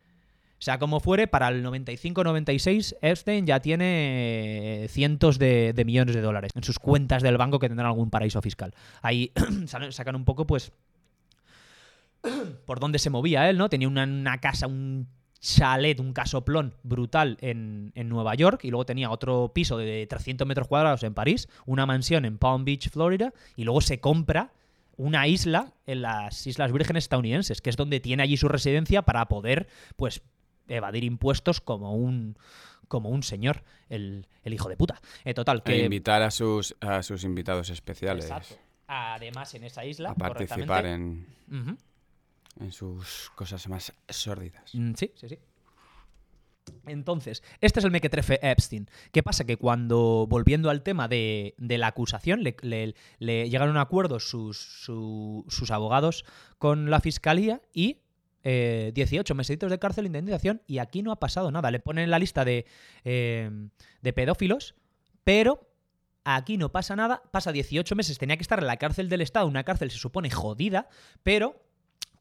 Sea 0.60 0.80
como 0.80 1.00
fuere, 1.00 1.28
para 1.28 1.50
el 1.50 1.64
95-96 1.66 2.96
Epstein 3.02 3.46
ya 3.46 3.60
tiene 3.60 4.84
eh, 4.84 4.88
cientos 4.88 5.38
de, 5.38 5.74
millones 5.86 6.16
de 6.16 6.22
dólares 6.22 6.52
en 6.56 6.64
sus 6.64 6.80
cuentas 6.80 7.22
del 7.22 7.38
banco 7.38 7.60
que 7.60 7.68
tendrán 7.68 7.88
algún 7.88 8.10
paraíso 8.10 8.42
fiscal. 8.42 8.74
Ahí 9.02 9.32
sacan 9.90 10.16
un 10.16 10.24
poco, 10.26 10.48
pues, 10.48 10.72
por 12.66 12.80
dónde 12.80 13.00
se 13.00 13.10
movía 13.10 13.50
él, 13.50 13.58
¿no? 13.58 13.68
Tenía 13.70 13.90
una, 13.90 14.06
una 14.06 14.38
casa, 14.40 14.68
un 14.68 15.08
chalet, 15.42 16.00
un 16.00 16.14
casoplón 16.14 16.74
brutal 16.84 17.38
en, 17.42 17.92
en 17.96 18.08
Nueva 18.08 18.34
York 18.36 18.62
y 18.64 18.70
luego 18.70 18.86
tenía 18.86 19.12
otro 19.12 19.52
piso 19.54 19.78
de 19.78 20.08
300 20.08 20.48
metros 20.48 20.70
cuadrados 20.70 21.04
en 21.04 21.14
París, 21.14 21.50
una 21.66 21.86
mansión 21.86 22.24
en 22.24 22.38
Palm 22.38 22.64
Beach, 22.64 22.90
Florida, 22.90 23.34
y 23.58 23.66
luego 23.66 23.82
se 23.82 24.00
compra 24.00 24.54
una 24.98 25.28
isla 25.28 25.74
en 25.86 26.02
las 26.02 26.46
Islas 26.48 26.72
Vírgenes 26.72 27.06
estadounidenses, 27.06 27.62
que 27.62 27.70
es 27.70 27.76
donde 27.76 28.00
tiene 28.00 28.24
allí 28.24 28.38
su 28.38 28.48
residencia 28.48 29.02
para 29.04 29.28
poder, 29.28 29.68
pues, 29.96 30.22
evadir 30.68 31.04
impuestos 31.04 31.62
como 31.62 31.96
un 31.96 32.38
como 32.88 33.10
un 33.10 33.24
señor, 33.24 33.64
el, 33.90 34.28
el 34.44 34.54
hijo 34.54 34.70
de 34.70 34.78
puta. 34.78 35.02
Eh, 35.24 35.34
total, 35.34 35.60
E 35.60 35.64
que... 35.64 35.84
invitar 35.86 36.22
a 36.22 36.30
sus, 36.30 36.76
a 36.80 37.02
sus 37.02 37.24
invitados 37.24 37.70
especiales 37.70 38.26
Exacto. 38.26 38.56
Además, 38.86 39.54
en 39.56 39.64
esa 39.64 39.84
isla, 39.84 40.12
a 40.12 40.16
participar 40.16 40.86
en, 40.86 41.26
en 42.60 42.72
sus 42.72 43.32
cosas 43.34 43.68
más 43.68 43.94
sórdidas. 44.10 44.76
Mm, 44.76 44.94
Sí, 44.94 45.12
sí, 45.16 45.30
sí. 45.30 45.40
Entonces, 46.86 47.44
este 47.62 47.80
es 47.80 47.86
el 47.86 47.92
mequetrefe 47.92 48.40
Epstein. 48.42 48.88
¿Qué 49.12 49.24
pasa? 49.24 49.46
Que 49.46 49.58
cuando, 49.58 50.26
volviendo 50.30 50.70
al 50.70 50.84
tema 50.84 51.08
de, 51.08 51.56
la 51.58 51.88
acusación, 51.88 52.44
le, 52.44 52.56
le- 52.62 52.96
le 53.20 53.50
llegan 53.50 53.70
a 53.70 53.72
un 53.72 53.78
acuerdo 53.78 54.20
sus, 54.20 54.58
su- 54.58 55.46
sus 55.50 55.72
abogados 55.72 56.26
con 56.58 56.90
la 56.90 57.00
fiscalía 57.00 57.62
y 57.74 58.00
eh, 58.44 58.92
18 58.94 59.34
mesecitos 59.36 59.72
de 59.72 59.80
cárcel, 59.80 60.06
indemnización, 60.06 60.62
y 60.68 60.80
aquí 60.80 61.02
no 61.02 61.12
ha 61.14 61.20
pasado 61.20 61.50
nada. 61.52 61.72
Le 61.72 61.80
ponen 61.80 62.04
en 62.06 62.12
la 62.12 62.20
lista 62.20 62.44
de, 62.44 62.66
eh, 63.06 63.50
de 64.02 64.14
pedófilos, 64.14 64.76
pero 65.24 65.70
aquí 66.26 66.58
no 66.58 66.72
pasa 66.72 66.96
nada. 66.98 67.24
Pasa 67.32 67.52
18 67.54 67.96
meses, 67.96 68.18
tenía 68.18 68.36
que 68.36 68.42
estar 68.44 68.60
en 68.60 68.68
la 68.68 68.78
cárcel 68.78 69.08
del 69.08 69.22
Estado, 69.22 69.48
una 69.48 69.64
cárcel 69.64 69.92
se 69.92 69.98
supone 69.98 70.30
jodida, 70.30 70.90
pero 71.24 71.62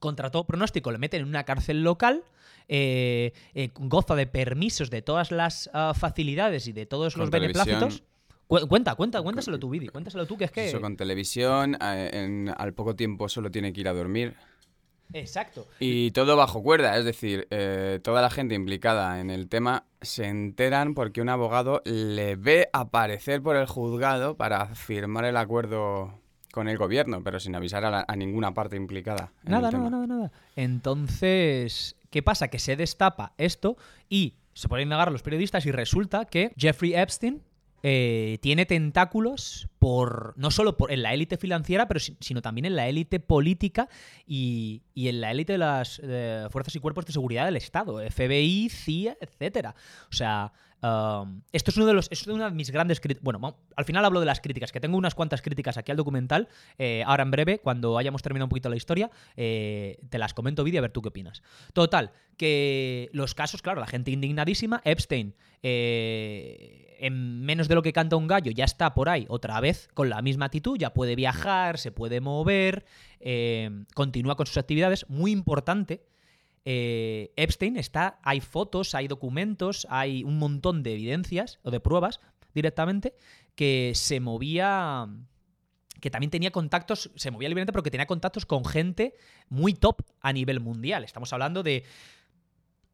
contra 0.03 0.29
todo 0.29 0.43
pronóstico 0.43 0.91
le 0.91 0.97
meten 0.97 1.21
en 1.21 1.27
una 1.29 1.45
cárcel 1.45 1.81
local, 1.81 2.23
eh, 2.67 3.31
eh, 3.55 3.69
goza 3.73 4.15
de 4.15 4.27
permisos 4.27 4.89
de 4.89 5.01
todas 5.01 5.31
las 5.31 5.69
ah, 5.73 5.93
facilidades 5.97 6.67
y 6.67 6.73
de 6.73 6.85
todos 6.85 7.15
los 7.15 7.29
beneplácitos. 7.29 8.03
Cu- 8.47 8.67
cuenta, 8.67 8.95
cuenta, 8.95 9.21
cuéntaselo 9.21 9.57
tú, 9.59 9.69
Vidi, 9.69 9.87
cuéntaselo 9.87 10.25
tú, 10.27 10.37
que 10.37 10.43
es 10.43 10.51
que... 10.51 10.67
Eso 10.67 10.81
con 10.81 10.97
televisión, 10.97 11.77
en- 11.81 12.53
al 12.57 12.73
poco 12.73 12.95
tiempo 12.95 13.29
solo 13.29 13.49
tiene 13.49 13.71
que 13.71 13.79
ir 13.79 13.87
a 13.87 13.93
dormir. 13.93 14.35
Exacto. 15.13 15.67
Y 15.79 16.11
todo 16.11 16.35
bajo 16.35 16.61
cuerda, 16.63 16.97
es 16.97 17.05
decir, 17.05 17.47
eh, 17.51 17.99
toda 18.03 18.21
la 18.21 18.29
gente 18.29 18.55
implicada 18.55 19.19
en 19.21 19.29
el 19.29 19.47
tema 19.47 19.85
se 20.01 20.25
enteran 20.27 20.95
porque 20.95 21.21
un 21.21 21.29
abogado 21.29 21.81
le 21.85 22.35
ve 22.35 22.67
aparecer 22.73 23.41
por 23.41 23.55
el 23.55 23.67
juzgado 23.67 24.35
para 24.35 24.73
firmar 24.75 25.25
el 25.25 25.37
acuerdo 25.37 26.19
con 26.53 26.67
el 26.69 26.77
gobierno, 26.77 27.23
pero 27.23 27.39
sin 27.39 27.55
avisar 27.55 27.83
a, 27.83 27.89
la- 27.89 28.05
a 28.07 28.15
ninguna 28.15 28.53
parte 28.53 28.75
implicada. 28.75 29.33
Nada, 29.43 29.71
nada, 29.71 29.89
nada, 29.89 30.05
nada. 30.07 30.31
Entonces, 30.55 31.95
¿Qué 32.09 32.21
pasa? 32.21 32.47
Que 32.49 32.59
se 32.59 32.75
destapa 32.75 33.33
esto 33.39 33.75
y 34.07 34.35
se 34.53 34.69
pueden 34.69 34.87
negar 34.89 35.11
los 35.11 35.23
periodistas 35.23 35.65
y 35.65 35.71
resulta 35.71 36.25
que 36.25 36.53
Jeffrey 36.55 36.93
Epstein 36.93 37.41
eh, 37.81 38.37
tiene 38.41 38.67
tentáculos 38.67 39.67
por 39.79 40.33
no 40.37 40.51
solo 40.51 40.77
por, 40.77 40.91
en 40.91 41.01
la 41.01 41.11
élite 41.15 41.37
financiera, 41.37 41.87
pero 41.87 41.99
si- 41.99 42.15
sino 42.19 42.43
también 42.43 42.65
en 42.65 42.75
la 42.75 42.87
élite 42.87 43.19
política 43.19 43.89
y, 44.27 44.83
y 44.93 45.07
en 45.07 45.21
la 45.21 45.31
élite 45.31 45.53
de 45.53 45.57
las 45.57 45.99
eh, 46.03 46.45
fuerzas 46.51 46.75
y 46.75 46.79
cuerpos 46.79 47.07
de 47.07 47.13
seguridad 47.13 47.45
del 47.45 47.57
Estado, 47.57 47.99
FBI, 47.99 48.69
CIA, 48.69 49.17
etcétera. 49.19 49.73
O 50.11 50.13
sea, 50.13 50.53
esto 51.53 51.71
es 51.71 51.77
uno 51.77 51.85
de 51.85 51.93
los, 51.93 52.11
es 52.11 52.27
una 52.27 52.49
de 52.49 52.55
mis 52.55 52.69
grandes 52.69 52.99
críticas. 52.99 53.23
Bueno, 53.23 53.57
al 53.75 53.85
final 53.85 54.03
hablo 54.03 54.19
de 54.19 54.25
las 54.25 54.41
críticas, 54.41 54.71
que 54.73 54.81
tengo 54.81 54.97
unas 54.97 55.15
cuantas 55.15 55.41
críticas 55.41 55.77
aquí 55.77 55.91
al 55.91 55.97
documental. 55.97 56.49
eh, 56.77 57.03
ahora 57.05 57.23
en 57.23 57.31
breve, 57.31 57.59
cuando 57.59 57.97
hayamos 57.97 58.21
terminado 58.21 58.47
un 58.47 58.49
poquito 58.49 58.69
la 58.69 58.75
historia, 58.75 59.09
eh, 59.37 59.99
te 60.09 60.17
las 60.17 60.33
comento 60.33 60.63
vídeo 60.63 60.79
a 60.79 60.81
ver 60.81 60.91
tú 60.91 61.01
qué 61.01 61.07
opinas. 61.07 61.41
Total, 61.71 62.11
que 62.35 63.09
los 63.13 63.33
casos, 63.33 63.61
claro, 63.61 63.79
la 63.79 63.87
gente 63.87 64.11
indignadísima. 64.11 64.81
Epstein, 64.83 65.35
eh, 65.61 66.97
en 66.99 67.41
menos 67.41 67.69
de 67.69 67.75
lo 67.75 67.81
que 67.81 67.93
canta 67.93 68.17
un 68.17 68.27
gallo, 68.27 68.51
ya 68.51 68.65
está 68.65 68.93
por 68.93 69.07
ahí 69.07 69.25
otra 69.29 69.61
vez 69.61 69.89
con 69.93 70.09
la 70.09 70.21
misma 70.21 70.45
actitud, 70.45 70.77
ya 70.77 70.93
puede 70.93 71.15
viajar, 71.15 71.77
se 71.77 71.93
puede 71.93 72.19
mover, 72.19 72.85
continúa 73.93 74.35
con 74.35 74.47
sus 74.47 74.57
actividades. 74.57 75.09
Muy 75.09 75.31
importante. 75.31 76.01
Eh, 76.65 77.33
Epstein 77.35 77.77
está, 77.77 78.19
hay 78.23 78.39
fotos, 78.39 78.95
hay 78.95 79.07
documentos, 79.07 79.87
hay 79.89 80.23
un 80.23 80.39
montón 80.39 80.83
de 80.83 80.93
evidencias 80.93 81.59
o 81.63 81.71
de 81.71 81.79
pruebas 81.79 82.21
directamente 82.53 83.15
que 83.55 83.91
se 83.95 84.19
movía 84.19 85.07
que 85.99 86.09
también 86.09 86.31
tenía 86.31 86.51
contactos, 86.51 87.11
se 87.15 87.31
movía 87.31 87.47
libremente, 87.47 87.71
pero 87.71 87.81
que 87.81 87.89
tenía 87.89 88.07
contactos 88.07 88.45
con 88.45 88.65
gente 88.65 89.13
muy 89.47 89.73
top 89.73 90.01
a 90.19 90.33
nivel 90.33 90.59
mundial. 90.59 91.05
Estamos 91.05 91.31
hablando 91.31 91.63
de, 91.63 91.85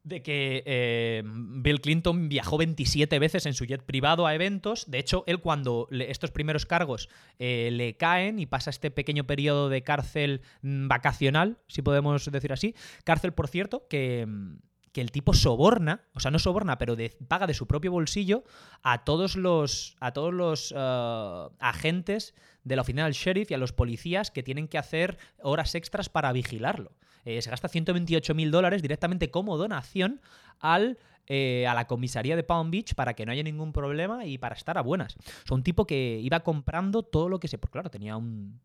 de 0.02 0.22
que 0.22 0.62
eh, 0.66 1.22
Bill 1.24 1.80
Clinton 1.80 2.28
viajó 2.28 2.56
27 2.58 3.18
veces 3.18 3.46
en 3.46 3.54
su 3.54 3.64
jet 3.66 3.82
privado 3.82 4.26
a 4.26 4.34
eventos. 4.34 4.90
De 4.90 4.98
hecho, 4.98 5.24
él 5.26 5.40
cuando 5.40 5.86
le- 5.90 6.10
estos 6.10 6.30
primeros 6.30 6.64
cargos 6.66 7.08
eh, 7.38 7.68
le 7.72 7.96
caen 7.96 8.38
y 8.38 8.46
pasa 8.46 8.70
este 8.70 8.90
pequeño 8.90 9.24
periodo 9.24 9.68
de 9.68 9.82
cárcel 9.82 10.40
mm, 10.62 10.88
vacacional, 10.88 11.58
si 11.68 11.82
podemos 11.82 12.24
decir 12.30 12.52
así, 12.52 12.74
cárcel, 13.04 13.32
por 13.32 13.48
cierto, 13.48 13.86
que... 13.88 14.24
mm, 14.26 14.56
que 14.92 15.00
el 15.00 15.12
tipo 15.12 15.34
soborna, 15.34 16.02
o 16.14 16.18
sea, 16.18 16.32
no 16.32 16.40
soborna, 16.40 16.76
pero 16.76 16.96
paga 17.28 17.46
de 17.46 17.54
su 17.54 17.68
propio 17.68 17.92
bolsillo 17.92 18.42
a 18.82 19.04
todos 19.04 19.36
los, 19.36 19.94
a 20.00 20.10
todos 20.12 20.34
los 20.34 20.74
eh, 20.76 21.48
agentes 21.60 22.34
de 22.64 22.74
la 22.74 22.82
oficina 22.82 23.04
del 23.04 23.12
sheriff 23.14 23.52
y 23.52 23.54
a 23.54 23.58
los 23.58 23.72
policías 23.72 24.32
que 24.32 24.42
tienen 24.42 24.66
que 24.66 24.78
hacer 24.78 25.16
horas 25.42 25.76
extras 25.76 26.08
para 26.08 26.32
vigilarlo. 26.32 26.90
Eh, 27.24 27.40
se 27.42 27.50
gasta 27.50 27.68
128 27.68 28.34
mil 28.34 28.50
dólares 28.50 28.82
directamente 28.82 29.30
como 29.30 29.56
donación 29.56 30.20
al, 30.58 30.98
eh, 31.26 31.66
a 31.66 31.74
la 31.74 31.86
comisaría 31.86 32.36
de 32.36 32.42
Palm 32.42 32.70
Beach 32.70 32.94
para 32.94 33.14
que 33.14 33.26
no 33.26 33.32
haya 33.32 33.42
ningún 33.42 33.72
problema 33.72 34.24
y 34.26 34.38
para 34.38 34.54
estar 34.54 34.78
a 34.78 34.82
buenas. 34.82 35.16
O 35.16 35.46
sea, 35.46 35.54
un 35.54 35.62
tipo 35.62 35.86
que 35.86 36.18
iba 36.22 36.40
comprando 36.40 37.02
todo 37.02 37.28
lo 37.28 37.40
que 37.40 37.48
se... 37.48 37.58
Pues 37.58 37.70
claro, 37.70 37.90
tenía 37.90 38.16
un, 38.16 38.60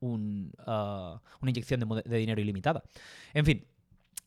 un, 0.00 0.52
ah, 0.66 1.20
una 1.40 1.50
inyección 1.50 1.80
de 2.04 2.18
dinero 2.18 2.40
ilimitada. 2.40 2.82
En 3.34 3.44
fin, 3.44 3.66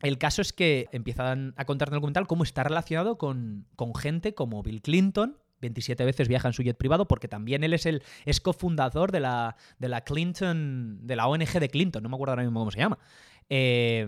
el 0.01 0.17
caso 0.17 0.41
es 0.41 0.53
que 0.53 0.87
empiezan 0.91 1.53
a 1.57 1.65
contar 1.65 1.89
en 1.89 1.93
el 1.93 1.97
documental 1.97 2.27
cómo 2.27 2.43
está 2.43 2.63
relacionado 2.63 3.17
con, 3.17 3.65
con 3.75 3.93
gente 3.93 4.33
como 4.33 4.63
Bill 4.63 4.81
Clinton. 4.81 5.37
27 5.61 6.03
veces 6.05 6.27
viaja 6.27 6.47
en 6.47 6.53
su 6.53 6.63
jet 6.63 6.75
privado 6.77 7.07
porque 7.07 7.27
también 7.27 7.63
él 7.63 7.73
es 7.73 7.85
el 7.85 8.01
es 8.25 8.41
cofundador 8.41 9.11
de 9.11 9.19
la, 9.19 9.55
de 9.79 9.87
la 9.89 10.01
Clinton, 10.01 10.99
de 11.05 11.15
la 11.15 11.27
ONG 11.27 11.59
de 11.59 11.69
Clinton, 11.69 12.01
no 12.03 12.09
me 12.09 12.15
acuerdo 12.15 12.31
ahora 12.33 12.43
mismo 12.43 12.59
cómo 12.59 12.71
se 12.71 12.79
llama. 12.79 12.97
Eh, 13.53 14.07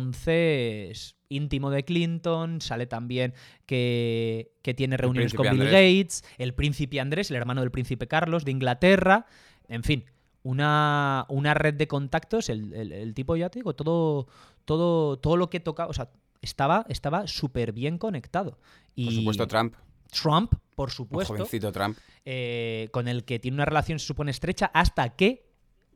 entonces, 0.00 1.16
íntimo 1.28 1.70
de 1.70 1.84
Clinton, 1.84 2.60
sale 2.60 2.86
también 2.86 3.32
que, 3.66 4.52
que 4.62 4.74
tiene 4.74 4.96
reuniones 4.96 5.32
con 5.34 5.44
Bill 5.50 5.62
Andrés. 5.62 5.98
Gates, 5.98 6.24
el 6.38 6.54
príncipe 6.54 7.00
Andrés, 7.00 7.30
el 7.30 7.36
hermano 7.36 7.60
del 7.60 7.70
príncipe 7.70 8.06
Carlos 8.08 8.44
de 8.44 8.50
Inglaterra, 8.50 9.26
en 9.68 9.82
fin, 9.84 10.04
una, 10.42 11.26
una 11.28 11.54
red 11.54 11.74
de 11.74 11.86
contactos, 11.86 12.48
el, 12.48 12.72
el- 12.74 12.92
el 12.92 13.14
tipo, 13.14 13.36
ya 13.36 13.50
te 13.50 13.60
digo, 13.60 13.74
todo, 13.74 14.26
todo, 14.64 15.18
todo 15.18 15.36
lo 15.36 15.48
que 15.50 15.60
tocaba, 15.60 15.88
o 15.90 15.92
sea, 15.94 16.10
estaba 16.42 16.86
estaba 16.88 17.26
súper 17.26 17.72
bien 17.72 17.98
conectado. 17.98 18.58
Y 18.94 19.04
Por 19.04 19.14
supuesto, 19.14 19.46
Trump. 19.46 19.74
Trump, 20.10 20.54
por 20.74 20.88
Un 20.88 20.94
supuesto, 20.94 21.34
jovencito 21.34 21.72
Trump. 21.72 21.98
eh, 22.24 22.88
con 22.92 23.08
el 23.08 23.24
que 23.24 23.38
tiene 23.38 23.56
una 23.56 23.64
relación, 23.64 23.98
se 23.98 24.06
supone, 24.06 24.30
estrecha, 24.30 24.70
hasta 24.74 25.10
que 25.16 25.46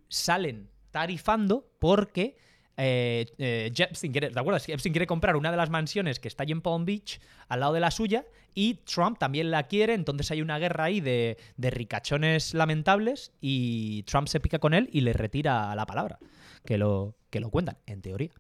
salen 0.09 0.71
tarifando 0.91 1.67
porque 1.79 2.37
eh, 2.77 3.27
eh, 3.39 3.73
Epstein 3.77 4.13
quiere, 4.13 4.31
¿te 4.31 4.39
acuerdas? 4.39 4.69
Epstein 4.69 4.93
quiere 4.93 5.07
comprar 5.07 5.37
una 5.37 5.51
de 5.51 5.57
las 5.57 5.71
mansiones 5.71 6.19
que 6.19 6.29
está 6.29 6.43
allí 6.43 6.53
en 6.53 6.61
Palm 6.61 6.85
Beach, 6.85 7.21
al 7.49 7.61
lado 7.61 7.73
de 7.73 7.81
la 7.81 7.91
suya, 7.91 8.25
y 8.55 8.75
Trump 8.85 9.19
también 9.19 9.51
la 9.51 9.65
quiere, 9.65 9.95
entonces 9.95 10.31
hay 10.31 10.43
una 10.43 10.59
guerra 10.59 10.85
ahí 10.85 11.01
de, 11.01 11.37
de 11.57 11.71
ricachones 11.71 12.55
lamentables 12.55 13.33
y 13.41 14.03
Trump 14.05 14.29
se 14.29 14.41
pica 14.41 14.59
con 14.59 14.75
él 14.75 14.89
y 14.93 15.01
le 15.01 15.13
retira 15.13 15.75
la 15.75 15.87
palabra, 15.87 16.19
que 16.65 16.79
lo, 16.79 17.17
que 17.31 17.41
lo 17.41 17.51
cuentan, 17.51 17.79
en 17.87 18.01
teoría. 18.01 18.31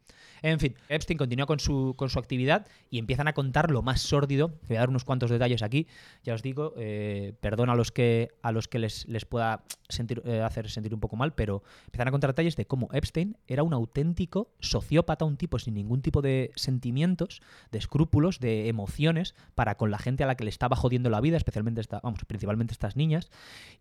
En 0.44 0.60
fin, 0.60 0.74
Epstein 0.90 1.16
continúa 1.16 1.46
con 1.46 1.58
su, 1.58 1.94
con 1.96 2.10
su 2.10 2.18
actividad 2.18 2.66
y 2.90 2.98
empiezan 2.98 3.28
a 3.28 3.32
contar 3.32 3.70
lo 3.70 3.80
más 3.80 4.02
sórdido. 4.02 4.58
Voy 4.68 4.76
a 4.76 4.80
dar 4.80 4.90
unos 4.90 5.02
cuantos 5.02 5.30
detalles 5.30 5.62
aquí. 5.62 5.86
Ya 6.22 6.34
os 6.34 6.42
digo, 6.42 6.74
eh, 6.76 7.32
perdón 7.40 7.70
a 7.70 7.74
los 7.74 7.90
que, 7.90 8.28
a 8.42 8.52
los 8.52 8.68
que 8.68 8.78
les, 8.78 9.08
les 9.08 9.24
pueda 9.24 9.64
sentir, 9.88 10.20
eh, 10.26 10.42
hacer 10.42 10.68
sentir 10.70 10.92
un 10.92 11.00
poco 11.00 11.16
mal, 11.16 11.32
pero 11.32 11.62
empiezan 11.86 12.08
a 12.08 12.10
contar 12.10 12.28
detalles 12.28 12.56
de 12.56 12.66
cómo 12.66 12.90
Epstein 12.92 13.38
era 13.46 13.62
un 13.62 13.72
auténtico 13.72 14.52
sociópata, 14.60 15.24
un 15.24 15.38
tipo 15.38 15.58
sin 15.58 15.74
ningún 15.74 16.02
tipo 16.02 16.20
de 16.20 16.50
sentimientos, 16.56 17.40
de 17.72 17.78
escrúpulos, 17.78 18.38
de 18.38 18.68
emociones 18.68 19.34
para 19.54 19.76
con 19.76 19.90
la 19.90 19.98
gente 20.04 20.22
a 20.22 20.26
la 20.26 20.36
que 20.36 20.44
le 20.44 20.50
estaba 20.50 20.76
jodiendo 20.76 21.10
la 21.10 21.20
vida, 21.20 21.36
especialmente 21.36 21.82
vamos, 22.02 22.20
principalmente 22.26 22.72
estas 22.72 22.94
niñas. 22.94 23.30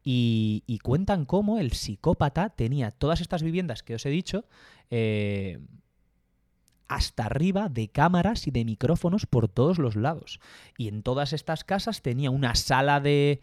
Y, 0.04 0.80
cuentan 0.84 1.26
cómo 1.26 1.60
el 1.60 1.74
psicópata 1.74 2.50
tenía 2.50 2.92
todas 2.92 3.22
estas 3.22 3.44
viviendas 3.44 3.84
que 3.84 3.96
os 3.96 4.06
he 4.06 4.10
dicho. 4.10 4.46
eh, 4.90 5.60
hasta 6.90 7.26
arriba 7.26 7.70
de 7.70 7.88
cámaras 7.88 8.46
y 8.46 8.52
de 8.52 8.66
micrófonos 8.66 9.26
por 9.26 9.48
todos 9.48 9.80
los 9.80 9.96
lados. 9.96 10.40
Y 10.78 10.90
en 10.90 11.02
todas 11.02 11.34
estas 11.34 11.64
casas 11.64 12.02
tenía 12.02 12.30
una 12.30 12.56
sala 12.56 13.00
de. 13.00 13.42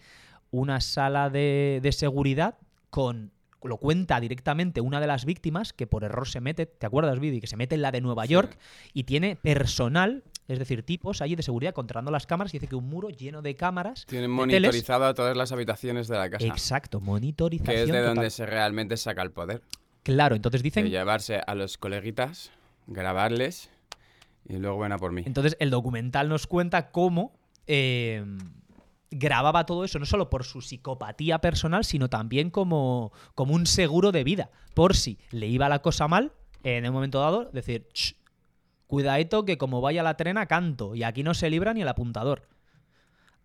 una 0.50 0.80
sala 0.80 1.30
de 1.30 1.90
seguridad 1.92 2.58
con. 2.90 3.32
Lo 3.62 3.76
cuenta 3.76 4.18
directamente 4.20 4.80
una 4.80 5.00
de 5.00 5.06
las 5.06 5.24
víctimas 5.26 5.72
que 5.74 5.86
por 5.86 6.02
error 6.04 6.26
se 6.26 6.40
mete, 6.40 6.64
¿te 6.66 6.86
acuerdas, 6.86 7.20
Vidi? 7.20 7.40
Que 7.40 7.46
se 7.46 7.56
mete 7.56 7.74
en 7.74 7.82
la 7.82 7.92
de 7.92 8.00
Nueva 8.00 8.24
Sí. 8.26 8.32
York 8.32 8.56
y 8.94 9.04
tiene 9.04 9.36
personal, 9.36 10.22
es 10.48 10.58
decir, 10.58 10.82
tipos 10.82 11.20
allí 11.20 11.36
de 11.36 11.42
seguridad 11.42 11.74
controlando 11.74 12.10
las 12.10 12.26
cámaras 12.26 12.54
y 12.54 12.58
dice 12.58 12.68
que 12.68 12.76
un 12.76 12.88
muro 12.88 13.10
lleno 13.10 13.42
de 13.42 13.56
cámaras. 13.56 14.06
Tienen 14.06 14.30
de 14.30 14.34
teles- 14.34 14.36
monitorizado 14.36 15.12
todas 15.14 15.36
las 15.36 15.52
habitaciones 15.52 16.08
de 16.08 16.16
la 16.16 16.30
casa. 16.30 16.46
Exacto, 16.46 17.00
monitorización. 17.00 17.74
Que 17.76 17.82
es 17.82 17.88
de 17.88 17.98
total. 17.98 18.14
donde 18.14 18.30
se 18.30 18.46
realmente 18.46 18.96
saca 18.96 19.20
el 19.22 19.30
poder. 19.30 19.60
Claro, 20.02 20.34
entonces 20.36 20.62
De 20.62 20.66
dicen 20.66 20.88
llevarse 20.88 21.40
a 21.46 21.54
los 21.54 21.76
coleguitas, 21.76 22.50
grabarles 22.86 23.68
y 24.48 24.56
luego 24.56 24.78
ven 24.78 24.92
a 24.92 24.98
por 24.98 25.12
mí. 25.12 25.22
Entonces, 25.26 25.56
el 25.60 25.68
documental 25.70 26.28
nos 26.30 26.46
cuenta 26.46 26.90
cómo 26.90 27.32
eh, 27.66 28.24
grababa 29.10 29.66
todo 29.66 29.84
eso, 29.84 29.98
no 29.98 30.06
solo 30.06 30.30
por 30.30 30.44
su 30.44 30.60
psicopatía 30.60 31.40
personal, 31.40 31.84
sino 31.84 32.08
también 32.08 32.50
como, 32.50 33.12
como 33.34 33.54
un 33.54 33.66
seguro 33.66 34.12
de 34.12 34.24
vida. 34.24 34.50
Por 34.74 34.94
si 34.94 35.18
le 35.30 35.46
iba 35.48 35.68
la 35.68 35.80
cosa 35.80 36.08
mal, 36.08 36.32
en 36.62 36.86
un 36.86 36.92
momento 36.92 37.20
dado, 37.20 37.50
decir, 37.52 37.88
"Ch, 37.92 38.14
cuidadito 38.90 39.44
que 39.44 39.56
como 39.56 39.80
vaya 39.80 40.02
la 40.02 40.16
trena, 40.16 40.46
canto. 40.46 40.94
Y 40.94 41.04
aquí 41.04 41.22
no 41.22 41.32
se 41.32 41.48
libra 41.48 41.72
ni 41.72 41.82
el 41.82 41.88
apuntador. 41.88 42.48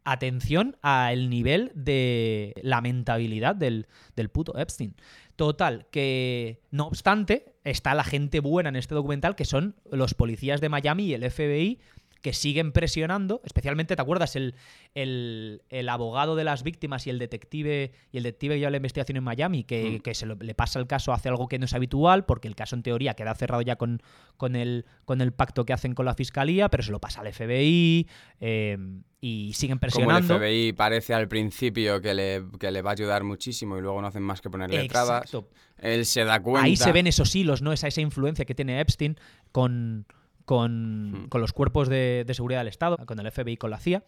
Atención 0.04 0.78
al 0.82 1.30
nivel 1.30 1.72
de 1.74 2.54
lamentabilidad 2.62 3.56
del, 3.56 3.88
del 4.16 4.30
puto 4.30 4.58
Epstein. 4.58 4.96
Total, 5.36 5.88
que 5.92 6.62
no 6.72 6.88
obstante, 6.88 7.56
está 7.64 7.94
la 7.94 8.04
gente 8.04 8.40
buena 8.40 8.70
en 8.70 8.76
este 8.76 8.96
documental, 8.96 9.36
que 9.36 9.46
son 9.46 9.76
los 9.92 10.14
policías 10.14 10.62
de 10.62 10.70
Miami 10.70 11.06
y 11.06 11.14
el 11.14 11.30
FBI, 11.30 11.80
que 12.26 12.34
siguen 12.34 12.72
presionando, 12.72 13.40
especialmente, 13.46 13.96
¿te 13.96 14.02
acuerdas? 14.02 14.36
El, 14.36 14.56
el, 14.96 15.62
el 15.70 15.90
abogado 15.90 16.36
de 16.36 16.44
las 16.44 16.64
víctimas 16.64 17.06
y 17.06 17.12
el 17.12 17.20
detective 17.20 17.92
y 18.12 18.18
el 18.18 18.24
detective 18.24 18.56
que 18.56 18.60
lleva 18.62 18.72
la 18.72 18.78
investigación 18.78 19.18
en 19.18 19.24
Miami, 19.24 19.64
que, 19.64 19.98
Mm. 20.00 20.00
que 20.02 20.16
se 20.16 20.26
lo- 20.26 20.34
le 20.34 20.56
pasa 20.56 20.80
el 20.80 20.88
caso, 20.88 21.14
hace 21.14 21.30
algo 21.30 21.48
que 21.48 21.60
no 21.60 21.66
es 21.66 21.74
habitual, 21.76 22.26
porque 22.26 22.48
el 22.48 22.56
caso 22.56 22.76
en 22.76 22.82
teoría 22.82 23.14
queda 23.14 23.36
cerrado 23.36 23.62
ya 23.62 23.76
con, 23.76 24.02
con, 24.38 24.56
el, 24.56 24.86
con 25.06 25.22
el 25.22 25.34
pacto 25.34 25.66
que 25.66 25.74
hacen 25.74 25.94
con 25.94 26.08
la 26.08 26.16
fiscalía, 26.16 26.68
pero 26.70 26.82
se 26.82 26.92
lo 26.92 27.00
pasa 27.00 27.22
al 27.22 27.32
FBI 27.32 28.08
eh, 28.40 28.76
y 29.22 29.54
siguen 29.54 29.78
Como 29.78 29.86
el 29.86 29.92
presionando. 29.92 30.38
FBI 30.40 30.74
parece 30.74 31.14
al 31.14 31.28
principio 31.28 32.02
que 32.02 32.16
le, 32.16 32.44
que 32.60 32.72
le 32.72 32.82
va 32.82 32.90
a 32.90 32.94
ayudar 32.94 33.24
muchísimo 33.24 33.78
y 33.78 33.82
luego 33.82 34.02
no 34.02 34.08
hacen 34.08 34.24
más 34.24 34.42
que 34.42 34.50
ponerle 34.50 34.88
trabas. 34.88 35.26
Exacto. 35.26 35.48
Él 35.78 36.08
se 36.08 36.24
da 36.24 36.42
cuenta. 36.42 36.66
Ahí 36.66 36.76
se 36.76 36.92
ven 36.92 37.06
esos 37.06 37.36
hilos, 37.36 37.62
¿no? 37.62 37.72
Esa, 37.72 37.88
esa 37.88 38.02
influencia 38.02 38.46
que 38.46 38.56
tiene 38.56 38.80
Epstein 38.82 39.16
con, 39.52 40.08
con, 40.46 41.12
Hmm. 41.12 41.28
con 41.28 41.42
los 41.42 41.54
cuerpos 41.54 41.90
de, 41.90 42.24
de 42.26 42.34
seguridad 42.34 42.60
del 42.62 42.68
Estado, 42.70 42.98
con 43.06 43.20
el 43.20 43.32
FBI 43.32 43.54
y 43.54 43.58
con 43.58 43.72
la 43.72 43.80
CIA. 43.80 44.04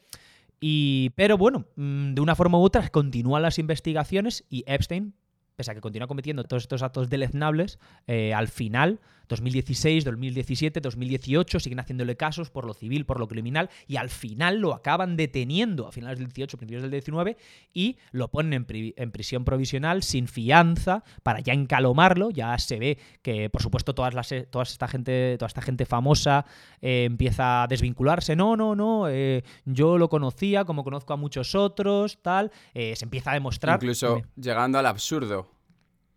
Y, 0.60 1.12
pero 1.16 1.38
bueno, 1.38 1.66
mm, 1.76 2.14
de 2.14 2.22
una 2.22 2.36
forma 2.36 2.58
u 2.58 2.62
otra 2.62 2.88
continúan 2.90 3.42
las 3.42 3.60
investigaciones 3.60 4.46
y 4.50 4.64
Epstein 4.66 5.14
pese 5.58 5.72
a 5.72 5.74
que 5.74 5.82
continúa 5.82 6.08
cometiendo 6.08 6.44
todos 6.44 6.64
estos 6.64 6.84
actos 6.84 7.10
deleznables, 7.10 7.80
eh, 8.06 8.34
al 8.34 8.48
final, 8.48 9.00
2016, 9.28 10.04
2017, 10.06 10.80
2018, 10.82 11.60
siguen 11.60 11.80
haciéndole 11.80 12.16
casos 12.16 12.50
por 12.50 12.66
lo 12.66 12.74
civil, 12.74 13.06
por 13.06 13.20
lo 13.20 13.28
criminal, 13.28 13.70
y 13.88 13.98
al 13.98 14.10
final 14.10 14.60
lo 14.60 14.74
acaban 14.74 15.18
deteniendo 15.18 15.88
a 15.88 15.92
finales 15.92 16.20
del 16.20 16.28
18, 16.28 16.58
principios 16.58 16.82
del 16.84 16.92
19, 16.92 17.38
y 17.74 17.98
lo 18.12 18.30
ponen 18.30 18.54
en, 18.54 18.66
pri- 18.66 18.94
en 18.98 19.12
prisión 19.12 19.44
provisional 19.46 20.04
sin 20.04 20.28
fianza 20.28 21.04
para 21.24 21.40
ya 21.40 21.54
encalomarlo. 21.54 22.30
Ya 22.32 22.58
se 22.58 22.80
ve 22.80 22.98
que, 23.22 23.50
por 23.50 23.62
supuesto, 23.62 23.94
todas 23.94 24.14
las, 24.14 24.34
toda 24.50 24.64
esta 24.64 24.88
gente, 24.88 25.36
toda 25.38 25.48
esta 25.48 25.62
gente 25.62 25.86
famosa 25.86 26.46
eh, 26.82 27.04
empieza 27.06 27.64
a 27.64 27.68
desvincularse. 27.68 28.36
No, 28.36 28.56
no, 28.56 28.76
no, 28.76 29.08
eh, 29.10 29.44
yo 29.66 29.98
lo 29.98 30.10
conocía, 30.10 30.66
como 30.66 30.84
conozco 30.84 31.14
a 31.14 31.18
muchos 31.18 31.56
otros, 31.56 32.20
tal. 32.22 32.52
Eh, 32.74 32.96
se 32.96 33.06
empieza 33.06 33.32
a 33.32 33.34
demostrar. 33.36 33.76
Incluso 33.82 34.22
llegando 34.36 34.80
al 34.80 34.86
absurdo, 34.86 35.50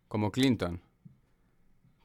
como 0.08 0.30
Clinton, 0.30 0.80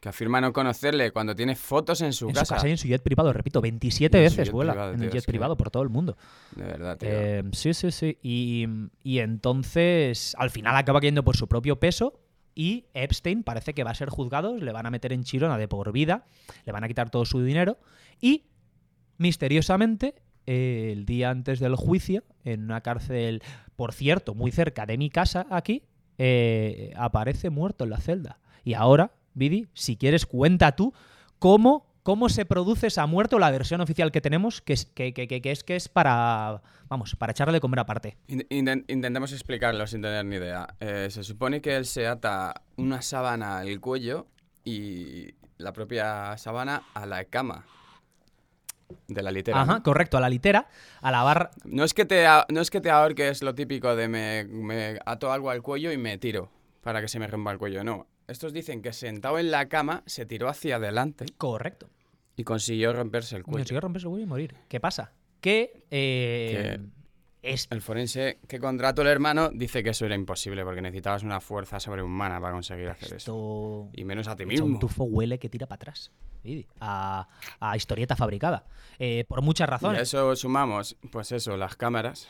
que 0.06 0.10
afirma 0.10 0.40
no 0.40 0.54
conocerle 0.54 1.10
cuando 1.12 1.36
tiene 1.36 1.56
fotos 1.56 2.00
en 2.02 2.14
su 2.14 2.28
en 2.28 2.36
casa. 2.36 2.46
su 2.46 2.54
casa 2.54 2.68
y 2.68 2.72
en 2.72 2.78
su 2.78 2.88
jet 2.88 3.02
privado, 3.02 3.34
repito, 3.34 3.60
27 3.60 4.22
Y 4.22 4.24
en 4.26 4.30
su 4.30 4.38
veces 4.38 4.52
vuela 4.54 4.74
privado, 4.74 4.94
en 4.94 5.02
el 5.02 5.10
jet 5.10 5.26
que- 5.26 5.32
privado 5.32 5.58
por 5.58 5.72
todo 5.72 5.82
el 5.82 5.90
mundo. 5.90 6.16
De 6.56 6.64
verdad, 6.64 6.96
tío. 6.98 7.10
Eh, 7.12 7.44
sí, 7.54 7.74
sí, 7.74 7.90
sí. 7.92 8.20
Y, 8.22 8.68
y 9.02 9.18
entonces 9.18 10.36
al 10.38 10.52
final 10.52 10.76
acaba 10.76 11.00
cayendo 11.00 11.24
por 11.24 11.36
su 11.38 11.48
propio 11.48 11.80
peso. 11.80 12.20
Y 12.54 12.86
Epstein 12.94 13.42
parece 13.44 13.74
que 13.74 13.84
va 13.84 13.90
a 13.90 13.96
ser 13.96 14.10
juzgado, 14.10 14.56
le 14.58 14.72
van 14.72 14.86
a 14.86 14.92
meter 14.92 15.12
en 15.12 15.24
chirona 15.24 15.58
de 15.58 15.68
por 15.68 15.92
vida, 15.92 16.26
le 16.66 16.72
van 16.72 16.84
a 16.84 16.88
quitar 16.88 17.10
todo 17.10 17.26
su 17.26 17.42
dinero. 17.44 17.80
Y 18.22 18.46
misteriosamente, 19.18 20.16
eh, 20.46 20.90
el 20.94 21.06
día 21.06 21.30
antes 21.32 21.60
del 21.60 21.76
juicio, 21.76 22.24
en 22.44 22.64
una 22.64 22.82
cárcel, 22.82 23.42
por 23.76 23.94
cierto, 23.94 24.36
muy 24.36 24.52
cerca 24.52 24.86
de 24.86 24.98
mi 24.98 25.10
casa 25.10 25.48
aquí, 25.50 25.84
eh, 26.18 26.94
aparece 26.96 27.50
muerto 27.50 27.84
en 27.86 27.90
la 27.90 27.98
celda. 27.98 28.40
Y 28.64 28.74
ahora, 28.74 29.12
Vidi, 29.36 29.68
si 29.74 29.96
quieres, 29.98 30.26
cuenta 30.26 30.76
tú 30.76 30.94
cómo, 31.40 31.86
cómo 32.04 32.30
se 32.30 32.46
produce 32.46 32.88
esa 32.88 33.06
muerte 33.06 33.36
o 33.36 33.40
la 33.40 33.52
versión 33.52 33.82
oficial 33.82 34.12
que 34.12 34.22
tenemos, 34.22 34.62
que 34.62 34.74
es 34.74 34.86
que, 34.86 35.14
que- 35.14 35.28
que- 35.28 35.42
que 35.42 35.52
es, 35.52 35.64
que 35.64 35.76
es 35.76 35.90
para, 35.90 36.62
vamos, 36.88 37.16
para 37.16 37.32
echarle 37.32 37.54
de 37.54 37.60
comer 37.62 37.80
aparte. 37.80 38.18
In- 38.28 38.48
inten- 38.50 38.86
intentemos 38.88 39.32
explicarlo 39.34 39.86
sin 39.88 40.02
tener 40.02 40.26
ni 40.26 40.38
idea. 40.38 40.68
Eh, 40.80 41.10
se 41.12 41.24
supone 41.24 41.62
que 41.62 41.76
él 41.76 41.86
se 41.86 42.08
ata 42.08 42.62
una 42.78 43.02
sábana 43.02 43.60
al 43.60 43.80
cuello 43.80 44.28
y 44.64 45.34
la 45.58 45.74
propia 45.74 46.38
sábana 46.38 46.84
a 46.94 47.06
la 47.06 47.26
cama 47.26 47.66
de 49.08 49.24
la 49.24 49.32
litera. 49.32 49.62
Ajá, 49.62 49.76
¿no? 49.78 49.84
correcto, 49.84 50.18
a 50.18 50.22
la 50.22 50.30
litera, 50.30 50.68
a 51.02 51.12
la 51.12 51.24
barra. 51.24 51.52
No 51.66 51.84
es 51.84 51.94
que 51.94 52.06
te, 52.06 52.26
no 52.50 52.62
es 52.62 52.70
que 52.70 52.82
te 52.82 52.90
ahorques 52.92 53.42
lo 53.44 53.56
típico 53.56 53.96
de 53.96 54.08
me, 54.08 54.44
me 54.46 55.00
ato 55.06 55.32
algo 55.32 55.50
al 55.50 55.62
cuello 55.62 55.92
y 55.92 55.98
me 55.98 56.18
tiro 56.18 56.50
para 56.82 57.02
que 57.02 57.08
se 57.08 57.20
me 57.20 57.28
rompa 57.28 57.52
el 57.52 57.58
cuello. 57.58 57.84
No. 57.84 58.08
Estos 58.28 58.54
dicen 58.54 58.82
que 58.82 58.92
sentado 58.94 59.38
en 59.40 59.52
la 59.52 59.68
cama 59.70 60.04
se 60.06 60.26
tiró 60.26 60.50
hacia 60.50 60.78
adelante 60.78 61.26
Correcto. 61.38 61.90
y 62.36 62.44
consiguió 62.44 62.92
romperse 62.94 63.36
el 63.36 63.44
cuello. 63.44 63.60
Consiguió 63.60 63.82
romperse 63.82 64.08
el 64.08 64.12
cuello 64.12 64.24
y 64.26 64.28
morir. 64.30 64.56
¿Qué 64.68 64.80
pasa? 64.80 65.14
Que, 65.42 65.84
eh, 65.92 66.80
es 67.44 67.68
El 67.70 67.82
forense 67.82 68.40
que 68.48 68.60
contrató 68.60 69.04
el 69.04 69.08
hermano 69.10 69.50
dice 69.54 69.84
que 69.84 69.92
eso 69.92 70.06
era 70.08 70.16
imposible 70.16 70.64
porque 70.64 70.82
necesitabas 70.82 71.22
una 71.22 71.40
fuerza 71.40 71.80
sobrehumana 71.80 72.42
para 72.42 72.54
conseguir 72.54 72.90
hacer 72.90 73.10
eso. 73.10 73.16
esto. 73.18 73.90
Y 73.94 74.04
menos 74.06 74.28
a 74.28 74.36
ti 74.36 74.48
mismo. 74.48 74.66
un 74.66 74.80
tufo 74.80 75.04
huele 75.04 75.38
que 75.38 75.48
tira 75.48 75.68
para 75.68 75.76
atrás. 75.76 76.12
A, 76.80 77.28
a 77.60 77.78
historieta 77.78 78.16
fabricada. 78.16 78.66
Eh, 78.98 79.26
por 79.28 79.42
muchas 79.44 79.66
Y 79.66 79.70
a 79.70 79.72
razones. 79.72 80.02
eso 80.02 80.36
sumamos, 80.36 80.96
pues 81.12 81.32
eso, 81.32 81.56
las 81.58 81.76
cámaras. 81.76 82.28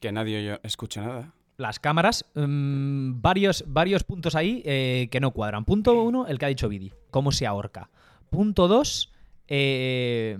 Que 0.00 0.12
nadie 0.12 0.58
escucha 0.62 1.00
nada. 1.00 1.32
Las 1.56 1.78
cámaras, 1.78 2.24
mm, 2.34 3.20
varios, 3.20 3.64
varios 3.66 4.04
puntos 4.04 4.34
ahí 4.34 4.62
eh, 4.64 5.08
que 5.10 5.20
no 5.20 5.32
cuadran. 5.32 5.64
Punto 5.64 6.02
uno, 6.02 6.26
el 6.26 6.38
que 6.38 6.46
ha 6.46 6.48
dicho 6.48 6.68
Vidi, 6.68 6.92
cómo 7.10 7.32
se 7.32 7.46
ahorca. 7.46 7.90
Punto 8.30 8.68
dos, 8.68 9.12
eh, 9.48 10.38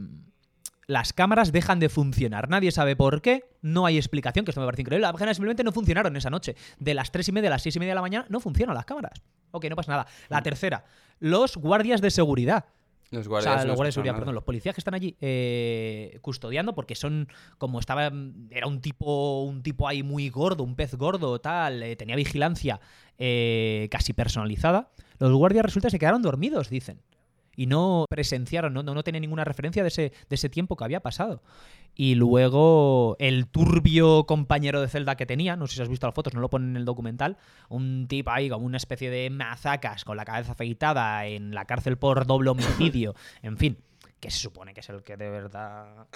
las 0.86 1.12
cámaras 1.12 1.52
dejan 1.52 1.80
de 1.80 1.88
funcionar. 1.88 2.48
Nadie 2.48 2.72
sabe 2.72 2.96
por 2.96 3.22
qué, 3.22 3.44
no 3.60 3.86
hay 3.86 3.96
explicación, 3.96 4.44
que 4.44 4.50
esto 4.50 4.60
me 4.60 4.66
parece 4.66 4.82
increíble. 4.82 5.02
Las 5.02 5.12
cámaras 5.12 5.36
simplemente 5.36 5.64
no 5.64 5.72
funcionaron 5.72 6.16
esa 6.16 6.30
noche. 6.30 6.56
De 6.78 6.94
las 6.94 7.12
tres 7.12 7.28
y 7.28 7.32
media 7.32 7.48
a 7.48 7.52
las 7.52 7.62
seis 7.62 7.76
y 7.76 7.78
media 7.78 7.92
de 7.92 7.96
la 7.96 8.02
mañana 8.02 8.26
no 8.28 8.40
funcionan 8.40 8.74
las 8.74 8.84
cámaras. 8.84 9.22
Ok, 9.52 9.66
no 9.68 9.76
pasa 9.76 9.92
nada. 9.92 10.06
La 10.28 10.42
tercera, 10.42 10.84
los 11.20 11.56
guardias 11.56 12.00
de 12.00 12.10
seguridad. 12.10 12.64
Los 13.12 13.26
O 13.26 13.30
guardias. 13.30 13.54
sea, 13.54 13.62
no 13.62 13.68
los 13.68 13.76
guardias 13.76 13.92
de 13.92 13.96
seguridad, 13.96 14.14
perdón, 14.16 14.34
los 14.34 14.42
policías 14.44 14.74
que 14.74 14.80
están 14.80 14.94
allí 14.94 15.16
eh, 15.20 16.18
custodiando, 16.22 16.74
porque 16.74 16.94
son 16.96 17.28
como 17.58 17.78
estaba, 17.78 18.10
era 18.50 18.66
un 18.66 18.80
tipo, 18.80 19.42
un 19.42 19.62
tipo 19.62 19.86
ahí 19.86 20.02
muy 20.02 20.28
gordo, 20.30 20.64
un 20.64 20.74
pez 20.74 20.94
gordo, 20.96 21.40
tal, 21.40 21.82
eh, 21.82 21.94
tenía 21.94 22.16
vigilancia 22.16 22.80
eh, 23.18 23.86
casi 23.90 24.12
personalizada. 24.14 24.90
Los 25.18 25.32
guardias 25.32 25.64
resulta 25.64 25.86
que 25.88 25.92
se 25.92 25.98
quedaron 25.98 26.22
dormidos, 26.22 26.68
dicen. 26.70 27.00
Y 27.56 27.66
no 27.66 28.06
presenciaron, 28.08 28.72
no, 28.72 28.82
no, 28.82 28.94
no 28.94 29.02
ninguna 29.12 29.44
referencia 29.44 29.82
de 29.82 29.88
ese, 29.88 30.12
de 30.28 30.34
ese 30.34 30.48
tiempo 30.48 30.76
que 30.76 30.84
había 30.84 31.00
pasado. 31.00 31.42
Y 31.94 32.14
luego 32.14 33.16
el 33.18 33.46
turbio 33.46 34.24
compañero 34.24 34.80
de 34.80 34.88
celda 34.88 35.16
que 35.16 35.26
tenía, 35.26 35.56
no 35.56 35.66
sé 35.66 35.76
si 35.76 35.82
has 35.82 35.88
visto 35.88 36.06
las 36.06 36.14
fotos, 36.14 36.32
no 36.32 36.40
lo 36.40 36.48
ponen 36.48 36.70
en 36.70 36.76
el 36.78 36.84
documental, 36.84 37.36
un 37.68 38.06
tipo 38.08 38.30
ahí 38.30 38.48
como 38.48 38.64
una 38.64 38.78
especie 38.78 39.10
de 39.10 39.28
mazacas 39.28 40.04
con 40.04 40.16
la 40.16 40.24
cabeza 40.24 40.52
afeitada 40.52 41.26
en 41.26 41.54
la 41.54 41.66
cárcel 41.66 41.98
por 41.98 42.26
doble 42.26 42.50
homicidio, 42.50 43.14
en 43.42 43.58
fin, 43.58 43.78
que 44.20 44.30
se 44.30 44.38
supone 44.38 44.72
que 44.72 44.80
es 44.80 44.88
el 44.88 45.02
que 45.02 45.16
de 45.16 45.28
verdad... 45.28 46.06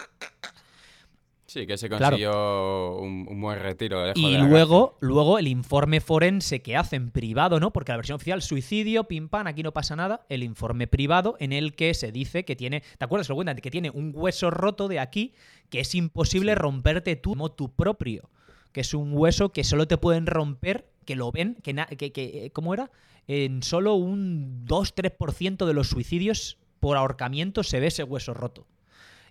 Sí, 1.49 1.64
que 1.66 1.76
se 1.78 1.88
Claro. 1.88 2.07
consiguió 2.16 2.97
un, 2.99 3.26
un 3.28 3.40
buen 3.40 3.61
retiro. 3.61 4.03
Y 4.14 4.32
de 4.32 4.38
luego, 4.38 4.97
luego 5.01 5.38
el 5.38 5.47
informe 5.47 6.01
forense 6.01 6.61
que 6.61 6.76
hacen 6.76 7.11
privado, 7.12 7.61
¿no? 7.61 7.72
Porque 7.72 7.92
la 7.92 7.97
versión 7.97 8.16
oficial, 8.16 8.42
suicidio, 8.42 9.05
pim 9.05 9.28
pam, 9.28 9.47
aquí 9.47 9.62
no 9.62 9.72
pasa 9.72 9.94
nada. 9.94 10.26
El 10.28 10.42
informe 10.42 10.88
privado 10.88 11.36
en 11.38 11.53
el 11.53 11.74
que 11.76 11.94
se 11.94 12.11
dice 12.11 12.44
que 12.44 12.57
tiene, 12.57 12.82
¿te 12.99 13.05
acuerdas? 13.05 13.28
Lo 13.28 13.36
cuentan, 13.36 13.57
que 13.59 13.70
tiene 13.70 13.90
un 13.90 14.11
hueso 14.14 14.51
roto 14.51 14.88
de 14.88 14.99
aquí 14.99 15.34
que 15.70 15.80
es 15.80 15.94
imposible 15.94 16.55
romperte 16.57 17.14
tú 17.14 17.30
como 17.30 17.53
tu 17.53 17.72
propio. 17.72 18.28
Que 18.72 18.80
es 18.80 18.92
un 18.92 19.12
hueso 19.12 19.51
que 19.53 19.62
solo 19.62 19.86
te 19.86 19.99
pueden 19.99 20.26
romper, 20.26 20.90
que 21.05 21.14
lo 21.14 21.30
ven, 21.30 21.57
que, 21.62 21.72
na- 21.74 21.86
que, 21.86 22.11
que- 22.12 22.51
¿cómo 22.53 22.74
era? 22.74 22.90
En 23.28 23.62
solo 23.62 23.94
un 23.94 24.66
2-3% 24.66 25.64
de 25.64 25.74
los 25.74 25.88
suicidios 25.88 26.59
por 26.80 26.97
ahorcamiento 26.97 27.62
se 27.62 27.78
ve 27.80 27.86
ese 27.86 28.03
hueso 28.03 28.34
roto. 28.34 28.66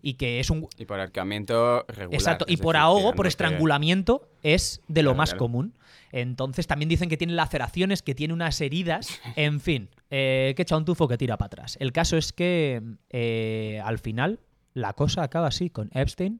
Y 0.08 0.14
que 0.14 0.40
es 0.40 0.52
un. 0.52 0.68
Y 0.78 0.86
por 0.86 1.00
ahorcamiento 1.00 1.84
regular. 1.88 2.14
Exacto, 2.14 2.46
y 2.48 2.58
por 2.58 2.76
decir, 2.76 2.84
ahogo, 2.84 3.14
por 3.16 3.26
estrangulamiento, 3.26 4.30
es 4.44 4.82
de 4.88 5.02
lo 5.02 5.10
Claro, 5.10 5.18
más 5.18 5.30
claro. 5.32 5.40
común. 5.40 5.74
Entonces 6.12 6.68
también 6.68 6.90
dicen 6.90 7.10
que 7.10 7.18
tiene 7.18 7.34
laceraciones, 7.34 8.04
que 8.04 8.14
tiene 8.14 8.32
unas 8.32 8.62
heridas. 8.62 9.20
En 9.36 9.60
fin, 9.60 9.90
eh, 10.12 10.54
que 10.56 10.62
echa 10.62 10.78
un 10.78 10.86
tufo 10.86 11.08
que 11.08 11.18
tira 11.18 11.38
para 11.38 11.48
atrás. 11.48 11.76
El 11.80 11.92
caso 11.92 12.18
es 12.18 12.34
que 12.34 12.84
eh, 13.10 13.82
al 13.84 13.98
final 13.98 14.40
la 14.76 14.94
cosa 14.94 15.24
acaba 15.24 15.48
así, 15.48 15.72
con 15.72 15.90
Epstein 15.96 16.40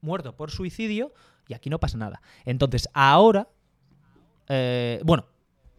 muerto 0.00 0.36
por 0.36 0.52
suicidio 0.52 1.12
y 1.48 1.54
aquí 1.54 1.68
no 1.70 1.80
pasa 1.80 1.98
nada. 1.98 2.22
Entonces 2.44 2.88
ahora, 2.92 3.48
eh, 4.48 5.00
bueno, 5.02 5.26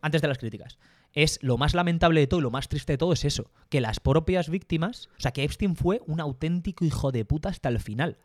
antes 0.02 0.22
de 0.22 0.28
las 0.28 0.38
críticas, 0.40 0.78
es 1.14 1.40
lo 1.42 1.58
más 1.58 1.74
lamentable 1.74 2.20
de 2.20 2.28
todo 2.28 2.40
y 2.40 2.44
lo 2.44 2.52
más 2.52 2.68
triste 2.70 2.94
de 2.94 2.98
todo 2.98 3.14
es 3.14 3.26
eso, 3.26 3.52
que 3.70 3.82
las 3.82 4.00
propias 4.00 4.50
víctimas, 4.50 5.10
o 5.18 5.22
sea, 5.22 5.32
que 5.32 5.44
Epstein 5.44 5.76
fue 5.76 6.02
un 6.06 6.20
auténtico 6.20 6.86
hijo 6.86 7.12
de 7.12 7.26
puta 7.26 7.50
hasta 7.50 7.70
el 7.70 7.80
final. 7.80 8.18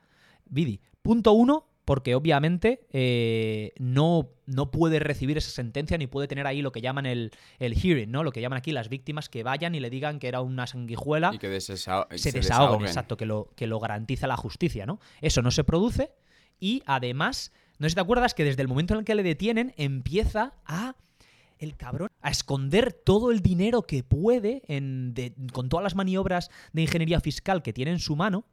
Vidi, 0.44 0.80
punto 1.02 1.32
uno, 1.32 1.68
porque 1.84 2.14
obviamente 2.14 2.86
eh, 2.92 3.72
no, 3.78 4.28
no 4.46 4.70
puede 4.70 5.00
recibir 5.00 5.36
esa 5.38 5.50
sentencia 5.50 5.98
ni 5.98 6.06
puede 6.06 6.28
tener 6.28 6.46
ahí 6.46 6.62
lo 6.62 6.70
que 6.70 6.80
llaman 6.80 7.06
el, 7.06 7.32
el 7.58 7.74
hearing, 7.74 8.10
¿no? 8.10 8.22
Lo 8.22 8.30
que 8.30 8.40
llaman 8.40 8.58
aquí 8.58 8.70
las 8.70 8.88
víctimas 8.88 9.28
que 9.28 9.42
vayan 9.42 9.74
y 9.74 9.80
le 9.80 9.90
digan 9.90 10.20
que 10.20 10.28
era 10.28 10.42
una 10.42 10.66
sanguijuela 10.68 11.32
Y 11.34 11.38
que 11.38 11.60
se, 11.60 11.76
se 11.76 11.82
desahoguen, 11.82 12.18
desahoguen. 12.34 12.86
exacto, 12.86 13.16
que 13.16 13.26
lo, 13.26 13.50
que 13.56 13.66
lo 13.66 13.80
garantiza 13.80 14.26
la 14.28 14.36
justicia, 14.36 14.86
¿no? 14.86 15.00
Eso 15.20 15.42
no 15.42 15.50
se 15.50 15.64
produce 15.64 16.12
y 16.60 16.82
además, 16.86 17.52
no 17.78 17.86
sé 17.86 17.90
si 17.90 17.94
te 17.96 18.00
acuerdas 18.00 18.34
que 18.34 18.44
desde 18.44 18.62
el 18.62 18.68
momento 18.68 18.94
en 18.94 19.00
el 19.00 19.04
que 19.04 19.16
le 19.16 19.24
detienen 19.24 19.74
empieza 19.76 20.54
a 20.64 20.94
el 21.62 21.76
cabrón 21.76 22.08
a 22.20 22.30
esconder 22.30 22.92
todo 22.92 23.30
el 23.30 23.40
dinero 23.40 23.82
que 23.82 24.02
puede 24.02 24.62
en, 24.68 25.14
de- 25.14 25.34
con 25.52 25.68
todas 25.68 25.82
las 25.84 25.94
maniobras 25.94 26.50
de 26.72 26.82
ingeniería 26.82 27.20
fiscal 27.20 27.62
que 27.62 27.72
tiene 27.72 27.90
en 27.92 27.98
su 27.98 28.16
mano 28.16 28.44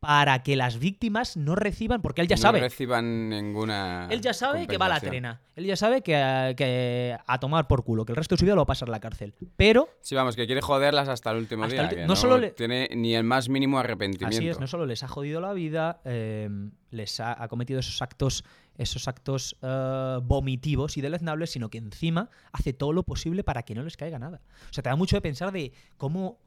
para 0.00 0.42
que 0.42 0.56
las 0.56 0.78
víctimas 0.78 1.36
no 1.36 1.54
reciban, 1.56 2.00
porque 2.00 2.22
él 2.22 2.26
ya 2.26 2.36
no 2.36 2.40
sabe, 2.40 2.60
reciban 2.60 3.28
ninguna. 3.28 4.08
él 4.10 4.22
ya 4.22 4.32
sabe 4.32 4.66
que 4.66 4.78
va 4.78 4.86
a 4.86 4.88
la 4.88 4.98
trena, 5.00 5.42
él 5.56 5.66
ya 5.66 5.76
sabe 5.76 6.00
que, 6.00 6.16
a- 6.16 6.54
que 6.56 7.18
a 7.26 7.38
tomar 7.38 7.68
por 7.68 7.84
culo, 7.84 8.06
que 8.06 8.12
el 8.12 8.16
resto 8.16 8.34
de 8.34 8.38
su 8.38 8.46
vida 8.46 8.54
lo 8.54 8.60
va 8.60 8.62
a 8.62 8.66
pasar 8.66 8.88
en 8.88 8.92
la 8.92 9.00
cárcel, 9.00 9.34
pero 9.56 9.90
Sí, 10.00 10.14
vamos, 10.14 10.36
que 10.36 10.46
quiere 10.46 10.62
joderlas 10.62 11.06
hasta 11.08 11.30
el 11.32 11.36
último 11.36 11.64
Hasta 11.64 11.74
día. 11.74 11.82
el 11.82 11.88
ulti- 11.88 11.94
que 11.96 12.00
no 12.02 12.06
no 12.06 12.16
solo 12.16 12.38
le- 12.38 12.52
tiene 12.52 12.88
ni 12.96 13.14
el 13.14 13.24
más 13.24 13.50
mínimo 13.50 13.78
arrepentimiento. 13.78 14.38
Así 14.38 14.48
es, 14.48 14.58
no 14.58 14.66
solo 14.68 14.86
les 14.86 15.02
ha 15.02 15.08
jodido 15.08 15.38
la 15.42 15.52
vida, 15.52 16.00
eh, 16.06 16.48
les 16.90 17.20
ha, 17.20 17.42
ha 17.42 17.48
cometido 17.48 17.78
esos 17.80 18.00
actos, 18.00 18.42
esos 18.82 19.08
actos 19.08 19.56
eh, 19.62 20.18
vomitivos 20.22 20.96
y 20.96 21.00
deleznables, 21.00 21.50
sino 21.50 21.68
que 21.70 21.78
encima 21.78 22.30
hace 22.52 22.72
todo 22.72 22.92
lo 22.92 23.02
posible 23.02 23.44
para 23.44 23.62
que 23.62 23.74
no 23.74 23.82
les 23.82 23.96
caiga 23.96 24.18
nada. 24.18 24.40
O 24.70 24.72
sea, 24.72 24.82
te 24.82 24.88
da 24.88 24.96
mucho 24.96 25.16
de 25.16 25.20
pensar 25.22 25.52
de 25.52 25.72
cómo, 25.96 26.38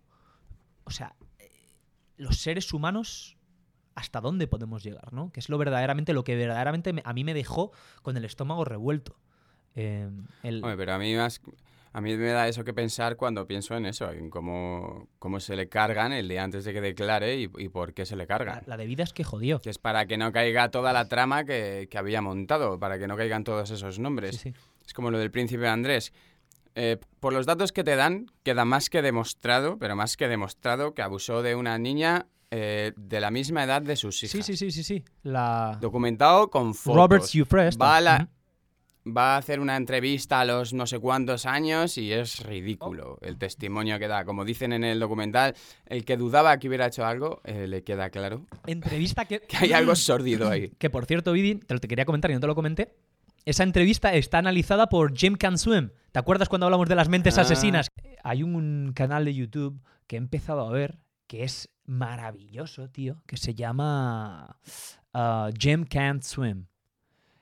o 0.84 0.92
sea, 0.92 1.16
eh, 1.40 1.50
los 2.18 2.38
seres 2.38 2.74
humanos 2.74 3.38
hasta 3.96 4.20
dónde 4.22 4.48
podemos 4.48 4.84
llegar, 4.84 5.14
¿no? 5.14 5.32
Que 5.32 5.40
es 5.40 5.50
lo 5.50 5.58
verdaderamente 5.60 6.14
lo 6.14 6.24
que 6.24 6.36
verdaderamente 6.36 6.94
me- 6.94 7.04
a 7.06 7.14
mí 7.14 7.24
me 7.24 7.34
dejó 7.36 7.72
con 8.02 8.18
el 8.18 8.26
estómago 8.26 8.66
revuelto. 8.66 9.16
El- 9.76 10.26
Hombre, 10.64 10.78
pero 10.78 10.94
a 10.94 10.98
mí 11.00 11.16
más... 11.16 11.40
A 11.94 12.02
mí 12.02 12.18
me 12.18 12.30
da 12.30 12.48
eso 12.48 12.64
que 12.64 12.74
pensar 12.74 13.16
cuando 13.16 13.46
pienso 13.46 13.76
en 13.76 13.86
eso, 13.86 14.12
en 14.12 14.30
cómo, 14.32 15.08
cómo 15.20 15.40
se 15.40 15.56
le 15.56 15.70
cargan 15.70 16.12
el 16.12 16.28
día 16.28 16.44
antes 16.44 16.66
de 16.66 16.74
que 16.74 16.82
declare 16.82 17.38
y, 17.38 17.50
y 17.58 17.70
por 17.70 17.94
qué 17.94 18.06
se 18.06 18.16
le 18.16 18.26
cargan. 18.26 18.56
la, 18.56 18.64
la 18.66 18.78
de 18.78 18.88
vida 18.88 19.04
es 19.04 19.14
que 19.14 19.24
jodió. 19.24 19.62
Que 19.62 19.70
es 19.70 19.78
para 19.78 20.08
que 20.08 20.18
no 20.18 20.32
caiga 20.32 20.72
toda 20.72 20.92
la 20.92 21.08
trama 21.08 21.46
que, 21.46 21.88
que 21.92 21.98
había 21.98 22.22
montado, 22.22 22.80
para 22.80 22.98
que 22.98 23.08
no 23.08 23.16
caigan 23.16 23.44
todos 23.44 23.70
esos 23.70 24.00
nombres. 24.00 24.38
Sí, 24.38 24.52
sí. 24.52 24.60
Es 24.86 24.94
como 24.94 25.12
lo 25.12 25.20
del 25.20 25.32
príncipe 25.32 25.68
Andrés. 25.68 26.12
Eh, 26.76 26.98
por 27.20 27.34
los 27.34 27.46
datos 27.46 27.72
que 27.72 27.84
te 27.84 27.96
dan, 27.96 28.26
queda 28.42 28.66
más 28.66 28.90
que 28.90 29.02
demostrado, 29.02 29.78
pero 29.78 29.96
más 29.96 30.18
que 30.18 30.28
demostrado, 30.28 30.94
que 30.94 31.04
abusó 31.04 31.44
de 31.44 31.56
una 31.56 31.78
niña 31.78 32.26
eh, 32.50 32.94
de 32.96 33.20
la 33.20 33.32
misma 33.32 33.64
edad 33.64 33.82
de 33.82 33.96
sus 33.96 34.24
hijas. 34.24 34.32
Sí, 34.32 34.42
sí, 34.44 34.58
sí, 34.58 34.72
sí, 34.72 34.84
sí. 34.84 35.04
La 35.22 35.78
Documentado 35.80 36.50
con 36.50 36.74
fotos. 36.74 37.34
Robert. 37.50 37.82
Va 37.82 37.98
a, 37.98 38.02
la-. 38.02 38.30
Va 39.06 39.36
a 39.36 39.38
hacer 39.38 39.60
una 39.60 39.76
entrevista 39.76 40.40
a 40.40 40.46
los 40.46 40.74
no 40.74 40.88
sé 40.88 41.00
cuántos 41.00 41.46
años 41.46 41.98
y 41.98 42.12
es 42.14 42.40
ridículo 42.40 43.18
el 43.22 43.38
testimonio 43.38 44.00
que 44.00 44.08
da. 44.08 44.26
Como 44.26 44.46
dicen 44.46 44.74
en 44.74 44.84
el 44.84 45.00
documental, 45.00 45.56
el 45.86 46.06
que 46.06 46.18
dudaba 46.18 46.58
que 46.58 46.68
hubiera 46.68 46.88
hecho 46.88 47.06
algo, 47.06 47.42
eh, 47.44 47.68
le 47.68 47.84
queda 47.84 48.10
claro 48.10 48.46
Entrevista 48.66 49.26
que... 49.26 49.40
que 49.48 49.58
hay 49.58 49.74
algo 49.74 49.96
sórdido 49.96 50.50
ahí. 50.50 50.70
Que 50.78 50.90
por 50.90 51.06
cierto, 51.06 51.34
Vidi, 51.34 51.56
te 51.56 51.74
lo 51.74 51.80
te 51.80 51.88
quería 51.88 52.06
comentar 52.06 52.32
y 52.32 52.34
no 52.34 52.40
te 52.40 52.48
lo 52.48 52.56
comenté. 52.56 52.96
Esa 53.46 53.64
entrevista 53.64 54.14
está 54.14 54.38
analizada 54.38 54.88
por 54.88 55.14
Jim 55.18 55.36
Can 55.36 55.58
Swim. 55.58 55.90
¿Te 56.14 56.20
acuerdas 56.20 56.48
cuando 56.48 56.66
hablamos 56.66 56.88
de 56.88 56.96
las 56.96 57.10
mentes 57.10 57.38
Ah. 57.38 57.42
asesinas? 57.42 57.88
Hay 58.24 58.42
un 58.42 58.94
canal 58.96 59.26
de 59.26 59.34
YouTube 59.34 59.82
que 60.08 60.16
he 60.16 60.20
empezado 60.20 60.62
a 60.66 60.72
ver 60.72 61.00
que 61.28 61.44
es 61.44 61.70
maravilloso, 61.86 62.90
tío, 62.90 63.22
que 63.26 63.36
se 63.36 63.54
llama 63.54 64.58
ah, 65.14 65.50
Jim 65.60 65.84
Can't 65.84 66.22
Swim. 66.24 66.68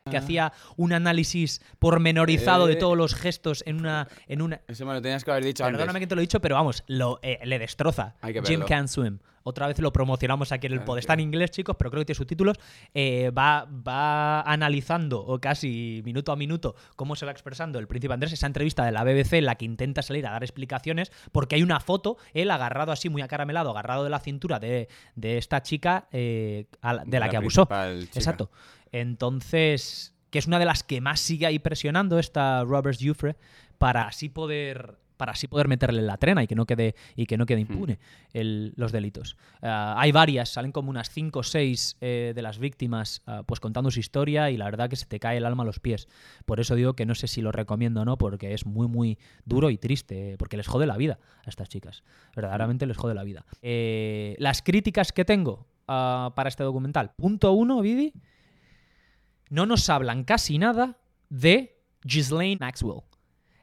Que 0.10 0.18
Ah. 0.18 0.20
hacía 0.20 0.52
un 0.78 0.94
análisis 0.94 1.62
pormenorizado 1.78 2.66
de 2.66 2.74
Eh. 2.74 2.78
todos 2.78 2.98
los 2.98 3.14
gestos 3.14 3.64
en 3.68 3.78
una. 3.80 4.08
En 4.28 4.42
una 4.42 4.60
Eso 4.68 4.84
me 4.84 4.94
lo 4.94 5.02
tenías 5.02 5.24
que 5.24 5.30
haber 5.30 5.44
dicho 5.46 5.64
Perdóname 5.64 5.90
antes. 5.92 6.00
que 6.00 6.08
te 6.08 6.16
lo 6.16 6.22
he 6.22 6.24
dicho, 6.24 6.40
pero 6.42 6.56
vamos, 6.56 6.84
lo, 6.88 7.20
eh, 7.22 7.40
le 7.44 7.60
destroza. 7.60 8.16
Hay 8.22 8.34
que 8.34 8.42
Jim. 8.42 8.62
Can 8.68 8.88
Swim. 8.88 9.20
Otra 9.44 9.68
vez 9.68 9.78
lo 9.80 9.92
promocionamos 9.94 10.52
aquí 10.52 10.68
en 10.68 10.74
el 10.74 10.80
Claro, 10.80 10.86
pod. 10.86 10.98
Está 11.00 11.14
en 11.14 11.20
inglés, 11.22 11.50
chicos, 11.52 11.76
pero 11.78 11.90
creo 11.92 12.02
que 12.02 12.06
tiene 12.06 12.18
subtítulos. 12.18 12.58
Eh, 12.96 13.32
va, 13.36 13.66
va 13.66 14.42
analizando, 14.42 15.20
o 15.20 15.40
casi 15.40 16.02
minuto 16.06 16.32
a 16.32 16.36
minuto, 16.36 16.76
cómo 16.96 17.16
se 17.16 17.26
va 17.26 17.32
expresando 17.32 17.78
el 17.80 17.88
príncipe 17.88 18.14
Andrés. 18.14 18.34
Esa 18.34 18.46
entrevista 18.48 18.86
de 18.86 18.92
la 18.92 19.04
BBC 19.04 19.34
en 19.40 19.46
la 19.46 19.56
que 19.56 19.66
intenta 19.66 20.02
salir 20.04 20.26
a 20.28 20.32
dar 20.32 20.44
explicaciones, 20.44 21.12
porque 21.32 21.56
hay 21.56 21.64
una 21.64 21.80
foto, 21.80 22.18
él 22.34 22.50
agarrado 22.52 22.92
así, 22.92 23.10
muy 23.10 23.22
acaramelado, 23.24 23.70
agarrado 23.72 24.04
de 24.04 24.10
la 24.12 24.20
cintura 24.20 24.60
de, 24.60 24.90
de 25.16 25.38
esta 25.40 25.62
chica 25.64 26.08
a 26.08 26.98
de, 27.06 27.20
la, 27.20 27.30
que 27.30 27.38
abusó. 27.38 27.64
chica. 27.66 27.92
Exacto. 27.94 28.52
Entonces, 28.92 30.14
que 30.30 30.40
es 30.40 30.48
una 30.48 30.60
de 30.60 30.66
las 30.66 30.84
que 30.84 31.02
más 31.02 31.20
sigue 31.20 31.46
ahí 31.46 31.60
presionando 31.60 32.18
esta 32.20 32.64
Robert 32.64 32.98
Jufre 33.02 33.36
para 33.78 34.04
así 34.08 34.30
poder 34.30 34.98
para 35.18 35.34
así 35.34 35.48
poder 35.48 35.68
meterle 35.68 36.00
en 36.00 36.08
la 36.08 36.18
trena 36.18 36.42
y 36.42 36.48
que 36.48 36.56
no 36.56 36.66
quede 36.66 36.96
y 37.16 37.28
que 37.28 37.38
no 37.38 37.46
quede 37.46 37.60
impune 37.60 38.00
el- 38.34 38.74
los 38.76 38.92
delitos. 38.92 39.38
Ah, 39.62 39.94
hay 40.00 40.12
varias, 40.12 40.50
salen 40.50 40.72
como 40.72 40.90
unas 40.90 41.12
5 41.12 41.42
o 41.42 41.44
6 41.44 41.96
de 42.02 42.34
las 42.42 42.58
víctimas 42.58 43.22
ah, 43.28 43.44
pues 43.46 43.60
contando 43.60 43.92
su 43.92 44.00
historia 44.00 44.50
y 44.50 44.58
la 44.58 44.66
verdad 44.66 44.90
que 44.90 44.96
se 44.96 45.06
te 45.06 45.20
cae 45.20 45.38
el 45.38 45.46
alma 45.46 45.62
a 45.62 45.68
los 45.68 45.80
pies. 45.80 46.08
Por 46.48 46.60
eso 46.60 46.74
digo 46.74 46.96
que 46.96 47.06
no 47.06 47.14
sé 47.14 47.28
si 47.28 47.44
lo 47.44 47.52
recomiendo 47.52 48.02
o 48.02 48.06
no, 48.06 48.18
porque 48.18 48.56
es 48.56 48.66
muy, 48.66 48.88
muy 48.88 49.20
duro 49.46 49.70
y 49.70 49.78
triste, 49.78 50.38
porque 50.40 50.58
les 50.58 50.68
jode 50.68 50.88
la 50.88 50.98
vida 50.98 51.20
a 51.46 51.50
estas 51.52 51.70
chicas. 51.70 52.02
Verdaderamente 52.36 52.88
les 52.88 52.98
jode 52.98 53.14
la 53.14 53.24
vida. 53.24 53.46
Eh, 53.62 54.36
las 54.40 54.64
críticas 54.64 55.12
que 55.12 55.24
tengo 55.24 55.68
ah, 55.88 56.32
para 56.36 56.50
este 56.50 56.64
documental. 56.64 57.12
Punto 57.16 57.52
uno, 57.52 57.80
Vidi, 57.82 58.12
no 59.52 59.68
nos 59.68 59.88
hablan 59.90 60.24
casi 60.24 60.58
nada 60.58 60.98
de 61.30 61.78
Ghislaine 62.04 62.58
Maxwell. 62.60 63.02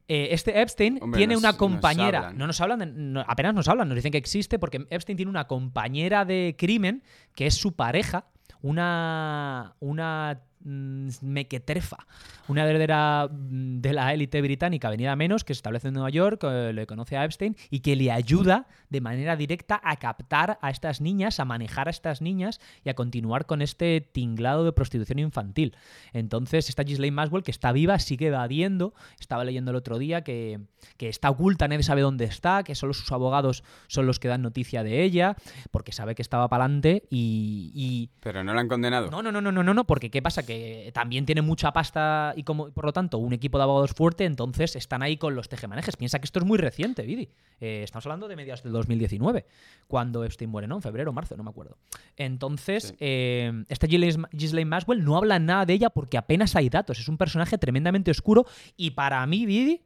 Eh, 0.06 0.28
este 0.30 0.60
Epstein 0.62 0.98
Hombre, 1.02 1.18
tiene 1.18 1.34
nos- 1.34 1.42
una 1.42 1.56
compañera. 1.56 2.32
no 2.32 2.46
nos 2.46 2.60
hablan, 2.60 2.78
de- 2.78 2.86
no- 2.86 3.24
apenas 3.26 3.52
nos 3.54 3.66
hablan, 3.68 3.88
nos 3.88 3.96
dicen 3.96 4.12
que 4.12 4.16
existe 4.18 4.58
porque 4.58 4.86
Epstein 4.90 5.16
tiene 5.16 5.28
una 5.30 5.46
compañera 5.48 6.24
de 6.24 6.54
crimen 6.56 7.02
que 7.34 7.46
es 7.46 7.54
su 7.56 7.72
pareja, 7.74 8.26
una. 8.62 9.74
una 9.80 10.40
mequetrefa, 10.68 12.06
una 12.48 12.64
heredera 12.68 13.28
mm, 13.30 13.80
de 13.80 13.92
la 13.92 14.12
élite 14.14 14.40
británica 14.42 14.90
venida 14.90 15.16
menos 15.16 15.44
que 15.44 15.54
se 15.54 15.58
establece 15.58 15.88
en 15.88 15.94
Nueva 15.94 16.10
York, 16.10 16.42
eh, 16.44 16.72
le 16.72 16.86
conoce 16.86 17.16
a 17.16 17.24
Epstein 17.24 17.56
y 17.70 17.80
que 17.80 17.96
le 17.96 18.10
ayuda 18.10 18.66
de 18.90 19.00
manera 19.00 19.36
directa 19.36 19.80
a 19.82 19.96
captar 19.96 20.58
a 20.62 20.70
estas 20.70 21.00
niñas, 21.00 21.40
a 21.40 21.44
manejar 21.44 21.88
a 21.88 21.90
estas 21.90 22.22
niñas 22.22 22.60
y 22.84 22.88
a 22.90 22.94
continuar 22.94 23.46
con 23.46 23.62
este 23.62 24.00
tinglado 24.00 24.64
de 24.64 24.72
prostitución 24.72 25.18
infantil. 25.18 25.74
Entonces, 26.12 26.68
esta 26.68 26.82
Ghislaine 26.84 27.14
Maxwell, 27.14 27.42
que 27.42 27.50
está 27.50 27.72
viva, 27.72 27.98
sigue 27.98 28.28
evadiendo. 28.28 28.94
Estaba 29.20 29.44
leyendo 29.44 29.70
el 29.70 29.76
otro 29.76 29.98
día 29.98 30.22
que, 30.22 30.60
que 30.96 31.08
está 31.08 31.30
oculta, 31.30 31.68
nadie 31.68 31.82
sabe 31.82 32.00
dónde 32.02 32.24
está, 32.24 32.62
que 32.62 32.74
solo 32.74 32.94
sus 32.94 33.10
abogados 33.12 33.62
son 33.86 34.06
los 34.06 34.18
que 34.18 34.28
dan 34.28 34.42
noticia 34.42 34.82
de 34.82 35.02
ella, 35.02 35.36
porque 35.70 35.92
sabe 35.92 36.14
que 36.14 36.22
estaba 36.22 36.48
para 36.48 36.64
adelante 36.64 37.04
y, 37.10 37.70
y- 37.74 38.10
Pero 38.20 38.42
no 38.44 38.54
la 38.54 38.60
han 38.60 38.68
condenado. 38.68 39.10
no, 39.10 39.22
no, 39.22 39.30
no, 39.32 39.40
no, 39.40 39.62
no, 39.62 39.74
no, 39.74 39.84
porque 39.86 40.10
¿qué 40.10 40.22
pasa? 40.22 40.44
Que 40.44 40.57
también 40.92 41.26
tiene 41.26 41.42
mucha 41.42 41.72
pasta 41.72 42.32
y 42.36 42.42
como 42.44 42.70
por 42.70 42.84
lo 42.84 42.92
tanto 42.92 43.18
un 43.18 43.32
equipo 43.32 43.58
de 43.58 43.64
abogados 43.64 43.92
fuerte, 43.92 44.24
entonces 44.24 44.76
están 44.76 45.02
ahí 45.02 45.16
con 45.16 45.34
los 45.34 45.48
tejemanejes. 45.48 45.96
Piensa 45.96 46.18
que 46.18 46.24
esto 46.24 46.38
es 46.38 46.44
muy 46.44 46.58
reciente, 46.58 47.02
Vidi. 47.02 47.28
Eh, 47.60 47.82
estamos 47.84 48.06
hablando 48.06 48.28
de 48.28 48.36
mediados 48.36 48.62
del 48.62 48.72
2019, 48.72 49.46
cuando 49.86 50.24
Epstein 50.24 50.50
muere, 50.50 50.66
¿no? 50.68 50.76
En 50.76 50.82
febrero 50.82 51.10
o 51.10 51.12
marzo, 51.12 51.36
no 51.36 51.42
me 51.42 51.50
acuerdo. 51.50 51.76
Entonces, 52.16 52.88
Sí. 52.88 52.94
eh, 53.00 53.64
esta 53.68 53.86
Ghislaine 53.86 54.68
Maxwell 54.68 55.04
no 55.04 55.16
habla 55.16 55.38
nada 55.38 55.66
de 55.66 55.72
ella 55.74 55.90
porque 55.90 56.16
apenas 56.18 56.56
hay 56.56 56.68
datos. 56.68 56.98
Es 56.98 57.08
un 57.08 57.16
personaje 57.18 57.58
tremendamente 57.58 58.10
oscuro 58.10 58.46
y 58.76 58.92
para 58.92 59.26
mí, 59.26 59.46
Vidi, 59.46 59.82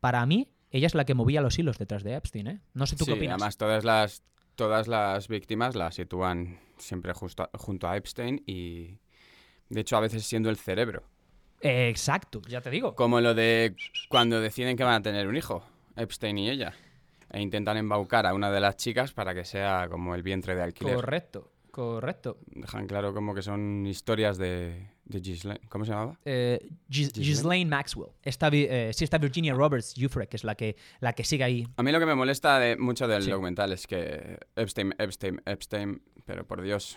para 0.00 0.24
mí, 0.26 0.48
ella 0.70 0.86
es 0.86 0.94
la 0.94 1.04
que 1.04 1.14
movía 1.14 1.40
los 1.40 1.58
hilos 1.58 1.78
detrás 1.78 2.02
de 2.02 2.14
Epstein, 2.14 2.46
¿eh? 2.46 2.60
No 2.74 2.86
sé 2.86 2.96
tú 2.96 3.04
sí, 3.04 3.10
qué 3.12 3.16
opinas. 3.16 3.34
además 3.36 3.56
todas 3.56 3.84
las, 3.84 4.22
todas 4.54 4.86
las 4.88 5.28
víctimas 5.28 5.74
las 5.74 5.94
sitúan 5.94 6.58
siempre 6.76 7.12
justo, 7.14 7.48
junto 7.54 7.88
a 7.88 7.96
Epstein 7.96 8.42
y, 8.46 8.98
de 9.68 9.80
hecho, 9.80 9.96
a 9.96 10.00
veces 10.00 10.24
siendo 10.24 10.50
el 10.50 10.56
cerebro. 10.56 11.02
Eh, 11.60 11.88
exacto, 11.88 12.40
ya 12.48 12.60
te 12.60 12.70
digo. 12.70 12.94
Como 12.94 13.20
lo 13.20 13.34
de 13.34 13.74
cuando 14.08 14.40
deciden 14.40 14.76
que 14.76 14.84
van 14.84 14.94
a 14.94 15.02
tener 15.02 15.26
un 15.26 15.36
hijo, 15.36 15.64
Epstein 15.96 16.38
y 16.38 16.50
ella. 16.50 16.72
E 17.30 17.40
intentan 17.42 17.76
embaucar 17.76 18.26
a 18.26 18.32
una 18.34 18.50
de 18.50 18.60
las 18.60 18.76
chicas 18.76 19.12
para 19.12 19.34
que 19.34 19.44
sea 19.44 19.88
como 19.90 20.14
el 20.14 20.22
vientre 20.22 20.54
de 20.54 20.62
alquiler. 20.62 20.94
Correcto, 20.94 21.52
correcto. 21.70 22.38
Dejan 22.46 22.86
claro 22.86 23.12
como 23.12 23.34
que 23.34 23.42
son 23.42 23.84
historias 23.86 24.38
de, 24.38 24.88
de 25.04 25.20
Ghislaine. 25.20 25.60
¿Cómo 25.68 25.84
se 25.84 25.90
llamaba? 25.90 26.18
eh, 26.24 26.58
Gis- 26.88 27.12
Ghislaine. 27.12 27.26
Ghislaine 27.28 27.68
Maxwell. 27.70 28.12
Esta, 28.22 28.48
eh, 28.52 28.92
sí, 28.94 29.04
está 29.04 29.18
Virginia 29.18 29.52
Roberts 29.52 29.92
Jufre, 29.94 30.26
que 30.26 30.36
es 30.36 30.44
la 30.44 30.54
que, 30.54 30.76
la 31.00 31.12
que 31.12 31.22
sigue 31.24 31.44
ahí. 31.44 31.66
A 31.76 31.82
mí 31.82 31.92
lo 31.92 31.98
que 31.98 32.06
me 32.06 32.14
molesta 32.14 32.58
de, 32.58 32.76
mucho 32.78 33.06
del 33.06 33.22
Sí. 33.24 33.30
documental 33.30 33.72
es 33.72 33.86
que 33.86 34.38
Epstein, 34.56 34.94
Epstein, 34.98 35.42
Epstein, 35.44 36.00
pero 36.24 36.46
por 36.46 36.62
Dios, 36.62 36.96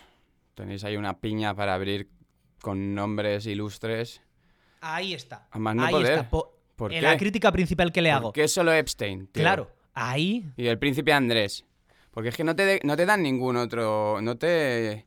tenéis 0.54 0.82
ahí 0.84 0.96
una 0.96 1.18
piña 1.20 1.54
para 1.54 1.74
abrir 1.74 2.08
con 2.62 2.94
nombres 2.94 3.44
ilustres. 3.46 4.22
Ahí 4.80 5.12
está. 5.14 5.46
A 5.50 5.58
más 5.58 5.74
no 5.76 5.84
ahí 5.84 5.92
poder. 5.92 6.12
está. 6.12 6.30
Po- 6.30 6.56
¿Por 6.76 6.90
qué? 6.90 7.00
La 7.02 7.16
crítica 7.16 7.52
principal 7.52 7.92
que 7.92 8.00
le 8.02 8.08
¿Por 8.10 8.16
hago. 8.16 8.32
qué 8.32 8.48
solo 8.48 8.72
Epstein? 8.72 9.26
tío? 9.26 9.42
Claro, 9.42 9.70
ahí. 9.94 10.50
Y 10.56 10.66
el 10.66 10.78
príncipe 10.78 11.12
Andrés. 11.12 11.64
Porque 12.10 12.30
es 12.30 12.36
que 12.36 12.44
no 12.44 12.56
te, 12.56 12.64
de- 12.64 12.80
no 12.84 12.96
te 12.96 13.04
dan 13.06 13.22
ningún 13.22 13.56
otro. 13.56 14.20
No 14.22 14.36
te. 14.36 15.06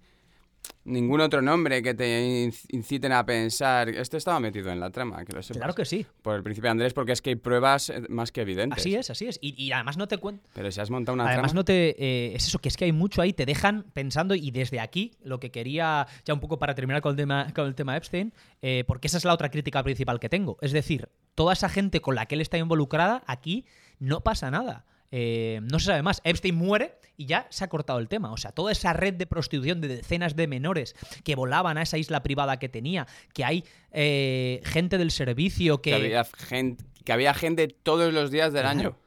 Ningún 0.83 1.19
otro 1.21 1.41
nombre 1.41 1.81
que 1.81 1.93
te 1.95 2.45
inc- 2.47 2.65
inciten 2.69 3.11
a 3.11 3.25
pensar. 3.25 3.89
Este 3.89 4.17
estaba 4.17 4.39
metido 4.39 4.71
en 4.71 4.79
la 4.79 4.89
trama, 4.91 5.25
que 5.25 5.33
lo 5.33 5.41
sepas. 5.41 5.57
Claro 5.57 5.73
que 5.73 5.83
sí. 5.85 6.05
Por 6.21 6.35
el 6.35 6.43
príncipe 6.43 6.69
Andrés, 6.69 6.93
porque 6.93 7.11
es 7.13 7.21
que 7.21 7.31
hay 7.31 7.35
pruebas 7.35 7.89
eh, 7.89 8.03
más 8.09 8.31
que 8.31 8.41
evidentes. 8.41 8.79
Así 8.79 8.95
es, 8.95 9.09
así 9.09 9.25
es. 9.27 9.39
Y, 9.41 9.61
y 9.61 9.71
además 9.71 9.97
no 9.97 10.07
te 10.07 10.17
cuento. 10.17 10.47
Pero 10.53 10.71
si 10.71 10.79
has 10.79 10.91
montado 10.91 11.13
una 11.15 11.25
Además 11.25 11.51
trama. 11.51 11.59
no 11.61 11.65
te 11.65 11.95
eh, 11.97 12.35
es 12.35 12.47
eso 12.47 12.59
que 12.59 12.69
es 12.69 12.77
que 12.77 12.85
hay 12.85 12.91
mucho 12.91 13.21
ahí 13.21 13.33
te 13.33 13.45
dejan 13.45 13.83
pensando 13.93 14.35
y 14.35 14.51
desde 14.51 14.79
aquí 14.79 15.11
lo 15.23 15.39
que 15.39 15.49
quería 15.51 16.05
ya 16.23 16.33
un 16.33 16.39
poco 16.39 16.59
para 16.59 16.75
terminar 16.75 17.01
con 17.01 17.11
el 17.11 17.17
tema 17.17 17.51
con 17.55 17.65
el 17.67 17.73
tema 17.75 17.97
Epstein 17.97 18.31
eh, 18.61 18.83
porque 18.87 19.07
esa 19.07 19.17
es 19.17 19.25
la 19.25 19.33
otra 19.33 19.49
crítica 19.49 19.81
principal 19.83 20.19
que 20.19 20.29
tengo 20.29 20.57
es 20.61 20.71
decir 20.71 21.09
toda 21.33 21.53
esa 21.53 21.69
gente 21.69 21.99
con 22.01 22.15
la 22.15 22.25
que 22.27 22.35
él 22.35 22.41
está 22.41 22.57
involucrada 22.57 23.23
aquí 23.27 23.65
no 23.99 24.21
pasa 24.21 24.51
nada 24.51 24.85
Eh, 25.11 25.59
no 25.63 25.79
se 25.79 25.85
sabe 25.85 26.01
más 26.01 26.19
Epstein 26.23 26.55
muere 26.55 26.95
y 27.17 27.25
ya 27.25 27.47
se 27.49 27.63
ha 27.63 27.67
cortado 27.67 27.99
el 27.99 28.07
tema 28.07 28.31
o 28.31 28.37
sea 28.37 28.51
toda 28.51 28.71
esa 28.71 28.93
red 28.93 29.13
de 29.13 29.25
prostitución 29.25 29.81
de 29.81 29.87
decenas 29.87 30.35
de 30.35 30.47
menores 30.47 30.95
que 31.23 31.35
volaban 31.35 31.77
a 31.77 31.81
esa 31.83 31.97
isla 31.97 32.23
privada 32.23 32.57
que 32.57 32.69
tenía 32.69 33.07
que 33.33 33.45
hay 33.45 33.63
eh, 33.91 34.61
gente 34.65 34.97
del 34.97 35.11
servicio 35.11 35.81
que, 35.81 35.91
que, 35.91 35.95
había 35.95 36.23
gente, 36.25 36.83
que 37.03 37.13
había 37.13 37.33
gente 37.33 37.67
todos 37.67 38.13
los 38.13 38.31
días 38.31 38.51
del 38.53 38.63
Claro. 38.63 38.79
año 38.79 38.97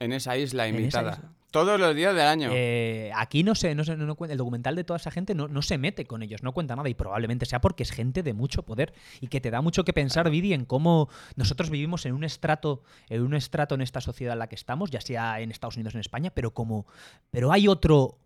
en 0.00 0.12
esa 0.12 0.36
isla 0.36 0.68
invitada. 0.68 1.32
Todos 1.50 1.80
los 1.80 1.94
días 1.96 2.14
del 2.14 2.26
año. 2.26 2.50
Eh, 2.52 3.10
aquí 3.16 3.42
no 3.42 3.54
sé, 3.54 3.74
no 3.74 3.82
sé, 3.82 3.96
no, 3.96 4.04
no 4.04 4.16
cuenta- 4.16 4.32
el 4.32 4.38
documental 4.38 4.76
de 4.76 4.84
toda 4.84 4.98
esa 4.98 5.10
gente 5.10 5.34
no, 5.34 5.48
no 5.48 5.62
se 5.62 5.78
mete 5.78 6.04
con 6.04 6.22
ellos, 6.22 6.42
no 6.42 6.52
cuenta 6.52 6.76
nada 6.76 6.88
y 6.90 6.94
probablemente 6.94 7.46
sea 7.46 7.60
porque 7.62 7.82
es 7.84 7.90
gente 7.90 8.22
de 8.22 8.34
mucho 8.34 8.64
poder 8.64 8.92
y 9.22 9.28
que 9.28 9.40
te 9.40 9.50
da 9.50 9.62
mucho 9.62 9.82
que 9.84 9.94
pensar, 9.94 10.28
Vidi, 10.30 10.52
en 10.52 10.66
cómo 10.66 11.08
nosotros 11.36 11.70
vivimos 11.70 12.04
en 12.04 12.12
un 12.12 12.24
estrato, 12.24 12.82
en 13.08 13.22
un 13.22 13.32
estrato 13.34 13.74
en 13.76 13.80
esta 13.80 14.00
sociedad 14.02 14.34
en 14.34 14.40
la 14.40 14.48
que 14.48 14.56
estamos, 14.56 14.90
ya 14.90 15.00
sea 15.00 15.40
en 15.40 15.50
Estados 15.50 15.76
Unidos 15.76 15.94
o 15.94 15.96
en 15.96 16.00
España, 16.00 16.30
pero 16.34 16.52
como, 16.52 16.86
pero 17.30 17.50
hay 17.50 17.66
otro, 17.66 18.18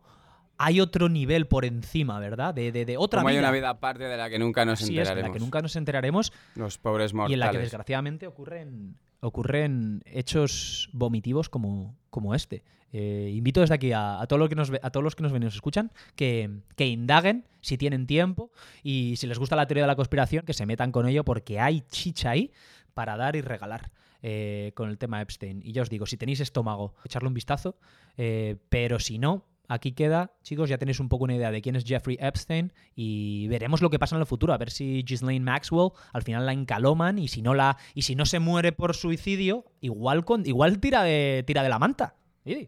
hay 0.58 0.80
otro 0.80 1.08
nivel 1.08 1.46
por 1.46 1.64
encima, 1.64 2.18
¿verdad? 2.18 2.52
De, 2.54 2.72
de, 2.72 2.84
de 2.84 2.96
otra 2.96 3.20
Como 3.20 3.28
hay 3.28 3.36
vida. 3.36 3.46
una 3.48 3.52
vida 3.52 3.70
aparte 3.70 4.02
de 4.04 4.16
la 4.16 4.28
que 4.30 4.40
nunca 4.40 4.64
nos 4.64 4.82
Así 4.82 4.92
es, 4.92 4.96
de 4.96 5.00
enteraremos. 5.02 5.28
la 5.28 5.32
que 5.34 5.40
nunca 5.40 5.60
nos 5.62 5.76
enteraremos 5.76 6.32
Los 6.56 6.78
pobres 6.78 7.12
y 7.12 7.14
mortales. 7.14 7.34
en 7.34 7.38
la 7.40 7.50
que 7.52 7.58
desgraciadamente 7.58 8.26
ocurren, 8.26 8.96
ocurren 9.22 10.02
hechos 10.04 10.90
vomitivos 10.92 11.48
como, 11.48 11.96
como 12.10 12.34
este. 12.34 12.62
Eh, 12.92 13.32
invito 13.34 13.60
desde 13.60 13.74
aquí 13.74 13.92
a, 13.92 14.26
que 14.28 14.54
nos, 14.54 14.70
a 14.82 14.90
todos 14.90 15.02
los 15.02 15.16
que 15.16 15.22
nos 15.22 15.32
ven 15.32 15.42
y 15.42 15.46
nos 15.46 15.54
escuchan 15.54 15.90
que, 16.14 16.50
que 16.76 16.86
indaguen 16.86 17.46
si 17.62 17.78
tienen 17.78 18.06
tiempo 18.06 18.50
y 18.82 19.14
si 19.16 19.26
les 19.26 19.38
gusta 19.38 19.56
la 19.56 19.66
teoría 19.66 19.84
de 19.84 19.88
la 19.88 19.96
conspiración, 19.96 20.44
que 20.44 20.52
se 20.52 20.66
metan 20.66 20.92
con 20.92 21.08
ello 21.08 21.24
porque 21.24 21.58
hay 21.58 21.80
chicha 21.88 22.30
ahí 22.30 22.52
para 22.92 23.16
dar 23.16 23.34
y 23.36 23.40
regalar 23.40 23.92
eh, 24.22 24.72
con 24.74 24.90
el 24.90 24.98
tema 24.98 25.22
Epstein. 25.22 25.62
Y 25.64 25.72
ya 25.72 25.82
os 25.82 25.88
digo, 25.88 26.04
si 26.04 26.16
tenéis 26.16 26.40
estómago, 26.40 26.94
echarle 27.04 27.28
un 27.28 27.34
vistazo, 27.34 27.76
eh, 28.16 28.56
pero 28.68 28.98
si 28.98 29.18
no, 29.18 29.44
aquí 29.68 29.92
queda, 29.92 30.32
chicos, 30.42 30.68
ya 30.68 30.78
tenéis 30.78 31.00
un 31.00 31.08
poco 31.08 31.24
una 31.24 31.34
idea 31.34 31.50
de 31.50 31.62
quién 31.62 31.76
es 31.76 31.84
Jeffrey 31.84 32.16
Epstein 32.20 32.72
y 32.94 33.48
veremos 33.48 33.80
lo 33.82 33.90
que 33.90 33.98
pasa 33.98 34.16
en 34.16 34.20
el 34.20 34.26
futuro, 34.26 34.52
a 34.52 34.58
ver 34.58 34.70
si 34.70 35.02
Ghislaine 35.02 35.44
Maxwell 35.44 35.90
al 36.12 36.22
final 36.22 36.44
la 36.46 36.52
encaloman 36.52 37.18
y 37.18 37.28
si 37.28 37.42
no 37.42 37.54
la 37.54 37.78
y 37.94 38.02
si 38.02 38.14
no 38.14 38.26
se 38.26 38.38
muere 38.38 38.72
por 38.72 38.94
suicidio, 38.94 39.64
igual 39.80 40.24
con 40.24 40.44
igual 40.46 40.78
tira 40.78 41.02
de 41.02 41.44
tira 41.46 41.62
de 41.62 41.68
la 41.68 41.78
manta. 41.78 42.16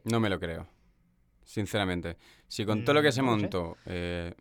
No 0.05 0.20
me 0.20 0.28
lo 0.30 0.38
creo. 0.40 0.66
Sinceramente. 1.45 2.16
Si 2.49 2.64
con 2.64 2.84
todo 2.84 2.95
lo 2.95 3.03
que 3.03 3.12
se 3.12 3.20
Mm, 3.22 3.26
no 3.26 3.32
lo 3.32 3.36
sé. 3.36 3.42
montó 3.42 3.76
eh, 3.86 4.34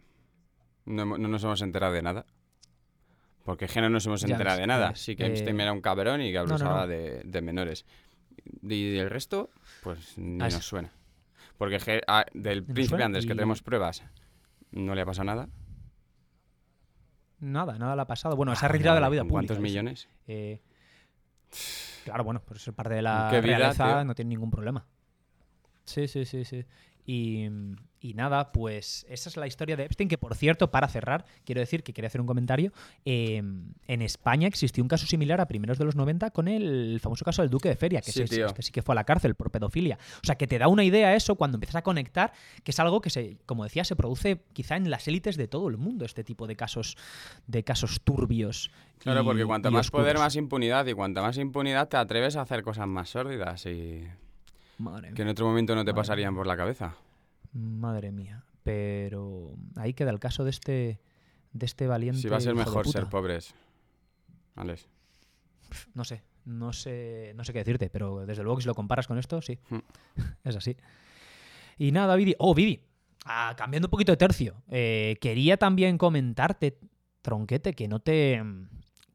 no, 0.86 1.06
nos 1.18 1.44
hemos 1.44 1.62
enterado 1.62 1.94
de 1.94 2.02
nada. 2.02 2.26
Porque 3.44 3.66
es 3.66 3.72
que 3.74 3.82
no 3.82 3.90
nos 3.90 4.06
hemos 4.06 4.24
enterado 4.24 4.60
de 4.60 4.68
nada. 4.68 4.90
ves. 4.92 5.00
Sí 5.00 5.16
que 5.16 5.26
Eh, 5.26 5.28
Epstein 5.28 5.60
era 5.60 5.74
un 5.74 5.82
cabrón 5.82 6.22
y 6.22 6.32
que 6.32 6.40
no. 6.44 6.88
De, 6.88 7.22
de 7.26 7.42
menores. 7.42 7.86
Y 8.62 8.96
el 8.98 9.10
resto, 9.10 9.50
pues 9.84 10.18
ni 10.18 10.38
nos 10.38 10.54
suena. 10.66 10.92
Porque 11.58 12.02
ah, 12.08 12.26
del 12.34 12.64
príncipe 12.64 13.04
Andrés 13.04 13.26
que 13.26 13.34
tenemos 13.36 13.62
pruebas, 13.62 14.04
no 14.72 14.96
le 14.96 15.02
ha 15.02 15.06
pasado 15.06 15.26
nada. 15.26 15.50
Nada, 17.40 17.78
nada 17.78 17.96
le 17.96 18.02
ha 18.02 18.06
pasado. 18.08 18.36
Bueno, 18.36 18.56
se 18.56 18.66
ha 18.66 18.70
Ah, 18.70 18.72
retirado 18.72 18.96
de 18.96 19.02
la 19.02 19.10
vida 19.10 19.22
¿con 19.22 19.30
pública. 19.30 19.48
¿Cuántos 19.54 19.60
millones? 19.64 20.08
Eh, 20.28 20.62
claro, 22.06 22.24
bueno, 22.24 22.42
pues 22.46 22.68
es 22.68 22.74
parte 22.74 22.96
de 22.96 23.02
la 23.02 23.28
¿Qué 23.30 23.42
vida, 23.42 23.58
realeza, 23.58 23.86
tío? 23.98 24.06
no 24.06 24.16
tiene 24.16 24.30
ningún 24.30 24.50
problema. 24.50 24.86
Sí, 25.84 26.08
sí, 26.08 26.26
sí, 26.26 26.46
sí. 26.46 26.66
Y, 27.06 27.50
y 28.04 28.14
nada, 28.16 28.52
pues 28.52 29.06
esa 29.10 29.30
es 29.30 29.38
la 29.38 29.48
historia 29.48 29.78
de 29.78 29.86
Epstein, 29.86 30.10
que 30.10 30.18
por 30.18 30.36
cierto, 30.36 30.70
para 30.70 30.90
cerrar, 30.90 31.26
quiero 31.46 31.62
decir 31.62 31.84
que 31.84 31.94
quería 31.94 32.08
hacer 32.08 32.20
un 32.20 32.28
comentario. 32.28 32.74
eh, 33.06 33.38
en 33.88 34.02
España 34.02 34.48
existió 34.48 34.84
un 34.84 34.90
caso 34.90 35.06
similar 35.08 35.40
a 35.40 35.48
primeros 35.48 35.78
de 35.78 35.86
los 35.86 35.96
90 35.96 36.32
con 36.32 36.48
el 36.50 37.00
famoso 37.02 37.24
caso 37.24 37.42
del 37.42 37.50
Duque 37.50 37.70
de 37.70 37.76
Feria, 37.78 38.02
que 38.02 38.12
Sí, 38.12 38.24
este 38.24 38.62
sí 38.62 38.72
que 38.74 38.82
fue 38.82 38.94
a 38.94 38.98
la 38.98 39.06
cárcel 39.06 39.36
por 39.36 39.50
pedofilia. 39.52 39.98
O 40.22 40.26
sea, 40.26 40.36
que 40.36 40.48
te 40.48 40.60
da 40.60 40.68
una 40.68 40.84
idea 40.84 41.16
eso 41.16 41.36
cuando 41.36 41.56
empiezas 41.56 41.78
a 41.78 41.82
conectar, 41.82 42.34
que 42.64 42.72
es 42.72 42.80
algo 42.80 43.00
que, 43.00 43.10
se, 43.10 43.38
como 43.46 43.64
decía, 43.64 43.86
se 43.86 43.96
produce 43.96 44.42
quizá 44.52 44.76
en 44.76 44.90
las 44.90 45.08
élites 45.08 45.38
de 45.38 45.48
todo 45.48 45.70
el 45.70 45.78
mundo, 45.78 46.04
este 46.04 46.26
tipo 46.26 46.46
de 46.46 46.58
casos, 46.58 46.98
de 47.48 47.64
casos 47.64 48.02
turbios. 48.04 48.70
Claro, 49.00 49.22
y- 49.22 49.26
porque 49.26 49.46
cuanto 49.46 49.72
más 49.72 49.90
poder, 49.90 50.18
más 50.18 50.36
impunidad. 50.36 50.86
Y 50.88 50.94
cuanta 50.94 51.22
más 51.22 51.38
impunidad, 51.38 51.88
te 51.88 51.96
atreves 51.96 52.36
a 52.36 52.42
hacer 52.42 52.64
cosas 52.64 52.86
más 52.88 53.10
sórdidas 53.10 53.66
y 53.66 54.04
Madre 54.78 55.14
que 55.14 55.22
en 55.22 55.28
otro 55.30 55.46
momento 55.46 55.74
no 55.76 55.86
te 55.86 55.92
Madre 55.92 56.02
pasarían 56.02 56.36
por 56.36 56.48
la 56.48 56.58
cabeza. 56.58 56.96
Madre 57.54 58.12
mía. 58.12 58.44
Pero 58.64 59.56
ahí 59.76 59.94
queda 59.94 60.12
el 60.12 60.20
caso 60.20 60.44
de 60.44 60.50
este 60.50 61.00
de 61.52 61.66
este 61.66 61.88
valiente. 61.88 62.22
Si 62.22 62.28
va 62.28 62.38
a 62.38 62.42
ser 62.42 62.56
mejor 62.56 62.88
ser 62.88 63.08
pobres. 63.08 63.54
Alex. 64.56 64.88
No 65.94 66.04
sé, 66.04 66.24
no 66.46 66.74
sé, 66.74 67.34
no 67.36 67.44
sé 67.44 67.54
qué 67.54 67.60
decirte, 67.60 67.90
pero 67.90 68.26
desde 68.26 68.44
luego 68.44 68.58
que 68.58 68.64
si 68.64 68.68
lo 68.68 68.76
comparas 68.76 69.08
con 69.08 69.18
esto, 69.18 69.42
sí. 69.42 69.60
Hmm. 69.70 69.80
es 70.44 70.56
así. 70.56 70.76
Y 71.78 71.92
nada, 71.92 72.16
Vidi. 72.16 72.36
Oh, 72.38 72.54
Vidi. 72.54 72.82
Ah, 73.26 73.56
cambiando 73.58 73.88
un 73.88 73.92
poquito 73.92 74.12
de 74.12 74.18
tercio. 74.18 74.56
eh, 74.70 75.18
quería 75.22 75.58
también 75.58 75.98
comentarte, 75.98 76.78
Tronquete, 77.22 77.74
que 77.74 77.88
no 77.88 78.00
te. 78.00 78.42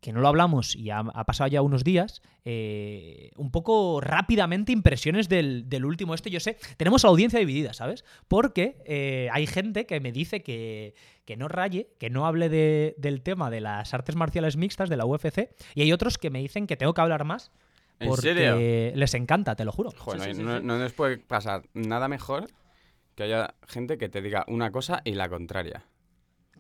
Que 0.09 0.13
no 0.15 0.23
lo 0.23 0.29
hablamos 0.29 0.75
y 0.75 0.89
ha, 0.89 1.01
ha 1.01 1.25
pasado 1.27 1.49
ya 1.49 1.61
unos 1.61 1.85
días, 1.85 2.23
eh, 2.47 3.31
un 3.37 3.51
poco 3.51 4.01
rápidamente 4.01 4.73
impresiones 4.73 5.29
del, 5.29 5.69
del 5.69 5.85
último 5.85 6.15
este, 6.15 6.31
yo 6.31 6.41
sé, 6.41 6.57
tenemos 6.79 7.03
la 7.03 7.11
audiencia 7.11 7.39
dividida, 7.39 7.75
¿sabes? 7.75 8.07
Porque 8.27 8.79
eh, 8.87 9.29
hay 9.35 9.47
gente 9.47 9.85
que 9.85 10.01
me 10.01 10.11
dice 10.11 10.43
que, 10.43 10.95
que 11.27 11.37
no 11.37 11.47
raye, 11.47 11.91
que 11.99 12.09
no 12.09 12.27
hable 12.27 12.49
de- 12.49 12.95
del 12.97 13.21
tema 13.21 13.51
de 13.51 13.61
las 13.61 13.93
artes 13.93 14.17
marciales 14.17 14.57
mixtas 14.57 14.89
de 14.89 14.97
la 14.97 15.05
UFC, 15.05 15.51
y 15.75 15.83
hay 15.83 15.93
otros 15.93 16.17
que 16.17 16.31
me 16.31 16.39
dicen 16.39 16.67
que 16.67 16.79
tengo 16.79 16.95
que 16.95 17.03
hablar 17.03 17.25
más 17.25 17.51
¿En 18.01 18.09
porque 18.09 18.23
serio? 18.33 18.57
les 18.99 19.13
encanta, 19.13 19.57
te 19.57 19.67
lo 19.67 19.73
juro. 19.73 19.91
Joder, 19.95 20.23
Sí, 20.23 20.29
no, 20.29 20.35
sí, 20.55 20.59
sí, 20.61 20.65
no- 20.67 20.79
nos 20.79 20.95
puede 20.95 21.19
pasar 21.19 21.65
nada 21.75 22.09
mejor 22.09 22.47
que 23.15 23.25
haya 23.25 23.57
gente 23.67 23.99
que 23.99 24.09
te 24.09 24.23
diga 24.23 24.47
una 24.49 24.71
cosa 24.73 25.03
y 25.05 25.13
la 25.13 25.29
contraria. 25.29 25.85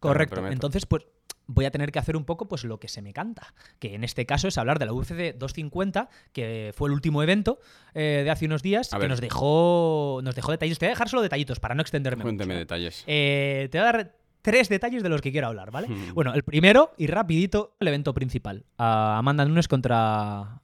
Correcto. 0.00 0.46
Entonces, 0.48 0.84
pues 0.84 1.06
voy 1.48 1.64
a 1.64 1.70
tener 1.72 1.90
que 1.90 1.98
hacer 1.98 2.16
un 2.16 2.24
poco 2.24 2.46
pues 2.46 2.62
lo 2.64 2.78
que 2.78 2.86
se 2.88 3.02
me 3.02 3.12
canta, 3.12 3.54
que 3.80 3.94
en 3.94 4.04
este 4.04 4.26
caso 4.26 4.46
es 4.46 4.56
hablar 4.58 4.78
de 4.78 4.86
la 4.86 4.92
UFC 4.92 5.34
250, 5.36 6.08
que 6.32 6.72
fue 6.76 6.88
el 6.88 6.92
último 6.94 7.22
evento 7.22 7.58
eh, 7.94 8.20
de 8.22 8.30
hace 8.30 8.44
unos 8.46 8.62
días, 8.62 8.92
A 8.92 8.98
que 8.98 9.02
ver. 9.02 9.10
nos 9.10 9.20
dejó 9.20 10.20
nos 10.22 10.34
dejó 10.34 10.52
detalles. 10.52 10.78
Te 10.78 10.86
voy 10.86 10.90
a 10.90 10.94
dejar 10.94 11.08
solo 11.08 11.22
detallitos 11.22 11.58
para 11.58 11.74
no 11.74 11.82
extenderme 11.82 12.22
Cuénteme 12.22 12.54
mucho. 12.54 12.58
detalles. 12.60 13.02
Eh, 13.06 13.68
te 13.72 13.78
voy 13.78 13.88
a 13.88 13.92
dar 13.92 14.14
tres 14.42 14.68
detalles 14.68 15.02
de 15.02 15.08
los 15.08 15.20
que 15.20 15.32
quiero 15.32 15.48
hablar, 15.48 15.70
¿vale? 15.70 15.88
Hmm. 15.88 16.14
Bueno, 16.14 16.32
el 16.34 16.42
primero 16.44 16.92
y 16.96 17.06
rapidito, 17.08 17.74
el 17.80 17.88
evento 17.88 18.14
principal. 18.14 18.64
Amanda 18.76 19.44
Nunes 19.44 19.68
contra 19.68 20.60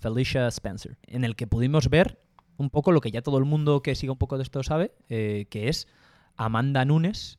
Felicia 0.00 0.46
Spencer, 0.48 0.98
en 1.06 1.24
el 1.24 1.36
que 1.36 1.46
pudimos 1.46 1.88
ver 1.88 2.20
un 2.56 2.70
poco 2.70 2.90
lo 2.92 3.00
que 3.00 3.10
ya 3.12 3.22
todo 3.22 3.38
el 3.38 3.44
mundo 3.44 3.82
que 3.82 3.94
sigue 3.94 4.10
un 4.10 4.18
poco 4.18 4.36
de 4.36 4.42
esto 4.42 4.62
sabe, 4.64 4.92
eh, 5.08 5.46
que 5.48 5.68
es 5.68 5.86
Amanda 6.36 6.84
Nunes 6.84 7.37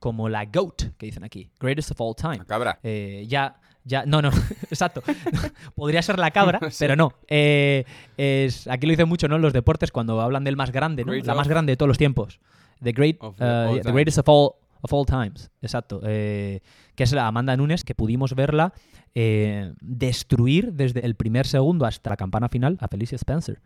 como 0.00 0.28
la 0.28 0.46
GOAT, 0.46 0.96
que 0.98 1.06
dicen 1.06 1.22
aquí, 1.22 1.50
Greatest 1.60 1.92
of 1.92 2.00
All 2.00 2.16
Time. 2.16 2.38
La 2.38 2.44
cabra. 2.44 2.80
Eh, 2.82 3.24
ya, 3.28 3.60
ya, 3.84 4.04
no, 4.06 4.20
no, 4.20 4.30
exacto. 4.70 5.02
Podría 5.76 6.02
ser 6.02 6.18
la 6.18 6.30
cabra, 6.32 6.58
Sí. 6.70 6.76
pero 6.80 6.96
no. 6.96 7.12
Eh, 7.28 7.84
es, 8.16 8.66
aquí 8.66 8.86
lo 8.86 8.90
dicen 8.90 9.08
mucho, 9.08 9.28
¿no? 9.28 9.36
En 9.36 9.42
los 9.42 9.52
deportes 9.52 9.92
cuando 9.92 10.20
hablan 10.20 10.42
del 10.42 10.56
más 10.56 10.72
grande, 10.72 11.04
¿no? 11.04 11.12
La 11.12 11.34
más 11.34 11.46
grande 11.46 11.72
de 11.72 11.76
todos 11.76 11.88
los 11.88 11.98
tiempos. 11.98 12.40
The 12.82 12.92
great, 12.92 13.18
Of 13.20 13.36
the 13.36 13.44
uh, 13.44 13.80
the 13.82 13.92
greatest 13.92 14.18
of 14.18 14.28
all, 14.28 14.52
of 14.80 14.92
all 14.92 15.04
times. 15.04 15.50
Exacto. 15.60 16.00
Eh, 16.02 16.60
que 16.94 17.04
es 17.04 17.12
la 17.12 17.26
Amanda 17.26 17.56
Nunes, 17.56 17.84
que 17.84 17.94
pudimos 17.94 18.34
verla 18.34 18.72
eh, 19.14 19.72
destruir 19.80 20.72
desde 20.72 21.04
el 21.04 21.14
primer 21.14 21.46
segundo 21.46 21.84
hasta 21.84 22.10
la 22.10 22.16
campana 22.16 22.48
final 22.48 22.78
a 22.80 22.88
Felicia 22.88 23.16
Spencer. 23.16 23.60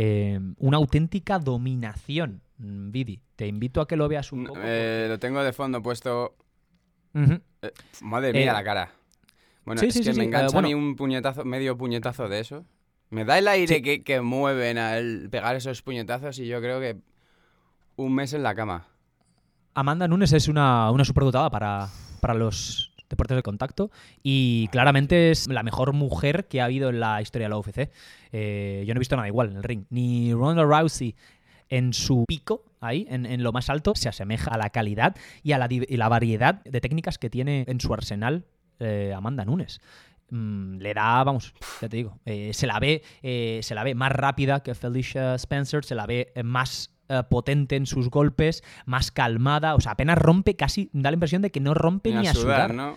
Eh, 0.00 0.38
una 0.58 0.76
auténtica 0.76 1.40
dominación, 1.40 2.40
mm, 2.58 2.92
Vidi. 2.92 3.20
Te 3.34 3.48
invito 3.48 3.80
a 3.80 3.88
que 3.88 3.96
lo 3.96 4.06
veas 4.06 4.30
un 4.30 4.44
poco. 4.44 4.60
Eh, 4.62 5.06
lo 5.08 5.18
tengo 5.18 5.42
de 5.42 5.52
fondo 5.52 5.82
puesto. 5.82 6.36
Eh, 7.14 7.40
madre 8.02 8.32
mía, 8.32 8.42
Eh, 8.42 8.52
la 8.52 8.62
cara. 8.62 8.92
Bueno, 9.64 9.80
sí, 9.80 9.88
es 9.88 9.94
sí, 9.94 10.04
que 10.04 10.12
sí, 10.12 10.18
me 10.20 10.26
engancha 10.26 10.56
a 10.56 10.62
mí 10.62 10.72
un 10.72 10.94
puñetazo, 10.94 11.44
medio 11.44 11.76
puñetazo 11.76 12.28
de 12.28 12.38
eso. 12.38 12.64
Me 13.10 13.24
da 13.24 13.38
el 13.38 13.48
aire 13.48 13.82
que, 13.82 14.04
que 14.04 14.20
mueven 14.20 14.78
al 14.78 15.28
pegar 15.30 15.56
esos 15.56 15.82
puñetazos 15.82 16.38
y 16.38 16.46
yo 16.46 16.60
creo 16.60 16.78
que 16.78 16.96
un 17.96 18.14
mes 18.14 18.32
en 18.34 18.44
la 18.44 18.54
cama. 18.54 18.86
Amanda 19.74 20.06
Nunes 20.06 20.32
es 20.32 20.46
una, 20.46 20.92
una 20.92 21.04
superdotada 21.04 21.50
para, 21.50 21.88
para 22.20 22.34
los 22.34 22.94
deportes 23.08 23.36
de 23.36 23.42
contacto 23.42 23.90
y 24.22 24.68
claramente 24.68 25.30
es 25.30 25.48
la 25.48 25.62
mejor 25.62 25.92
mujer 25.92 26.46
que 26.46 26.60
ha 26.60 26.64
habido 26.64 26.90
en 26.90 27.00
la 27.00 27.20
historia 27.22 27.46
de 27.46 27.50
la 27.50 27.58
UFC. 27.58 27.90
Eh, 28.32 28.84
yo 28.86 28.94
no 28.94 28.98
he 28.98 29.00
visto 29.00 29.16
nada 29.16 29.28
igual 29.28 29.50
en 29.50 29.56
el 29.56 29.62
ring. 29.62 29.84
Ni 29.90 30.32
Ronda 30.32 30.64
Rousey 30.64 31.14
en 31.68 31.92
su 31.92 32.24
pico, 32.26 32.64
ahí, 32.80 33.06
en, 33.10 33.26
en 33.26 33.42
lo 33.42 33.52
más 33.52 33.68
alto, 33.70 33.94
se 33.94 34.08
asemeja 34.08 34.50
a 34.50 34.58
la 34.58 34.70
calidad 34.70 35.16
y 35.42 35.52
a 35.52 35.58
la, 35.58 35.68
y 35.70 35.96
la 35.96 36.08
variedad 36.08 36.62
de 36.64 36.80
técnicas 36.80 37.18
que 37.18 37.30
tiene 37.30 37.64
en 37.68 37.80
su 37.80 37.92
arsenal 37.92 38.46
eh, 38.78 39.12
Amanda 39.14 39.44
Nunes. 39.44 39.80
Mm, 40.30 40.78
le 40.78 40.94
da, 40.94 41.24
vamos, 41.24 41.54
ya 41.80 41.88
te 41.88 41.96
digo, 41.96 42.18
eh, 42.24 42.52
se 42.52 42.66
la 42.66 42.78
ve, 42.78 43.02
se 43.62 43.74
la 43.74 43.84
ve 43.84 43.94
más 43.94 44.12
rápida 44.12 44.62
que 44.62 44.74
Felicia 44.74 45.34
Spencer, 45.34 45.84
se 45.84 45.94
la 45.94 46.06
ve 46.06 46.32
más 46.44 46.97
eh, 47.08 47.22
potente 47.28 47.76
en 47.76 47.86
sus 47.86 48.10
golpes, 48.10 48.62
más 48.86 49.10
calmada, 49.10 49.74
o 49.74 49.80
sea, 49.80 49.92
apenas 49.92 50.18
rompe, 50.18 50.56
casi 50.56 50.90
da 50.92 51.10
la 51.10 51.14
impresión 51.14 51.42
de 51.42 51.50
que 51.50 51.60
no 51.60 51.74
rompe 51.74 52.12
ni, 52.12 52.26
a 52.26 52.34
sudar. 52.34 52.74
¿no? 52.74 52.96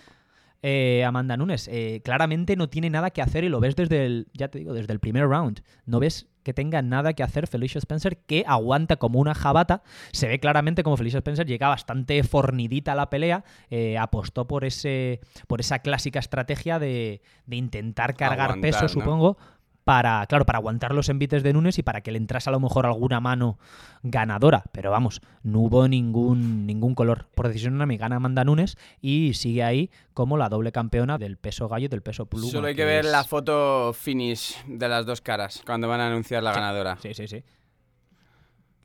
Eh, 0.64 1.02
Amanda 1.04 1.36
Nunes, 1.36 1.66
eh, 1.66 2.02
claramente 2.04 2.54
no 2.54 2.68
tiene 2.68 2.88
nada 2.88 3.10
que 3.10 3.20
hacer 3.20 3.42
y 3.42 3.48
lo 3.48 3.58
ves 3.58 3.74
desde 3.74 4.06
el, 4.06 4.28
ya 4.32 4.46
te 4.46 4.60
digo, 4.60 4.72
desde 4.72 4.92
el 4.92 5.00
primer 5.00 5.26
round. 5.26 5.62
No 5.86 5.98
ves 5.98 6.28
que 6.44 6.54
tenga 6.54 6.82
nada 6.82 7.14
que 7.14 7.24
hacer 7.24 7.48
Felicia 7.48 7.80
Spencer, 7.80 8.18
que 8.18 8.44
aguanta 8.46 8.96
como 8.96 9.18
una 9.18 9.34
jabata. 9.34 9.82
Se 10.12 10.28
ve 10.28 10.38
claramente 10.38 10.84
como 10.84 10.96
Felicia 10.96 11.18
Spencer 11.18 11.46
llega 11.46 11.68
bastante 11.68 12.22
fornidita 12.22 12.92
a 12.92 12.94
la 12.94 13.10
pelea, 13.10 13.44
eh, 13.70 13.98
apostó 13.98 14.46
por 14.46 14.64
ese, 14.64 15.20
por 15.48 15.60
esa 15.60 15.80
clásica 15.80 16.20
estrategia 16.20 16.78
de, 16.78 17.22
de 17.46 17.56
intentar 17.56 18.14
cargar 18.14 18.50
Aguantar, 18.50 18.70
peso, 18.70 18.82
¿no? 18.82 18.88
supongo. 18.88 19.38
Para, 19.84 20.24
claro, 20.28 20.44
para 20.46 20.58
aguantar 20.58 20.94
los 20.94 21.08
envites 21.08 21.42
de 21.42 21.52
Nunes 21.52 21.76
y 21.78 21.82
para 21.82 22.02
que 22.02 22.12
le 22.12 22.18
entrase 22.18 22.48
a 22.48 22.52
lo 22.52 22.60
mejor 22.60 22.86
alguna 22.86 23.18
mano 23.18 23.58
ganadora. 24.04 24.62
Pero 24.70 24.92
vamos, 24.92 25.20
no 25.42 25.58
hubo 25.60 25.88
ningún, 25.88 26.66
ningún 26.66 26.94
color. 26.94 27.26
Por 27.34 27.48
decisión 27.48 27.74
unánime 27.74 27.96
gana 27.96 28.16
Amanda 28.16 28.44
Nunes 28.44 28.76
y 29.00 29.34
sigue 29.34 29.64
ahí 29.64 29.90
como 30.14 30.36
la 30.36 30.48
doble 30.48 30.70
campeona 30.70 31.18
del 31.18 31.36
peso 31.36 31.68
gallo 31.68 31.86
y 31.86 31.88
del 31.88 32.00
peso 32.02 32.26
pluma. 32.26 32.46
Solo 32.48 32.68
hay 32.68 32.76
que 32.76 32.84
ver 32.84 33.04
es- 33.04 33.10
la 33.10 33.24
foto 33.24 33.92
finish 33.92 34.56
de 34.66 34.88
las 34.88 35.04
dos 35.04 35.20
caras 35.20 35.62
cuando 35.66 35.88
van 35.88 36.00
a 36.00 36.06
anunciar 36.06 36.42
la 36.44 36.52
ganadora. 36.52 36.96
Sí, 37.02 37.12
sí, 37.14 37.26
sí. 37.26 37.42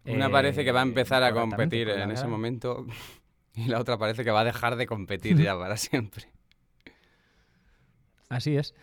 Una 0.06 0.28
Eh, 0.28 0.30
parece 0.32 0.64
que 0.66 0.72
va 0.72 0.80
a 0.80 0.84
empezar 0.84 1.22
a 1.22 1.32
competir 1.34 1.90
en 1.90 2.10
ese 2.12 2.26
momento 2.28 2.86
y 3.54 3.66
la 3.66 3.80
otra 3.80 3.98
parece 4.00 4.24
que 4.24 4.32
va 4.32 4.40
a 4.40 4.46
dejar 4.46 4.78
de 4.78 4.88
competir 4.88 5.38
ya 5.38 5.56
para 5.58 5.78
siempre. 5.78 6.26
Así 8.30 8.58
es, 8.58 8.74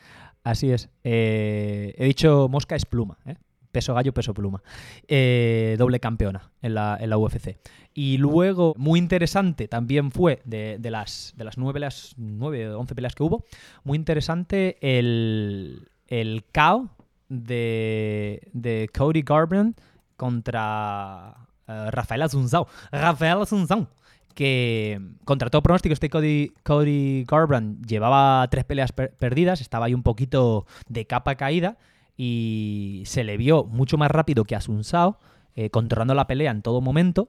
así 0.44 0.70
es. 0.70 0.88
Eh, 1.02 1.94
he 1.98 2.04
dicho 2.04 2.48
mosca 2.48 2.76
es 2.76 2.86
pluma, 2.86 3.18
¿eh? 3.26 3.34
peso 3.74 3.92
gallo, 3.92 4.14
peso 4.14 4.32
pluma. 4.32 4.62
Eh, 5.08 5.74
doble 5.76 5.98
campeona 5.98 6.52
en 6.62 6.74
la, 6.74 6.96
en 7.00 7.10
la 7.10 7.18
UFC. 7.18 7.58
Y 7.92 8.18
luego, 8.18 8.74
muy 8.78 8.98
interesante 8.98 9.66
también 9.68 10.12
fue 10.12 10.40
de, 10.44 10.78
de 10.78 10.90
las, 10.90 11.34
de 11.36 11.44
las 11.44 11.58
nueve, 11.58 11.74
peleas, 11.74 12.14
nueve 12.16 12.70
o 12.70 12.78
once 12.78 12.94
peleas 12.94 13.14
que 13.14 13.24
hubo, 13.24 13.44
muy 13.82 13.96
interesante 13.96 14.78
el, 14.80 15.88
el 16.06 16.44
KO 16.52 16.88
de, 17.28 18.48
de 18.52 18.88
Cody 18.96 19.22
Garbrandt 19.22 19.80
contra 20.16 21.34
eh, 21.66 21.90
Rafael 21.90 22.22
Asunzao. 22.22 22.68
Rafael 22.92 23.42
Asunzao 23.42 23.88
que 24.34 25.00
contra 25.24 25.48
todo 25.50 25.62
pronóstico 25.62 25.92
este 25.92 26.10
Cody, 26.10 26.52
Cody 26.64 27.24
Garbrandt 27.26 27.86
llevaba 27.86 28.46
tres 28.50 28.64
peleas 28.64 28.92
per- 28.92 29.12
perdidas, 29.14 29.60
estaba 29.60 29.86
ahí 29.86 29.94
un 29.94 30.02
poquito 30.02 30.66
de 30.88 31.06
capa 31.06 31.36
caída 31.36 31.76
y 32.16 33.02
se 33.06 33.24
le 33.24 33.36
vio 33.36 33.64
mucho 33.64 33.96
más 33.98 34.10
rápido 34.10 34.44
que 34.44 34.54
a 34.56 34.60
Sun 34.60 34.84
Sao, 34.84 35.18
eh, 35.56 35.70
controlando 35.70 36.14
la 36.14 36.26
pelea 36.26 36.50
en 36.50 36.62
todo 36.62 36.80
momento. 36.80 37.28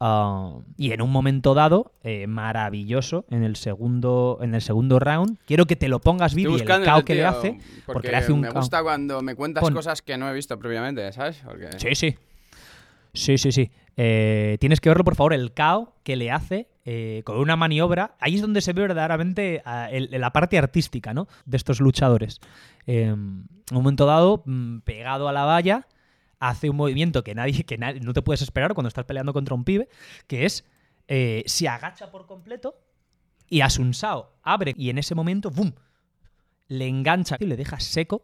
ah, 0.00 0.54
y 0.78 0.92
en 0.92 1.02
un 1.02 1.10
momento 1.12 1.52
dado, 1.54 1.92
eh, 2.02 2.26
maravilloso, 2.26 3.26
en 3.30 3.42
el 3.44 3.54
segundo 3.56 4.38
en 4.40 4.54
el 4.54 4.62
segundo 4.62 4.98
round. 4.98 5.36
Quiero 5.46 5.66
que 5.66 5.76
te 5.76 5.88
lo 5.88 6.00
pongas, 6.00 6.34
Vivi, 6.34 6.54
el 6.54 6.60
el 6.62 7.04
que 7.04 7.14
le 7.14 7.26
hace. 7.26 7.58
Porque, 7.86 8.10
le 8.10 8.16
hace 8.16 8.32
un 8.32 8.40
me 8.40 8.50
gusta 8.50 8.82
cuando 8.82 9.20
me 9.20 9.34
cuentas 9.34 9.60
Pon. 9.62 9.74
cosas 9.74 10.00
que 10.00 10.16
no 10.16 10.28
he 10.30 10.32
visto 10.32 10.58
previamente, 10.58 11.12
¿sabes? 11.12 11.42
Porque 11.44 11.68
Sí, 11.78 11.94
sí. 11.94 12.16
Sí, 13.12 13.36
sí, 13.38 13.52
sí. 13.52 13.70
Eh, 13.96 14.56
tienes 14.60 14.80
que 14.80 14.88
verlo, 14.88 15.04
por 15.04 15.16
favor, 15.16 15.34
el 15.34 15.52
KO 15.52 15.94
que 16.02 16.16
le 16.16 16.30
hace 16.30 16.68
eh, 16.84 17.22
con 17.24 17.38
una 17.38 17.56
maniobra. 17.56 18.16
Ahí 18.20 18.36
es 18.36 18.40
donde 18.40 18.60
se 18.60 18.72
ve 18.72 18.82
verdaderamente 18.82 19.62
ah, 19.64 19.88
la 19.92 20.32
parte 20.32 20.58
artística 20.58 21.14
¿no? 21.14 21.28
de 21.44 21.56
estos 21.56 21.80
luchadores. 21.80 22.40
Eh, 22.86 23.04
en 23.04 23.16
un 23.16 23.48
momento 23.70 24.06
dado, 24.06 24.42
mm, 24.46 24.78
pegado 24.80 25.28
a 25.28 25.32
la 25.32 25.44
valla, 25.44 25.86
hace 26.38 26.70
un 26.70 26.76
movimiento 26.76 27.22
que 27.22 27.34
nadie, 27.34 27.64
que 27.64 27.78
no 27.78 28.12
te 28.12 28.22
puedes 28.22 28.42
esperar 28.42 28.74
cuando 28.74 28.88
estás 28.88 29.04
peleando 29.04 29.32
contra 29.32 29.54
un 29.54 29.64
pibe, 29.64 29.88
que 30.26 30.46
es 30.46 30.64
eh, 31.12 31.42
se 31.46 31.68
agacha 31.68 32.10
por 32.10 32.26
completo 32.26 32.76
y 33.48 33.62
Asunsao 33.62 34.32
abre 34.44 34.74
y 34.76 34.90
en 34.90 34.98
ese 34.98 35.16
momento, 35.16 35.50
¡bum! 35.50 35.72
Le 36.68 36.86
engancha 36.86 37.36
y 37.40 37.46
le 37.46 37.56
deja 37.56 37.80
seco. 37.80 38.22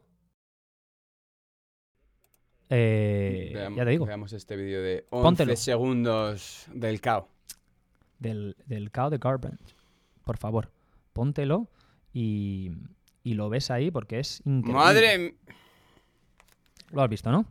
Eh, 2.68 3.52
veam- 3.54 3.76
ya 3.76 3.84
te 3.84 3.90
digo. 3.90 4.06
veamos 4.06 4.32
este 4.32 4.56
vídeo 4.56 4.82
de 4.82 5.06
11 5.10 5.22
Póntelo. 5.24 5.56
segundos 5.56 6.66
del 6.72 7.00
KO. 7.00 7.28
del, 8.18 8.56
del 8.66 8.90
KO 8.90 9.10
de 9.10 9.18
Garbrandt. 9.18 9.60
Por 10.24 10.36
favor, 10.38 10.72
póntelo 11.12 11.68
y, 12.12 12.72
y 13.22 13.34
lo 13.34 13.48
ves 13.48 13.70
ahí 13.70 13.90
porque 13.90 14.18
es 14.18 14.40
increíble. 14.44 14.72
Madre 14.72 15.36
Lo 16.90 17.02
has 17.02 17.08
visto, 17.10 17.30
¿no? 17.30 17.46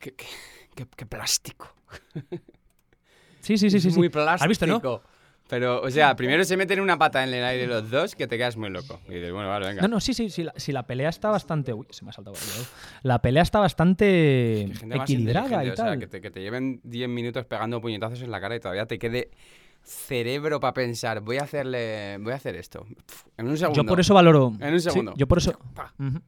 qué, 0.00 0.14
qué- 0.14 0.26
qué- 0.74 0.86
qué 0.96 1.06
plástico. 1.06 1.74
Sí, 3.40 3.58
sí, 3.58 3.70
sí, 3.70 3.80
sí. 3.80 3.90
muy 3.90 4.08
plástico. 4.08 4.44
¿Has 4.44 4.48
visto, 4.48 4.66
no? 4.66 5.02
Pero, 5.52 5.82
o 5.82 5.90
sea, 5.90 6.16
primero 6.16 6.42
se 6.44 6.56
meten 6.56 6.80
una 6.80 6.96
pata 6.96 7.22
en 7.22 7.34
el 7.34 7.44
aire 7.44 7.66
los 7.66 7.90
dos 7.90 8.16
que 8.16 8.26
te 8.26 8.38
quedas 8.38 8.56
muy 8.56 8.70
loco. 8.70 8.98
Y 9.06 9.16
dices, 9.16 9.32
bueno, 9.32 9.50
vale, 9.50 9.66
venga. 9.66 9.82
No, 9.82 9.88
no, 9.88 10.00
sí, 10.00 10.14
sí, 10.14 10.30
sí. 10.30 10.44
La, 10.44 10.54
sí, 10.56 10.72
la 10.72 10.86
pelea 10.86 11.10
está 11.10 11.28
bastante. 11.28 11.74
Uy, 11.74 11.86
se 11.90 12.06
me 12.06 12.08
ha 12.08 12.14
saltado. 12.14 12.34
el 12.36 12.40
dedo. 12.40 12.64
La 13.02 13.20
pelea 13.20 13.42
está 13.42 13.58
bastante 13.58 14.72
Que 14.80 14.96
equilibrada 14.96 15.62
y 15.62 15.68
o 15.68 15.76
sea, 15.76 15.98
que 15.98 16.06
te, 16.06 16.22
que 16.22 16.30
te 16.30 16.40
lleven 16.40 16.80
10 16.84 17.06
minutos 17.10 17.44
pegando 17.44 17.82
puñetazos 17.82 18.22
en 18.22 18.30
la 18.30 18.40
cara 18.40 18.56
y 18.56 18.60
todavía 18.60 18.86
te 18.86 18.98
quede 18.98 19.30
cerebro 19.82 20.58
para 20.58 20.72
pensar, 20.72 21.20
voy 21.20 21.36
a 21.36 21.42
hacerle, 21.42 22.16
voy 22.16 22.32
a 22.32 22.36
hacer 22.36 22.56
esto. 22.56 22.86
En 23.36 23.46
un 23.46 23.58
segundo. 23.58 23.82
Yo 23.82 23.86
por 23.86 24.00
eso 24.00 24.14
valoro. 24.14 24.54
En 24.58 24.72
un 24.72 24.80
sí, 24.80 24.88
segundo. 24.88 25.12
yo 25.18 25.28
por 25.28 25.36
eso. 25.36 25.52
Pa. 25.74 25.92
Ujú. 25.98 26.18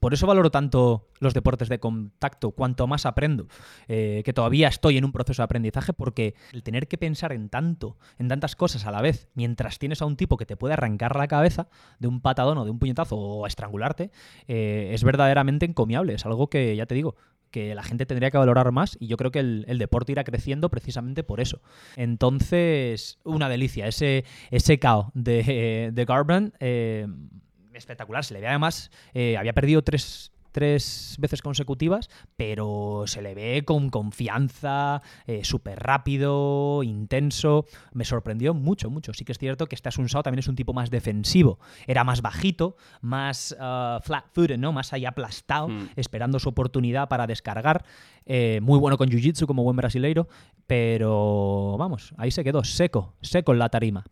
Por 0.00 0.14
eso 0.14 0.26
valoro 0.26 0.50
tanto 0.50 1.08
los 1.20 1.34
deportes 1.34 1.68
de 1.68 1.80
contacto, 1.80 2.52
cuanto 2.52 2.86
más 2.86 3.06
aprendo, 3.06 3.48
eh, 3.88 4.22
que 4.24 4.32
todavía 4.32 4.68
estoy 4.68 4.96
en 4.96 5.04
un 5.04 5.12
proceso 5.12 5.42
de 5.42 5.44
aprendizaje, 5.44 5.92
porque 5.92 6.34
el 6.52 6.62
tener 6.62 6.88
que 6.88 6.98
pensar 6.98 7.32
en 7.32 7.48
tanto, 7.48 7.96
en 8.18 8.28
tantas 8.28 8.56
cosas 8.56 8.86
a 8.86 8.90
la 8.90 9.02
vez, 9.02 9.28
mientras 9.34 9.78
tienes 9.78 10.02
a 10.02 10.06
un 10.06 10.16
tipo 10.16 10.36
que 10.36 10.46
te 10.46 10.56
puede 10.56 10.74
arrancar 10.74 11.16
la 11.16 11.28
cabeza 11.28 11.68
de 11.98 12.08
un 12.08 12.20
patadón 12.20 12.58
o 12.58 12.64
de 12.64 12.70
un 12.70 12.78
puñetazo 12.78 13.16
o 13.16 13.46
estrangularte, 13.46 14.10
eh, 14.46 14.90
es 14.92 15.02
verdaderamente 15.04 15.66
encomiable. 15.66 16.14
Es 16.14 16.26
algo 16.26 16.48
que, 16.48 16.76
ya 16.76 16.86
te 16.86 16.94
digo, 16.94 17.16
que 17.50 17.74
la 17.74 17.82
gente 17.82 18.06
tendría 18.06 18.30
que 18.30 18.38
valorar 18.38 18.72
más 18.72 18.96
y 19.00 19.06
yo 19.06 19.16
creo 19.16 19.30
que 19.30 19.40
el, 19.40 19.78
deporte 19.78 20.12
irá 20.12 20.24
creciendo 20.24 20.68
precisamente 20.68 21.24
por 21.24 21.40
eso. 21.40 21.60
Entonces, 21.96 23.18
una 23.24 23.48
delicia. 23.48 23.86
Ese, 23.86 24.24
ese 24.50 24.78
de, 25.14 25.90
de 25.92 26.04
Garbrandt, 26.04 26.54
eh, 26.60 27.06
espectacular. 27.78 28.24
Se 28.24 28.34
le 28.34 28.40
ve 28.40 28.48
además, 28.48 28.90
eh, 29.14 29.36
había 29.36 29.52
perdido 29.52 29.82
tres, 29.82 30.32
tres 30.52 31.16
veces 31.18 31.40
consecutivas, 31.42 32.08
pero 32.36 33.04
se 33.06 33.22
le 33.22 33.34
ve 33.34 33.64
con 33.64 33.90
confianza, 33.90 35.02
eh, 35.26 35.44
súper 35.44 35.78
rápido, 35.78 36.82
intenso. 36.82 37.66
Me 37.92 38.04
sorprendió 38.04 38.54
mucho, 38.54 38.90
mucho. 38.90 39.12
Sí 39.12 39.24
que 39.24 39.32
es 39.32 39.38
cierto 39.38 39.66
que 39.66 39.74
este 39.76 39.88
Asunsao 39.88 40.22
también 40.22 40.40
es 40.40 40.48
un 40.48 40.56
tipo 40.56 40.72
más 40.72 40.90
defensivo. 40.90 41.60
Era 41.86 42.02
más 42.02 42.22
bajito, 42.22 42.76
más 43.02 43.54
ah, 43.60 44.00
flat-footed, 44.02 44.58
¿no? 44.58 44.72
Más 44.72 44.92
ahí 44.92 45.04
aplastado, 45.04 45.68
Mm. 45.68 45.90
esperando 45.96 46.38
su 46.38 46.48
oportunidad 46.48 47.08
para 47.08 47.26
descargar. 47.26 47.84
Eh, 48.26 48.60
muy 48.62 48.78
bueno 48.78 48.98
con 48.98 49.08
Jiu-Jitsu 49.08 49.46
como 49.46 49.62
buen 49.62 49.76
brasileiro, 49.76 50.28
pero 50.66 51.76
vamos, 51.78 52.12
ahí 52.18 52.30
se 52.30 52.44
quedó 52.44 52.62
seco, 52.62 53.14
seco 53.22 53.52
en 53.52 53.58
la 53.58 53.68
tarima. 53.70 54.04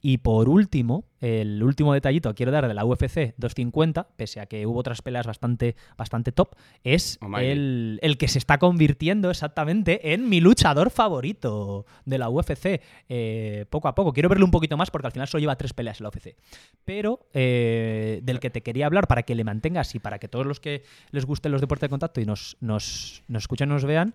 Y 0.00 0.18
por 0.18 0.48
último, 0.48 1.04
el 1.20 1.62
último 1.62 1.92
detallito 1.92 2.28
que 2.30 2.36
quiero 2.36 2.52
dar 2.52 2.68
de 2.68 2.74
la 2.74 2.84
UFC 2.84 3.34
250, 3.36 4.08
pese 4.16 4.40
a 4.40 4.46
que 4.46 4.66
hubo 4.66 4.78
otras 4.78 5.02
peleas 5.02 5.26
bastante, 5.26 5.74
bastante 5.96 6.30
top, 6.30 6.54
es 6.84 7.18
O'Malley. 7.20 7.50
el, 7.50 7.98
el 8.02 8.18
que 8.18 8.28
se 8.28 8.38
está 8.38 8.58
convirtiendo 8.58 9.30
exactamente 9.30 10.12
en 10.12 10.28
mi 10.28 10.40
luchador 10.40 10.90
favorito 10.90 11.86
de 12.04 12.18
la 12.18 12.28
UFC. 12.28 12.80
eh, 13.08 13.64
poco 13.70 13.88
a 13.88 13.94
poco. 13.94 14.12
Quiero 14.12 14.28
verlo 14.28 14.44
un 14.44 14.50
poquito 14.50 14.76
más 14.76 14.90
porque 14.90 15.06
al 15.06 15.12
final 15.12 15.26
solo 15.28 15.40
lleva 15.40 15.56
tres 15.56 15.72
peleas 15.72 16.00
en 16.00 16.04
la 16.04 16.10
UFC. 16.10 16.36
Pero 16.84 17.26
eh, 17.32 18.20
del 18.22 18.40
que 18.40 18.50
te 18.50 18.62
quería 18.62 18.86
hablar 18.86 19.08
para 19.08 19.22
que 19.24 19.34
le 19.34 19.44
mantengas 19.44 19.94
y 19.94 19.98
para 19.98 20.18
que 20.18 20.28
todos 20.28 20.46
los 20.46 20.60
que 20.60 20.84
les 21.10 21.24
gusten 21.26 21.52
los 21.52 21.60
deportes 21.60 21.82
de 21.82 21.90
contacto 21.90 22.20
y 22.20 22.26
nos, 22.26 22.56
nos, 22.60 23.22
nos 23.28 23.42
escuchen, 23.42 23.68
nos 23.68 23.84
vean, 23.84 24.14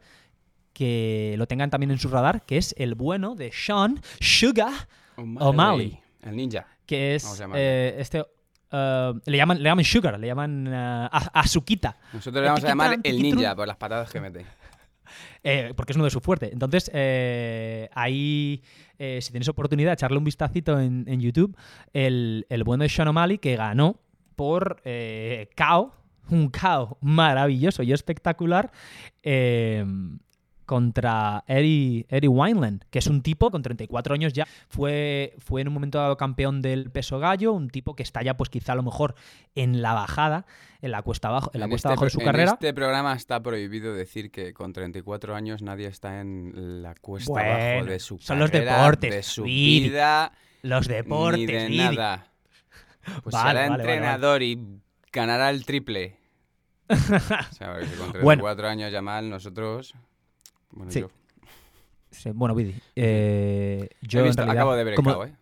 que 0.73 1.35
lo 1.37 1.47
tengan 1.47 1.69
también 1.69 1.91
en 1.91 1.99
su 1.99 2.09
radar, 2.09 2.45
que 2.45 2.57
es 2.57 2.73
el 2.77 2.95
bueno 2.95 3.35
de 3.35 3.51
Sean 3.53 4.01
Sugar 4.19 4.87
O'Malley. 5.17 5.99
El 6.21 6.35
ninja. 6.35 6.65
que 6.85 7.15
es 7.15 7.41
eh, 7.53 7.95
este 7.99 8.23
eh, 8.71 9.13
le 9.25 9.37
llaman 9.37 9.61
le 9.61 9.69
llaman 9.69 9.83
sugar 9.83 10.19
le 10.19 10.27
llaman 10.27 10.67
Azuquita 10.73 11.97
Nosotros 12.13 12.41
le 12.41 12.47
vamos 12.49 12.63
a 12.63 12.67
llamar 12.67 12.99
el 13.03 13.21
ninja 13.21 13.55
por 13.55 13.67
las 13.67 13.77
patadas 13.77 14.09
que 14.09 14.19
mete. 14.21 14.45
eh, 15.43 15.73
porque 15.75 15.91
es 15.91 15.95
uno 15.95 16.05
de 16.05 16.11
sus 16.11 16.23
fuertes 16.23 16.51
entonces 16.51 16.89
eh, 16.93 17.89
ahí 17.93 18.63
eh, 18.97 19.19
si 19.21 19.31
tienes 19.31 19.49
oportunidad 19.49 19.93
echarle 19.93 20.17
un 20.17 20.23
vistacito 20.23 20.79
en, 20.79 21.05
en 21.07 21.19
YouTube 21.19 21.55
el, 21.93 22.45
el 22.49 22.63
bueno 22.63 22.83
de 22.83 22.89
Sean 22.89 23.09
O'Malley 23.09 23.37
que 23.37 23.55
ganó 23.55 23.99
por 24.35 24.81
KO 25.55 25.93
un 26.29 26.49
KO 26.49 26.97
maravilloso 27.01 27.83
y 27.83 27.91
espectacular 27.91 28.71
contra 30.65 31.43
Eddie, 31.47 32.05
Eddie 32.09 32.27
Wineland, 32.27 32.83
que 32.89 32.99
es 32.99 33.07
un 33.07 33.21
tipo 33.21 33.51
con 33.51 33.61
34 33.61 34.13
años 34.13 34.33
ya, 34.33 34.47
fue, 34.69 35.33
fue 35.39 35.61
en 35.61 35.67
un 35.67 35.73
momento 35.73 35.97
dado 35.97 36.17
campeón 36.17 36.61
del 36.61 36.91
peso 36.91 37.19
gallo, 37.19 37.53
un 37.53 37.69
tipo 37.69 37.95
que 37.95 38.03
está 38.03 38.21
ya 38.23 38.35
pues 38.37 38.49
quizá 38.49 38.73
a 38.73 38.75
lo 38.75 38.83
mejor 38.83 39.15
en 39.55 39.81
la 39.81 39.93
bajada, 39.93 40.45
en 40.81 40.91
la 40.91 41.01
cuesta 41.01 41.27
abajo, 41.29 41.51
en 41.53 41.59
la 41.59 41.67
cuesta 41.67 41.89
este, 41.89 41.93
abajo 41.93 42.05
de 42.05 42.09
su 42.11 42.19
en 42.19 42.25
carrera. 42.25 42.51
este 42.53 42.73
programa 42.73 43.13
está 43.13 43.41
prohibido 43.41 43.93
decir 43.93 44.31
que 44.31 44.53
con 44.53 44.73
34 44.73 45.35
años 45.35 45.61
nadie 45.61 45.87
está 45.87 46.21
en 46.21 46.81
la 46.81 46.95
cuesta 46.95 47.31
Bueno, 47.31 47.51
abajo 47.53 47.85
de 47.85 47.99
su 47.99 48.17
son 48.19 48.39
los 48.39 48.51
deportes, 48.51 49.11
de 49.13 49.23
su 49.23 49.43
Viri, 49.43 49.89
vida, 49.89 50.31
Los 50.61 50.87
deportes, 50.87 51.39
ni 51.39 51.45
de 51.53 51.67
Viri. 51.67 51.77
nada. 51.95 52.27
Pues 53.21 53.33
Vale, 53.33 53.49
será 53.49 53.69
vale, 53.69 53.69
vale, 53.69 53.83
entrenador 53.83 54.41
y 54.43 54.79
ganará 55.11 55.49
el 55.49 55.65
triple. 55.65 56.17
o 56.89 56.95
sea, 56.95 57.71
porque 57.73 57.85
si 57.87 57.95
con 57.97 58.11
34 58.13 58.23
Bueno. 58.23 58.67
años 58.69 58.91
ya 58.91 59.01
mal, 59.01 59.29
nosotros... 59.29 59.93
Bueno, 60.73 60.91
Sí. 60.91 60.99
yo. 61.01 61.09
Sí, 62.11 62.29
bueno, 62.31 62.53
Vidi, 62.53 62.75
eh, 62.95 63.89
yo 64.01 64.19
He 64.19 64.21
en 64.21 64.27
visto- 64.27 64.41
realidad, 64.43 64.61
acabo 64.61 64.75
de 64.75 64.83
ver 64.83 64.93
el 64.93 64.95
como- 64.97 65.09
cabo, 65.11 65.25
¿eh? 65.25 65.33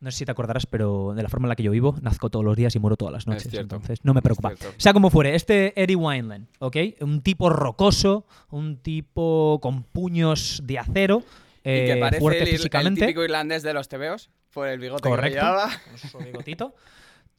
no 0.00 0.10
sé 0.10 0.18
si 0.18 0.24
te 0.24 0.32
acordarás, 0.32 0.66
pero 0.66 1.12
de 1.14 1.22
la 1.22 1.28
forma 1.28 1.46
en 1.46 1.50
la 1.50 1.56
que 1.56 1.62
yo 1.62 1.70
vivo, 1.70 1.94
nazco 2.02 2.28
todos 2.30 2.44
los 2.44 2.56
días 2.56 2.74
y 2.74 2.80
muero 2.80 2.96
todas 2.96 3.12
las 3.12 3.26
noches. 3.28 3.42
cierto. 3.48 3.76
Entonces, 3.76 4.00
no 4.04 4.12
me 4.14 4.22
preocupa. 4.22 4.52
Sea 4.76 4.92
como 4.92 5.10
fuere, 5.10 5.36
este 5.36 5.80
Eddie 5.80 5.94
Wineland, 5.94 6.48
¿ok? 6.58 6.76
Un 7.00 7.22
tipo 7.22 7.48
rocoso, 7.50 8.26
un 8.50 8.78
tipo 8.78 9.60
con 9.62 9.84
puños 9.84 10.60
de 10.64 10.78
acero, 10.80 11.22
y 11.60 11.62
que 11.62 11.92
eh, 11.92 11.96
parece 12.00 12.20
fuerte 12.20 12.40
el, 12.42 12.48
ir- 12.48 12.50
el 12.50 12.56
físicamente. 12.58 13.00
típico 13.02 13.22
irlandés 13.22 13.62
de 13.62 13.72
los 13.72 13.88
tebeos 13.88 14.30
por 14.52 14.66
el 14.66 14.80
bigote 14.80 15.08
Correcto. 15.08 15.28
que 15.38 15.40
llevaba. 15.40 15.70
con 16.00 16.10
su 16.10 16.18
bigotito. 16.18 16.74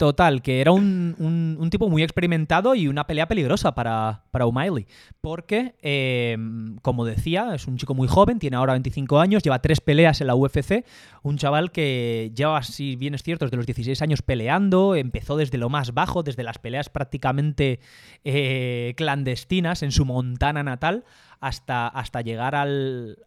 Total, 0.04 0.42
que 0.42 0.60
era 0.60 0.74
un, 0.74 1.16
un- 1.18 1.70
tipo 1.70 1.88
muy 1.88 2.04
experimentado 2.04 2.76
y 2.76 2.90
una 2.90 3.08
pelea 3.08 3.26
peligrosa 3.26 3.74
para, 3.74 4.24
para 4.32 4.46
O'Malley. 4.46 4.86
Porque, 5.22 5.76
eh, 5.82 6.38
como 6.82 7.06
decía, 7.06 7.56
es 7.56 7.68
un 7.68 7.78
chico 7.78 7.94
muy 7.94 8.10
joven, 8.10 8.38
tiene 8.38 8.58
ahora 8.58 8.74
25 8.74 9.22
años, 9.22 9.44
lleva 9.44 9.62
tres 9.62 9.80
peleas 9.80 10.20
en 10.20 10.28
la 10.28 10.36
UFC. 10.36 10.84
Un 11.22 11.38
chaval 11.38 11.72
que 11.72 12.34
lleva, 12.36 12.62
si 12.64 12.98
bien 12.98 13.16
es 13.16 13.24
cierto, 13.24 13.46
desde 13.46 13.56
los 13.56 13.66
16 13.66 14.02
años 14.02 14.22
peleando. 14.22 14.96
Empezó 14.96 15.38
desde 15.38 15.58
lo 15.58 15.70
más 15.70 15.94
bajo, 15.94 16.22
desde 16.22 16.44
las 16.44 16.58
peleas 16.60 16.90
prácticamente 16.90 17.80
eh, 18.26 18.94
clandestinas 18.98 19.84
en 19.84 19.94
su 19.94 20.04
Montana 20.04 20.64
natal, 20.64 21.06
hasta, 21.44 21.90
hasta 21.90 22.22
llegar 22.22 22.56
al. 22.56 23.18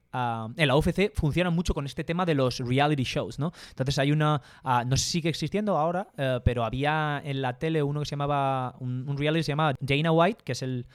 en 0.56 0.68
la 0.68 0.74
UFC 0.74 1.12
funciona 1.14 1.50
mucho 1.50 1.74
con 1.74 1.84
este 1.84 2.02
tema 2.02 2.24
de 2.24 2.34
los 2.34 2.60
reality 2.60 3.04
shows, 3.04 3.38
¿no? 3.38 3.52
Entonces 3.68 3.98
hay 3.98 4.10
una. 4.10 4.40
ah, 4.64 4.84
no 4.86 4.96
sé 4.96 5.04
si 5.04 5.10
sigue 5.10 5.28
existiendo 5.28 5.76
ahora, 5.76 6.08
eh, 6.16 6.40
pero 6.42 6.64
había 6.64 7.20
en 7.22 7.42
la 7.42 7.58
tele 7.58 7.82
uno 7.82 8.00
que 8.00 8.06
se 8.06 8.12
llamaba. 8.12 8.74
Un, 8.80 9.16
reality 9.18 9.42
se 9.42 9.52
llamaba 9.52 9.74
Dana 9.80 10.12
White, 10.12 10.44
que 10.44 10.52
es 10.52 10.62
el 10.62 10.86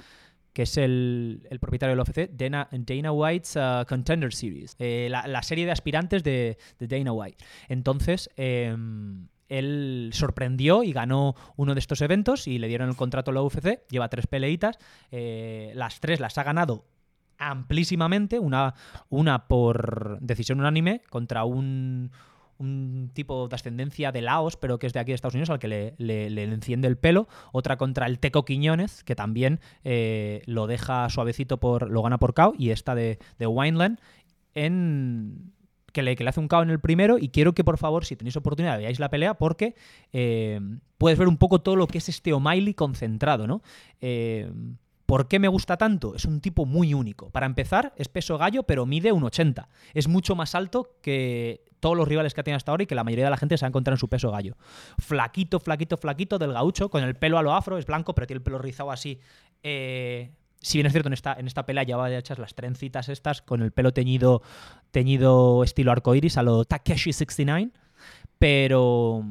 que 0.53 0.63
es 0.63 0.75
el, 0.77 1.47
el 1.49 1.59
propietario 1.59 1.95
del 1.95 2.01
UFC, 2.01 2.29
Dana, 2.33 2.67
Dana 2.71 3.11
White's 3.13 3.55
uh, 3.55 3.85
Contender 3.87 4.33
Series, 4.33 4.75
eh, 4.79 5.07
la, 5.09 5.25
la 5.25 5.43
serie 5.43 5.65
de 5.65 5.71
aspirantes 5.71 6.23
de, 6.23 6.57
de 6.77 6.87
Dana 6.87 7.13
White. 7.13 7.37
Entonces, 7.69 8.29
eh, 8.35 8.75
él 9.47 10.09
sorprendió 10.13 10.83
y 10.83 10.93
ganó 10.93 11.35
uno 11.57 11.73
de 11.73 11.79
estos 11.79 12.01
eventos 12.01 12.47
y 12.47 12.57
le 12.57 12.67
dieron 12.67 12.89
el 12.89 12.95
contrato 12.95 13.31
a 13.31 13.33
la 13.33 13.41
UFC, 13.43 13.85
lleva 13.89 14.09
tres 14.09 14.25
peleitas, 14.27 14.77
eh, 15.11 15.71
las 15.75 15.99
tres 15.99 16.19
las 16.19 16.37
ha 16.37 16.43
ganado 16.43 16.85
amplísimamente, 17.41 18.39
una, 18.39 18.75
una 19.09 19.47
por 19.47 20.19
decisión 20.21 20.59
unánime 20.59 21.01
contra 21.09 21.43
un, 21.43 22.11
un 22.59 23.09
tipo 23.13 23.47
de 23.47 23.55
ascendencia 23.55 24.11
de 24.11 24.21
Laos, 24.21 24.55
pero 24.57 24.77
que 24.79 24.87
es 24.87 24.93
de 24.93 24.99
aquí 24.99 25.11
de 25.11 25.15
Estados 25.15 25.33
Unidos, 25.33 25.49
al 25.49 25.59
que 25.59 25.67
le, 25.67 25.95
le- 25.97 26.43
enciende 26.43 26.87
el 26.87 26.97
pelo. 26.97 27.27
Otra 27.51 27.77
contra 27.77 28.05
el 28.05 28.19
Teco 28.19 28.45
Quiñones, 28.45 29.03
que 29.03 29.15
también 29.15 29.59
eh, 29.83 30.43
lo 30.45 30.67
deja 30.67 31.09
suavecito 31.09 31.59
por. 31.59 31.89
lo 31.89 32.01
gana 32.03 32.19
por 32.19 32.33
KO. 32.33 32.53
Y 32.57 32.69
esta 32.69 32.93
de, 32.95 33.17
de 33.39 33.47
Wineland 33.47 33.99
en. 34.53 35.53
Que 35.93 36.03
le, 36.03 36.15
que 36.15 36.23
le 36.23 36.29
hace 36.29 36.39
un 36.39 36.47
KO 36.47 36.61
en 36.61 36.69
el 36.69 36.79
primero. 36.79 37.17
Y 37.17 37.29
quiero 37.29 37.53
que 37.53 37.63
por 37.65 37.77
favor, 37.77 38.05
si 38.05 38.15
tenéis 38.15 38.37
oportunidad, 38.37 38.77
veáis 38.77 38.99
la 38.99 39.09
pelea, 39.09 39.33
porque 39.33 39.75
eh, 40.13 40.61
puedes 40.97 41.19
ver 41.19 41.27
un 41.27 41.35
poco 41.37 41.59
todo 41.59 41.75
lo 41.75 41.87
que 41.87 41.97
es 41.97 42.07
este 42.07 42.31
O'Malley 42.31 42.73
concentrado, 42.75 43.45
¿no? 43.45 43.61
Eh, 43.99 44.49
¿Por 45.11 45.27
qué 45.27 45.39
me 45.39 45.49
gusta 45.49 45.75
tanto? 45.75 46.15
Es 46.15 46.23
un 46.23 46.39
tipo 46.39 46.65
muy 46.65 46.93
único. 46.93 47.31
Para 47.31 47.45
empezar, 47.45 47.91
es 47.97 48.07
peso 48.07 48.37
gallo, 48.37 48.63
pero 48.63 48.85
mide 48.85 49.11
un 49.11 49.25
80. 49.25 49.67
Es 49.93 50.07
mucho 50.07 50.37
más 50.37 50.55
alto 50.55 50.95
que 51.01 51.65
todos 51.81 51.97
los 51.97 52.07
rivales 52.07 52.33
que 52.33 52.39
ha 52.39 52.45
tenido 52.45 52.55
hasta 52.55 52.71
ahora 52.71 52.83
y 52.83 52.85
que 52.87 52.95
la 52.95 53.03
mayoría 53.03 53.25
de 53.25 53.31
la 53.31 53.35
gente 53.35 53.57
se 53.57 53.65
va 53.65 53.67
a 53.67 53.71
encontrar 53.71 53.95
en 53.95 53.97
su 53.97 54.07
peso 54.07 54.31
gallo. 54.31 54.55
Flaquito, 54.99 55.59
flaquito, 55.59 55.97
flaquito 55.97 56.39
del 56.39 56.53
gaucho, 56.53 56.89
con 56.89 57.03
el 57.03 57.15
pelo 57.15 57.37
a 57.37 57.43
lo 57.43 57.53
afro, 57.53 57.77
es 57.77 57.85
blanco, 57.85 58.15
pero 58.15 58.25
tiene 58.25 58.37
el 58.37 58.41
pelo 58.41 58.57
rizado 58.57 58.89
así. 58.89 59.19
Eh, 59.63 60.31
si 60.61 60.77
bien 60.77 60.85
es 60.85 60.93
cierto, 60.93 61.09
en 61.09 61.13
esta, 61.13 61.33
en 61.33 61.45
esta 61.45 61.65
pelea 61.65 61.83
llevaba 61.83 62.09
hechas 62.09 62.39
las 62.39 62.55
trencitas 62.55 63.09
estas, 63.09 63.41
con 63.41 63.61
el 63.61 63.73
pelo 63.73 63.91
teñido, 63.91 64.41
teñido 64.91 65.65
estilo 65.65 65.91
arcoiris 65.91 66.37
a 66.37 66.43
lo 66.43 66.63
Takeshi 66.63 67.11
69, 67.11 67.71
pero 68.39 69.25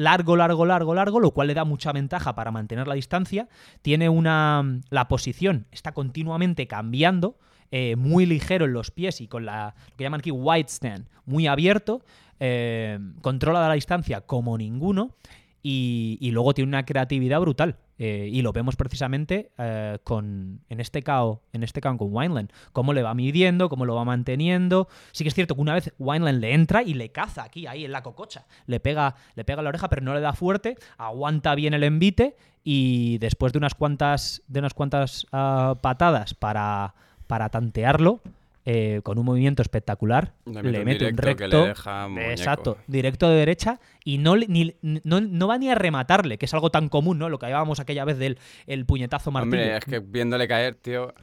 largo, 0.00 0.34
largo, 0.36 0.64
largo, 0.64 0.94
largo, 0.94 1.20
lo 1.20 1.30
cual 1.32 1.48
le 1.48 1.54
da 1.54 1.64
mucha 1.64 1.92
ventaja 1.92 2.34
para 2.34 2.50
mantener 2.50 2.88
la 2.88 2.94
distancia. 2.94 3.48
Tiene 3.82 4.08
una. 4.08 4.80
La 4.88 5.08
posición 5.08 5.66
está 5.70 5.92
continuamente 5.92 6.66
cambiando, 6.66 7.38
eh, 7.70 7.96
muy 7.96 8.24
ligero 8.26 8.64
en 8.64 8.72
los 8.72 8.90
pies 8.90 9.20
y 9.20 9.28
con 9.28 9.44
la, 9.44 9.74
lo 9.90 9.96
que 9.96 10.04
llaman 10.04 10.20
aquí 10.20 10.30
wide 10.30 10.68
stand, 10.68 11.06
muy 11.26 11.46
abierto. 11.46 12.02
eh, 12.40 12.98
controla 13.20 13.68
la 13.68 13.74
distancia 13.74 14.22
como 14.22 14.56
ninguno. 14.56 15.14
Y 15.62 16.30
luego 16.32 16.54
tiene 16.54 16.68
una 16.68 16.86
creatividad 16.86 17.38
brutal. 17.38 17.76
Eh, 18.02 18.30
y 18.32 18.40
lo 18.40 18.54
vemos 18.54 18.76
precisamente 18.76 19.52
eh, 19.58 19.98
con 20.04 20.62
en 20.70 20.80
este 20.80 21.02
KO, 21.02 21.42
en 21.52 21.62
este 21.62 21.82
KO 21.82 21.98
con 21.98 22.08
Wineland. 22.10 22.50
Cómo 22.72 22.94
le 22.94 23.02
va 23.02 23.12
midiendo, 23.12 23.68
cómo 23.68 23.84
lo 23.84 23.94
va 23.94 24.06
manteniendo. 24.06 24.88
Sí 25.12 25.22
que 25.22 25.28
es 25.28 25.34
cierto 25.34 25.54
que 25.54 25.60
una 25.60 25.74
vez 25.74 25.92
Wineland 25.98 26.40
le 26.40 26.54
entra 26.54 26.82
y 26.82 26.94
le 26.94 27.12
caza 27.12 27.42
aquí, 27.42 27.66
ahí 27.66 27.84
en 27.84 27.92
la 27.92 28.02
cococha. 28.02 28.46
Le 28.64 28.80
pega, 28.80 29.16
le 29.34 29.44
pega 29.44 29.60
la 29.60 29.68
oreja, 29.68 29.90
pero 29.90 30.00
no 30.00 30.14
le 30.14 30.20
da 30.20 30.32
fuerte. 30.32 30.78
Aguanta 30.96 31.54
bien 31.54 31.74
el 31.74 31.84
envite. 31.84 32.36
Y 32.64 33.18
después 33.18 33.52
de 33.52 33.58
unas 33.58 33.74
cuantas, 33.74 34.44
de 34.48 34.60
unas 34.60 34.72
cuantas 34.72 35.26
ah, 35.32 35.76
patadas 35.82 36.32
para, 36.32 36.94
para 37.26 37.50
tantearlo. 37.50 38.22
Eh, 38.64 39.00
con 39.02 39.18
un 39.18 39.24
movimiento 39.24 39.62
espectacular, 39.62 40.34
Le 40.44 40.62
le 40.62 40.84
mete 40.84 41.08
un 41.08 41.16
recto, 41.16 41.66
le 42.14 42.30
exacto, 42.32 42.76
directo 42.86 43.28
de 43.28 43.36
derecha 43.36 43.80
y 44.04 44.18
no, 44.18 44.36
ni, 44.36 44.74
no, 44.82 45.20
no 45.20 45.48
va 45.48 45.56
ni 45.58 45.70
a 45.70 45.74
rematarle, 45.74 46.36
que 46.38 46.46
es 46.46 46.54
algo 46.54 46.70
tan 46.70 46.88
común, 46.88 47.18
¿no? 47.18 47.28
Lo 47.28 47.38
que 47.38 47.46
hablábamos 47.46 47.80
aquella 47.80 48.04
vez 48.04 48.18
del 48.18 48.38
el 48.66 48.84
puñetazo 48.86 49.30
martillo. 49.30 49.56
Hombre, 49.62 49.76
es 49.76 49.84
que 49.84 49.98
viéndole 50.00 50.46
caer, 50.46 50.74
tío. 50.74 51.14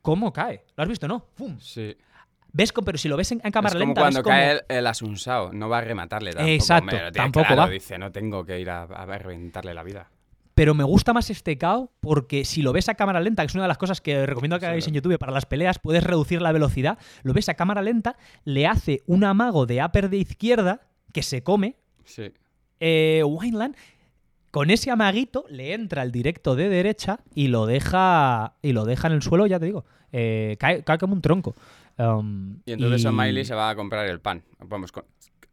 ¿Cómo 0.00 0.32
cae? 0.32 0.64
¿Lo 0.76 0.82
has 0.82 0.88
visto, 0.88 1.06
no? 1.06 1.26
¡Fum! 1.34 1.58
Sí. 1.60 1.96
¿Ves? 2.54 2.72
Pero 2.72 2.98
si 2.98 3.08
lo 3.08 3.16
ves 3.16 3.32
en, 3.32 3.40
en 3.44 3.52
cámara 3.52 3.74
es 3.74 3.80
como 3.80 3.86
lenta, 3.88 4.00
cuando 4.00 4.18
ves 4.18 4.24
como- 4.24 4.34
cae 4.36 4.50
el, 4.52 4.60
el 4.68 4.86
asunsao. 4.86 5.52
No 5.52 5.68
va 5.68 5.78
a 5.78 5.80
rematarle 5.82 6.32
tampoco. 6.32 6.52
Exacto, 6.52 6.96
hombre, 6.96 7.12
tampoco 7.12 7.46
claro, 7.46 7.62
va. 7.62 7.68
Dice, 7.68 7.98
no 7.98 8.10
tengo 8.12 8.44
que 8.44 8.60
ir 8.60 8.68
a, 8.70 8.82
a 8.82 9.06
reventarle 9.18 9.72
la 9.72 9.82
vida. 9.82 10.10
Pero 10.62 10.74
me 10.74 10.84
gusta 10.84 11.12
más 11.12 11.28
este 11.28 11.58
KO 11.58 11.90
porque 11.98 12.44
si 12.44 12.62
lo 12.62 12.72
ves 12.72 12.88
a 12.88 12.94
cámara 12.94 13.18
lenta, 13.18 13.42
que 13.42 13.48
es 13.48 13.54
una 13.54 13.64
de 13.64 13.68
las 13.68 13.78
cosas 13.78 14.00
que 14.00 14.26
recomiendo 14.26 14.60
que 14.60 14.66
hagáis 14.66 14.86
en 14.86 14.94
YouTube 14.94 15.18
para 15.18 15.32
las 15.32 15.44
peleas, 15.44 15.80
puedes 15.80 16.04
reducir 16.04 16.40
la 16.40 16.52
velocidad. 16.52 16.98
Lo 17.24 17.32
ves 17.32 17.48
a 17.48 17.54
cámara 17.54 17.82
lenta, 17.82 18.14
le 18.44 18.68
hace 18.68 19.02
un 19.06 19.24
amago 19.24 19.66
de 19.66 19.84
upper 19.84 20.08
de 20.08 20.18
izquierda 20.18 20.80
que 21.12 21.24
se 21.24 21.42
come. 21.42 21.74
Sí. 22.04 22.30
Eh, 22.78 23.24
Wineland, 23.26 23.74
con 24.52 24.70
ese 24.70 24.92
amaguito, 24.92 25.44
le 25.48 25.74
entra 25.74 26.04
el 26.04 26.12
directo 26.12 26.54
de 26.54 26.68
derecha 26.68 27.18
y 27.34 27.48
lo 27.48 27.66
deja, 27.66 28.54
y 28.62 28.70
lo 28.72 28.84
deja 28.84 29.08
en 29.08 29.14
el 29.14 29.22
suelo, 29.22 29.48
ya 29.48 29.58
te 29.58 29.66
digo. 29.66 29.84
Eh, 30.12 30.54
cae, 30.60 30.84
cae 30.84 30.98
como 30.98 31.14
un 31.14 31.22
tronco. 31.22 31.56
Um, 31.98 32.60
Y 32.66 32.74
entonces 32.74 33.00
y- 33.00 33.44
se 33.44 33.54
va 33.56 33.70
a 33.70 33.74
comprar 33.74 34.06
el 34.06 34.20
pan. 34.20 34.44
Vamos, 34.60 34.92
co- 34.92 35.06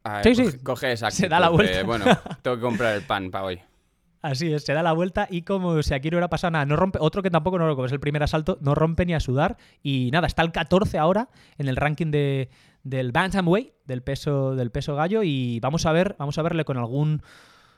a- 0.03 0.21
Sí, 0.21 0.35
sí. 0.35 0.43
coge, 0.43 0.59
coge 0.59 0.91
esa 0.91 1.09
Se 1.09 1.27
da 1.27 1.39
la 1.39 1.47
de, 1.47 1.53
vuelta. 1.55 1.83
bueno, 1.83 2.05
tengo 2.43 2.57
que 2.57 2.61
comprar 2.61 2.95
el 2.95 3.01
pan 3.01 3.31
para 3.31 3.45
hoy. 3.45 3.59
Así 4.21 4.51
es, 4.51 4.63
se 4.65 4.73
da 4.73 4.83
la 4.83 4.91
vuelta 4.91 5.27
y 5.31 5.43
como 5.43 5.81
si 5.81 5.93
aquí 5.93 6.09
no 6.09 6.15
hubiera 6.17 6.29
pasado 6.29 6.51
nada, 6.51 6.65
no 6.65 6.75
rompe, 6.75 6.99
otro 7.01 7.21
que 7.23 7.31
tampoco 7.31 7.57
no 7.57 7.73
como 7.73 7.85
es 7.85 7.91
el 7.93 8.01
primer 8.01 8.21
asalto, 8.21 8.57
no 8.61 8.75
rompe 8.75 9.05
ni 9.05 9.13
a 9.13 9.19
sudar 9.21 9.55
y 9.81 10.09
nada, 10.11 10.27
está 10.27 10.41
el 10.41 10.51
14 10.51 10.97
ahora 10.97 11.29
en 11.57 11.69
el 11.69 11.77
ranking 11.77 12.11
de, 12.11 12.49
del 12.83 13.13
bantamweight, 13.13 13.71
del 13.85 14.01
peso 14.03 14.55
del 14.55 14.71
peso 14.71 14.95
gallo 14.95 15.23
y 15.23 15.61
vamos 15.61 15.85
a 15.85 15.93
ver, 15.93 16.17
vamos 16.19 16.37
a 16.37 16.41
verle 16.41 16.65
con 16.65 16.77
algún 16.77 17.21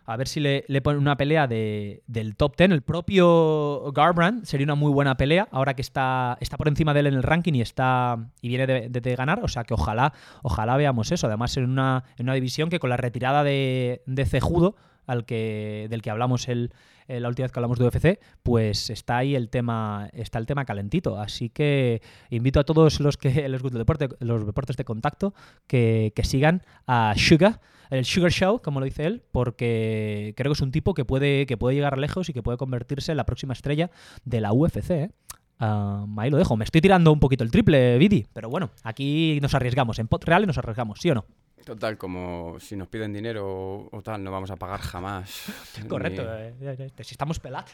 a 0.05 0.17
ver 0.17 0.27
si 0.27 0.39
le, 0.39 0.65
le 0.67 0.81
ponen 0.81 0.99
una 0.99 1.15
pelea 1.15 1.45
de, 1.47 2.01
del 2.07 2.35
top 2.35 2.57
10. 2.57 2.71
El 2.71 2.81
propio 2.81 3.91
Garbrandt 3.93 4.45
sería 4.45 4.65
una 4.65 4.73
muy 4.75 4.91
buena 4.91 5.15
pelea, 5.15 5.47
ahora 5.51 5.75
que 5.75 5.83
está, 5.83 6.37
está 6.41 6.57
por 6.57 6.67
encima 6.67 6.93
de 6.95 7.01
él 7.01 7.07
en 7.07 7.13
el 7.13 7.23
ranking 7.23 7.53
y 7.53 7.61
está 7.61 8.17
y 8.41 8.47
viene 8.49 8.65
de, 8.65 8.89
de- 8.89 8.99
de 8.99 9.15
ganar. 9.15 9.41
O 9.43 9.47
sea 9.47 9.63
que 9.63 9.75
ojalá, 9.75 10.11
ojalá 10.41 10.75
veamos 10.75 11.11
eso. 11.11 11.27
Además, 11.27 11.55
en 11.55 11.69
una, 11.69 12.03
en 12.17 12.25
una 12.25 12.33
división 12.33 12.69
que 12.69 12.79
con 12.79 12.89
la 12.89 12.97
retirada 12.97 13.43
de, 13.43 14.01
de 14.07 14.25
Cejudo, 14.25 14.75
al 15.07 15.25
que, 15.25 15.87
del 15.89 16.01
que 16.01 16.09
hablamos 16.09 16.47
el, 16.47 16.73
eh, 17.07 17.19
la 17.19 17.27
última 17.27 17.45
vez 17.45 17.51
que 17.51 17.59
hablamos 17.59 17.79
de 17.79 17.85
UFC, 17.85 18.19
pues 18.43 18.89
está 18.89 19.17
ahí 19.17 19.35
el 19.35 19.49
tema, 19.49 20.09
está 20.13 20.39
el 20.39 20.45
tema 20.45 20.65
calentito. 20.65 21.19
Así 21.19 21.49
que 21.49 22.01
invito 22.29 22.59
a 22.59 22.63
todos 22.63 22.99
los 22.99 23.17
que 23.17 23.29
les 23.49 23.61
gusta 23.61 23.77
el 23.77 23.81
deporte, 23.81 24.09
los 24.19 24.45
deportes 24.45 24.77
de 24.77 24.85
contacto, 24.85 25.33
que, 25.67 26.13
que 26.15 26.23
sigan 26.23 26.63
a 26.87 27.13
Sugar, 27.17 27.59
el 27.89 28.05
Sugar 28.05 28.31
Show, 28.31 28.61
como 28.61 28.79
lo 28.79 28.85
dice 28.85 29.05
él, 29.05 29.21
porque 29.31 30.33
creo 30.37 30.51
que 30.51 30.53
es 30.53 30.61
un 30.61 30.71
tipo 30.71 30.93
que 30.93 31.03
puede, 31.03 31.45
que 31.45 31.57
puede 31.57 31.75
llegar 31.75 31.97
lejos 31.97 32.29
y 32.29 32.33
que 32.33 32.41
puede 32.41 32.57
convertirse 32.57 33.11
en 33.11 33.17
la 33.17 33.25
próxima 33.25 33.53
estrella 33.53 33.91
de 34.23 34.39
la 34.39 34.53
UFC. 34.53 34.91
¿eh? 34.91 35.11
Ah, 35.59 36.05
ahí 36.17 36.29
lo 36.29 36.37
dejo. 36.37 36.55
Me 36.55 36.63
estoy 36.63 36.79
tirando 36.79 37.11
un 37.11 37.19
poquito 37.19 37.43
el 37.43 37.51
triple, 37.51 37.97
Vidi, 37.97 38.25
pero 38.31 38.49
bueno, 38.49 38.71
aquí 38.83 39.37
nos 39.41 39.53
arriesgamos. 39.53 39.99
En 39.99 40.07
pot 40.07 40.23
real 40.23 40.47
nos 40.47 40.57
arriesgamos, 40.57 40.99
¿sí 40.99 41.11
o 41.11 41.15
no? 41.15 41.25
Total, 41.65 41.97
como 41.97 42.57
si 42.59 42.75
nos 42.75 42.87
piden 42.87 43.13
dinero 43.13 43.47
o, 43.47 43.89
o 43.97 44.01
tal, 44.01 44.23
no 44.23 44.31
vamos 44.31 44.51
a 44.51 44.55
pagar 44.55 44.79
jamás. 44.81 45.45
Correcto, 45.87 46.23
Ni- 46.23 46.27
eh, 46.29 46.53
eh, 46.61 46.91
eh, 46.97 47.03
si 47.03 47.13
estamos 47.13 47.39
pelados. 47.39 47.71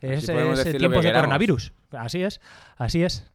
Es, 0.00 0.24
es 0.52 0.64
tiempos 0.78 1.02
de 1.04 1.08
coronavirus. 1.22 1.72
Así 1.90 2.22
es, 2.22 2.40
así 2.76 3.02
es. 3.02 3.28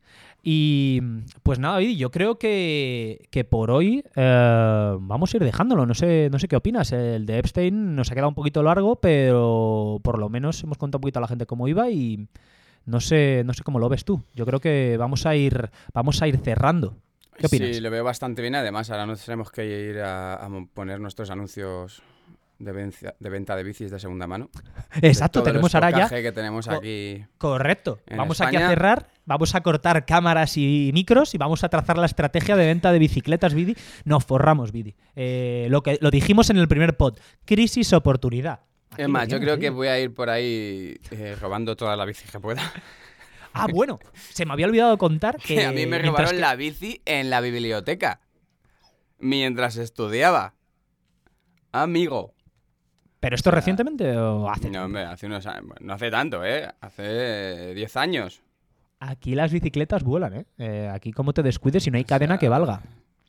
Y 0.46 1.02
pues 1.42 1.58
nada, 1.60 1.82
yo 1.82 2.12
creo 2.12 2.38
que, 2.38 3.28
que 3.32 3.44
por 3.46 3.72
hoy 3.72 4.04
eh, 4.16 4.96
vamos 5.00 5.34
a 5.34 5.38
ir 5.38 5.44
dejándolo. 5.44 5.86
No 5.86 5.94
sé, 5.94 6.30
no 6.32 6.40
sé 6.40 6.48
qué 6.48 6.56
opinas. 6.58 6.92
El 6.92 7.26
de 7.26 7.40
Epstein 7.40 7.96
nos 7.96 8.12
ha 8.12 8.14
quedado 8.14 8.30
un 8.30 8.36
poquito 8.36 8.62
largo, 8.64 8.98
pero 8.98 10.00
por 10.04 10.20
lo 10.20 10.28
menos 10.30 10.62
hemos 10.64 10.78
contado 10.78 10.98
un 11.00 11.02
poquito 11.02 11.20
a 11.20 11.22
la 11.22 11.28
gente 11.28 11.46
cómo 11.46 11.68
iba 11.68 11.90
y 11.90 12.28
no 12.86 13.00
sé, 13.00 13.44
no 13.46 13.54
sé 13.54 13.64
cómo 13.64 13.80
lo 13.80 13.88
ves 13.90 14.04
tú. 14.06 14.22
Yo 14.34 14.46
creo 14.46 14.60
que 14.60 14.98
vamos 14.98 15.26
a 15.26 15.36
ir, 15.36 15.70
vamos 15.94 16.22
a 16.22 16.28
ir 16.28 16.38
cerrando. 16.38 16.98
¿Qué 17.38 17.48
opinas? 17.48 17.76
Sí, 17.76 17.82
lo 17.82 17.90
veo 17.92 18.04
bastante 18.04 18.42
bien. 18.42 18.56
Además, 18.56 18.90
ahora 18.90 19.06
nos 19.06 19.24
tenemos 19.24 19.52
que 19.52 19.66
ir 19.66 20.00
a, 20.00 20.36
a 20.36 20.50
poner 20.74 21.00
nuestros 21.00 21.30
anuncios 21.30 22.02
de, 22.60 22.72
vencia- 22.72 23.16
de 23.20 23.30
venta 23.30 23.56
de 23.56 23.64
bicis 23.64 23.92
de 23.92 24.00
segunda 24.00 24.28
mano. 24.28 24.50
De 25.02 25.08
Exacto, 25.08 25.40
el 25.40 25.46
tenemos 25.46 25.74
ahora 25.76 25.90
ya. 25.92 26.10
que 26.22 26.32
tenemos 26.32 26.68
aquí. 26.70 27.26
Correcto. 27.38 28.00
Vamos 28.16 28.40
aquí 28.42 28.56
a 28.56 28.60
España. 28.60 28.70
cerrar 28.70 29.08
vamos 29.26 29.56
a 29.56 29.62
cortar 29.62 30.06
cámaras 30.06 30.56
y 30.58 30.92
micros 30.94 31.34
y 31.34 31.38
vamos 31.38 31.64
a 31.64 31.70
trazar 31.70 31.98
la 31.98 32.06
estrategia 32.06 32.56
de 32.56 32.66
venta 32.68 32.92
de 32.92 33.00
bicicletas, 33.00 33.54
Vidi. 33.54 33.76
Nos 34.06 34.24
forramos, 34.26 34.72
Vidi. 34.72 34.96
Eh, 35.16 35.68
lo, 35.70 35.82
que, 35.82 35.98
lo 36.02 36.12
dijimos 36.12 36.50
en 36.52 36.58
el 36.58 36.68
primer 36.68 36.96
pod. 36.96 37.18
Crisis 37.46 37.92
oportunidad. 37.94 38.60
Aquí 38.92 39.02
Es 39.02 39.10
más, 39.10 39.28
yo 39.28 39.40
creo 39.40 39.56
que 39.56 39.70
Vidi. 39.70 39.76
voy 39.76 39.88
a 39.88 40.00
ir 40.00 40.14
por 40.14 40.30
ahí 40.30 40.96
eh, 41.12 41.36
robando 41.42 41.76
toda 41.76 41.96
la 41.96 42.06
bici 42.06 42.28
que 42.30 42.40
pueda. 42.40 42.62
Ah, 43.54 43.68
bueno. 43.72 44.00
Se 44.32 44.46
me 44.46 44.54
había 44.54 44.66
olvidado 44.66 44.98
contar 44.98 45.38
que... 45.38 45.56
Que 45.56 45.66
a 45.66 45.72
mí 45.72 45.86
me 45.86 46.00
robaron 46.00 46.32
que- 46.32 46.40
la 46.40 46.56
bici 46.56 47.02
en 47.06 47.30
la 47.30 47.40
biblioteca. 47.42 48.20
Mientras 49.20 49.78
estudiaba. 49.78 50.56
Amigo. 51.72 52.34
¿Pero 53.20 53.36
esto 53.36 53.52
recientemente 53.52 54.18
o 54.18 54.50
hace? 54.50 54.70
No, 54.70 54.84
hombre, 54.86 55.04
hace 55.04 55.28
unos 55.28 55.46
años. 55.48 55.64
No 55.80 55.94
hace 55.94 56.12
tanto, 56.12 56.44
¿eh? 56.44 56.68
Hace 56.82 57.74
10 57.74 57.96
años. 57.98 58.42
Aquí 59.00 59.34
las 59.36 59.52
bicicletas 59.52 60.04
vuelan, 60.04 60.34
¿eh? 60.36 60.46
Eh, 60.58 60.90
Aquí 60.94 61.12
como 61.12 61.34
te 61.34 61.42
descuides 61.42 61.88
y 61.88 61.92
no 61.92 61.98
hay 61.98 62.04
cadena 62.04 62.38
que 62.38 62.50
valga. 62.50 62.82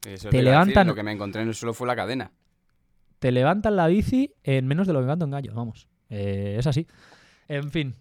Eso 0.05 0.29
Te 0.31 0.39
decir, 0.39 0.45
levantan- 0.51 0.87
Lo 0.89 0.95
que 0.95 1.03
me 1.03 1.12
encontré 1.12 1.43
en 1.43 1.49
el 1.49 1.55
suelo 1.55 1.75
fue 1.75 1.87
la 1.87 1.97
cadena. 1.97 2.33
Te 3.20 3.31
levantan 3.33 3.77
la 3.77 3.87
bici 3.87 4.35
en 4.43 4.66
menos 4.66 4.87
de 4.87 4.93
lo 4.93 4.99
que 4.99 5.05
levanto 5.05 5.25
en 5.25 5.31
gallo, 5.31 5.55
vamos. 5.55 5.89
Eh, 6.11 6.57
es 6.59 6.66
así. 6.66 6.87
En 7.49 7.70
fin. 7.70 7.95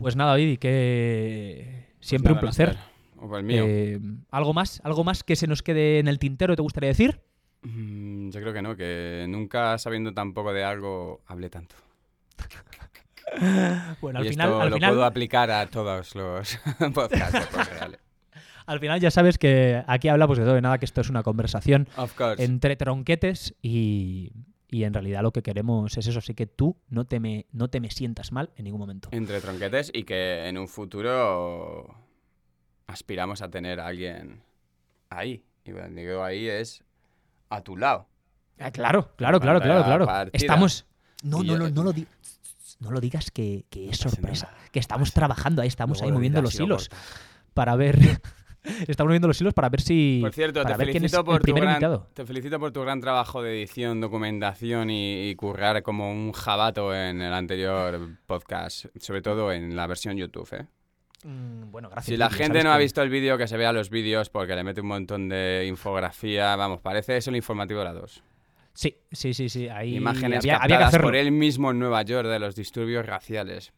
Pues 0.00 0.16
nada, 0.16 0.34
Vidi, 0.34 0.56
que 0.56 1.86
siempre 2.00 2.32
un 2.32 2.36
Nada, 2.36 2.40
placer. 2.40 2.76
O 3.18 3.36
el 3.36 3.44
mío. 3.44 3.64
Eh, 3.66 4.00
¿Algo 4.30 4.54
más? 4.54 4.80
¿Algo 4.82 5.04
más 5.04 5.22
que 5.22 5.36
se 5.36 5.46
nos 5.46 5.62
quede 5.62 5.98
en 5.98 6.08
el 6.08 6.18
tintero 6.18 6.56
te 6.56 6.62
gustaría 6.62 6.88
decir? 6.88 7.20
Mm, 7.62 8.30
Yo 8.30 8.40
creo 8.40 8.54
que 8.54 8.62
no, 8.62 8.76
que 8.76 9.26
nunca 9.28 9.76
sabiendo 9.76 10.14
tan 10.14 10.32
poco 10.32 10.54
de 10.54 10.64
algo 10.64 11.20
hablé 11.26 11.50
tanto. 11.50 11.76
Bueno, 14.00 14.18
al 14.18 14.26
y 14.26 14.30
final, 14.30 14.48
esto 14.48 14.60
al 14.60 14.70
lo 14.70 14.76
final, 14.76 14.90
puedo 14.90 15.04
aplicar 15.04 15.50
a 15.52 15.66
todos 15.66 16.16
los 16.16 16.58
podcasts 16.94 17.48
al 18.66 18.78
final 18.80 19.00
ya 19.00 19.10
sabes 19.10 19.38
que 19.38 19.82
aquí 19.86 20.08
hablamos 20.08 20.38
de 20.38 20.44
todo 20.44 20.56
y 20.58 20.60
nada, 20.60 20.78
que 20.78 20.84
esto 20.84 21.00
es 21.00 21.10
una 21.10 21.22
conversación 21.22 21.88
entre 22.38 22.76
tronquetes 22.76 23.54
y, 23.62 24.32
y 24.70 24.84
en 24.84 24.94
realidad 24.94 25.22
lo 25.22 25.32
que 25.32 25.42
queremos 25.42 25.96
es 25.98 26.06
eso. 26.06 26.18
Así 26.20 26.34
que 26.34 26.46
tú 26.46 26.76
no 26.88 27.04
te 27.04 27.18
me, 27.20 27.46
no 27.52 27.68
te 27.68 27.80
me 27.80 27.90
sientas 27.90 28.32
mal 28.32 28.50
en 28.56 28.64
ningún 28.64 28.80
momento. 28.80 29.08
Entre 29.12 29.40
tronquetes 29.40 29.90
y 29.92 30.04
que 30.04 30.46
en 30.48 30.56
un 30.58 30.68
futuro 30.68 31.94
aspiramos 32.86 33.42
a 33.42 33.50
tener 33.50 33.80
a 33.80 33.86
alguien 33.86 34.42
ahí. 35.08 35.44
Y 35.64 35.72
cuando 35.72 36.00
digo 36.00 36.22
ahí 36.22 36.48
es 36.48 36.82
a 37.48 37.62
tu 37.62 37.76
lado. 37.76 38.06
Ah, 38.58 38.70
claro, 38.70 39.12
claro, 39.16 39.40
claro, 39.40 39.60
claro, 39.60 39.84
claro. 39.84 40.06
partida. 40.06 40.30
Estamos. 40.34 40.86
No, 41.22 41.42
no, 41.42 41.56
no, 41.58 41.68
no 41.70 41.82
lo, 41.82 41.92
di- 41.92 42.06
no 42.78 42.90
lo 42.90 43.00
digas 43.00 43.30
que, 43.30 43.64
que 43.70 43.90
es 43.90 43.98
sorpresa. 43.98 44.52
Que 44.72 44.78
estamos 44.78 45.12
trabajando 45.12 45.62
ahí, 45.62 45.68
estamos 45.68 45.98
Luego 45.98 46.08
ahí 46.10 46.12
moviendo 46.14 46.42
los 46.42 46.58
hilos 46.58 46.90
para 47.54 47.76
ver. 47.76 47.98
estamos 48.86 49.08
moviendo 49.08 49.28
los 49.28 49.40
hilos 49.40 49.54
para 49.54 49.68
ver 49.68 49.80
si. 49.80 50.18
Por 50.20 50.32
cierto, 50.32 50.64
te 50.64 50.74
felicito, 50.74 51.20
el 51.20 51.24
por 51.24 51.42
tu 51.42 51.54
gran, 51.54 51.80
te 52.12 52.26
felicito 52.26 52.58
por 52.58 52.72
tu 52.72 52.80
gran 52.82 53.00
trabajo 53.00 53.42
de 53.42 53.58
edición, 53.58 54.00
documentación 54.00 54.90
y, 54.90 55.30
y 55.30 55.34
currar 55.34 55.82
como 55.82 56.10
un 56.10 56.32
jabato 56.32 56.94
en 56.94 57.20
el 57.20 57.32
anterior 57.32 58.18
podcast, 58.26 58.86
sobre 59.00 59.22
todo 59.22 59.52
en 59.52 59.76
la 59.76 59.86
versión 59.86 60.16
YouTube. 60.16 60.48
¿eh? 60.52 60.66
Mm, 61.24 61.70
bueno, 61.70 61.90
gracias. 61.90 62.06
Si 62.06 62.16
la 62.16 62.30
gente 62.30 62.62
no 62.62 62.72
ha 62.72 62.78
visto 62.78 63.02
el 63.02 63.10
vídeo, 63.10 63.36
que 63.36 63.46
se 63.46 63.56
vea 63.56 63.72
los 63.72 63.90
vídeos 63.90 64.30
porque 64.30 64.54
le 64.54 64.64
mete 64.64 64.80
un 64.80 64.88
montón 64.88 65.28
de 65.28 65.66
infografía. 65.68 66.56
Vamos, 66.56 66.80
parece 66.80 67.16
eso 67.16 67.30
el 67.30 67.36
informativo 67.36 67.80
de 67.80 67.84
la 67.84 67.92
2. 67.92 68.22
Sí, 68.72 68.96
sí, 69.12 69.34
sí, 69.34 69.48
sí. 69.48 69.68
Ahí 69.68 69.96
Imágenes 69.96 70.38
había, 70.38 70.56
había 70.56 70.76
que 70.76 70.82
captadas 70.82 71.02
por 71.02 71.16
él 71.16 71.32
mismo 71.32 71.70
en 71.70 71.78
Nueva 71.78 72.02
York 72.02 72.28
de 72.28 72.38
los 72.38 72.54
disturbios 72.54 73.04
raciales. 73.04 73.72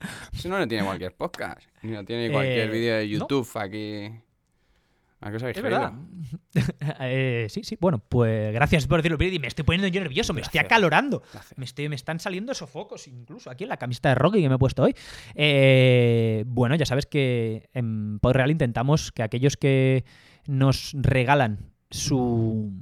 Eso 0.32 0.48
no 0.48 0.58
lo 0.58 0.66
tiene 0.68 0.84
cualquier 0.84 1.14
podcast, 1.14 1.62
ni 1.82 1.92
lo 1.92 2.04
tiene 2.04 2.30
cualquier 2.30 2.68
Eh, 2.68 2.72
vídeo 2.72 2.94
de 2.96 3.04
no. 3.06 3.10
YouTube 3.12 3.48
aquí. 3.56 4.10
¿A 5.20 5.30
qué 5.30 5.36
os 5.36 5.42
habéis 5.42 5.56
Es 5.56 5.62
creído? 5.62 5.80
verdad. 5.80 5.94
Eh, 7.00 7.46
sí, 7.48 7.64
sí. 7.64 7.78
Bueno, 7.80 7.98
pues 7.98 8.52
gracias 8.52 8.86
por 8.86 8.98
decirlo, 8.98 9.16
Piridi. 9.16 9.38
Me 9.38 9.46
estoy 9.48 9.64
poniendo 9.64 9.88
yo 9.88 10.00
nervioso, 10.02 10.34
me 10.34 10.42
estoy 10.42 10.60
acalorando. 10.60 11.22
Me, 11.56 11.64
estoy, 11.64 11.88
me 11.88 11.96
están 11.96 12.20
saliendo 12.20 12.52
sofocos 12.52 13.08
incluso 13.08 13.50
aquí 13.50 13.64
en 13.64 13.70
la 13.70 13.78
camiseta 13.78 14.10
de 14.10 14.16
Rocky 14.16 14.42
que 14.42 14.48
me 14.50 14.56
he 14.56 14.58
puesto 14.58 14.82
hoy. 14.82 14.94
Eh, 15.34 16.44
bueno, 16.46 16.74
ya 16.74 16.84
sabes 16.84 17.06
que 17.06 17.70
en 17.72 18.18
Podreal 18.20 18.50
intentamos 18.50 19.12
que 19.12 19.22
aquellos 19.22 19.56
que 19.56 20.04
nos 20.46 20.92
regalan 20.94 21.70
su 21.90 22.72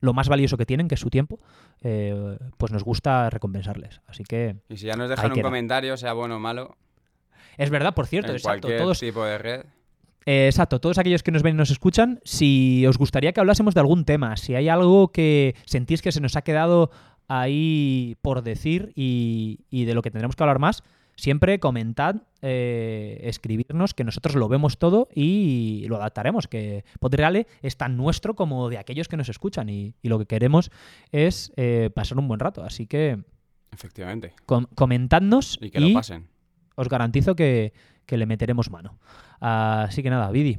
lo 0.00 0.12
más 0.14 0.28
valioso 0.28 0.56
que 0.56 0.66
tienen, 0.66 0.88
que 0.88 0.94
es 0.94 1.00
su 1.00 1.10
tiempo, 1.10 1.38
eh, 1.82 2.36
pues 2.58 2.72
nos 2.72 2.82
gusta 2.84 3.28
recompensarles. 3.30 4.00
Así 4.06 4.24
que 4.24 4.56
Y 4.68 4.76
si 4.78 4.86
ya 4.86 4.96
nos 4.96 5.08
dejan 5.10 5.30
un 5.30 5.34
queda. 5.36 5.42
comentario, 5.44 5.96
sea 5.96 6.12
bueno 6.14 6.36
o 6.36 6.38
malo, 6.40 6.76
es 7.56 7.70
verdad, 7.70 7.94
por 7.94 8.06
cierto, 8.06 8.30
en 8.30 8.36
exacto. 8.36 8.62
cualquier 8.62 8.80
Todos, 8.82 9.00
tipo 9.00 9.24
de 9.24 9.38
red, 9.38 9.60
Eh, 10.26 10.46
exacto, 10.46 10.80
todos 10.80 10.98
aquellos 10.98 11.22
que 11.22 11.30
nos 11.32 11.42
ven 11.42 11.54
y 11.54 11.58
nos 11.58 11.70
escuchan, 11.70 12.20
si 12.24 12.86
os 12.86 12.96
gustaría 12.98 13.32
que 13.32 13.40
hablásemos 13.40 13.74
de 13.74 13.80
algún 13.80 14.04
tema, 14.04 14.36
si 14.36 14.54
hay 14.54 14.68
algo 14.68 15.08
que 15.12 15.54
sentís 15.66 16.02
que 16.02 16.12
se 16.12 16.20
nos 16.20 16.36
ha 16.36 16.42
quedado 16.42 16.90
ahí 17.28 18.16
por 18.22 18.42
decir 18.42 18.92
y, 18.94 19.60
y 19.70 19.84
de 19.84 19.94
lo 19.94 20.02
que 20.02 20.10
tendremos 20.10 20.36
que 20.36 20.42
hablar 20.42 20.58
más, 20.58 20.82
siempre 21.20 21.60
comentad, 21.60 22.16
eh, 22.42 23.20
escribirnos, 23.24 23.94
que 23.94 24.04
nosotros 24.04 24.34
lo 24.34 24.48
vemos 24.48 24.78
todo 24.78 25.08
y 25.14 25.84
lo 25.88 25.96
adaptaremos, 25.96 26.48
que 26.48 26.84
Podreale 26.98 27.46
es 27.62 27.76
tan 27.76 27.96
nuestro 27.96 28.34
como 28.34 28.68
de 28.68 28.78
aquellos 28.78 29.08
que 29.08 29.16
nos 29.16 29.28
escuchan 29.28 29.68
y, 29.68 29.94
y 30.02 30.08
lo 30.08 30.18
que 30.18 30.26
queremos 30.26 30.70
es 31.12 31.52
eh, 31.56 31.90
pasar 31.94 32.18
un 32.18 32.26
buen 32.28 32.40
rato. 32.40 32.62
Así 32.64 32.86
que 32.86 33.22
efectivamente. 33.72 34.32
com- 34.46 34.66
comentadnos 34.74 35.58
Y 35.60 35.70
que 35.70 35.80
lo 35.80 35.92
pasen. 35.94 36.26
os 36.74 36.88
garantizo 36.88 37.36
que, 37.36 37.72
que 38.06 38.16
le 38.16 38.26
meteremos 38.26 38.70
mano. 38.70 38.98
Así 39.40 40.02
que 40.02 40.10
nada, 40.10 40.30
Vidi, 40.30 40.58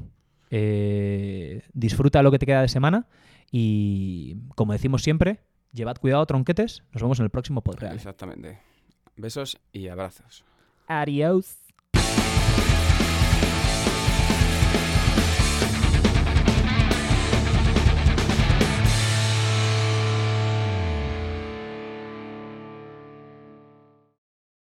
eh, 0.52 1.64
disfruta 1.74 2.22
lo 2.24 2.32
que 2.32 2.40
te 2.40 2.46
queda 2.46 2.62
de 2.62 2.68
semana 2.68 3.08
y, 3.52 4.38
como 4.56 4.74
decimos 4.74 5.02
siempre, 5.04 5.40
llevad 5.74 5.98
cuidado, 5.98 6.26
tronquetes. 6.26 6.84
Nos 6.92 7.02
vemos 7.02 7.20
en 7.20 7.26
el 7.26 7.30
próximo 7.32 7.62
podcast. 7.62 7.96
Exactamente. 7.96 8.60
Besos 9.18 9.58
y 9.74 9.88
abrazos. 9.88 10.44
Adios. 11.00 11.61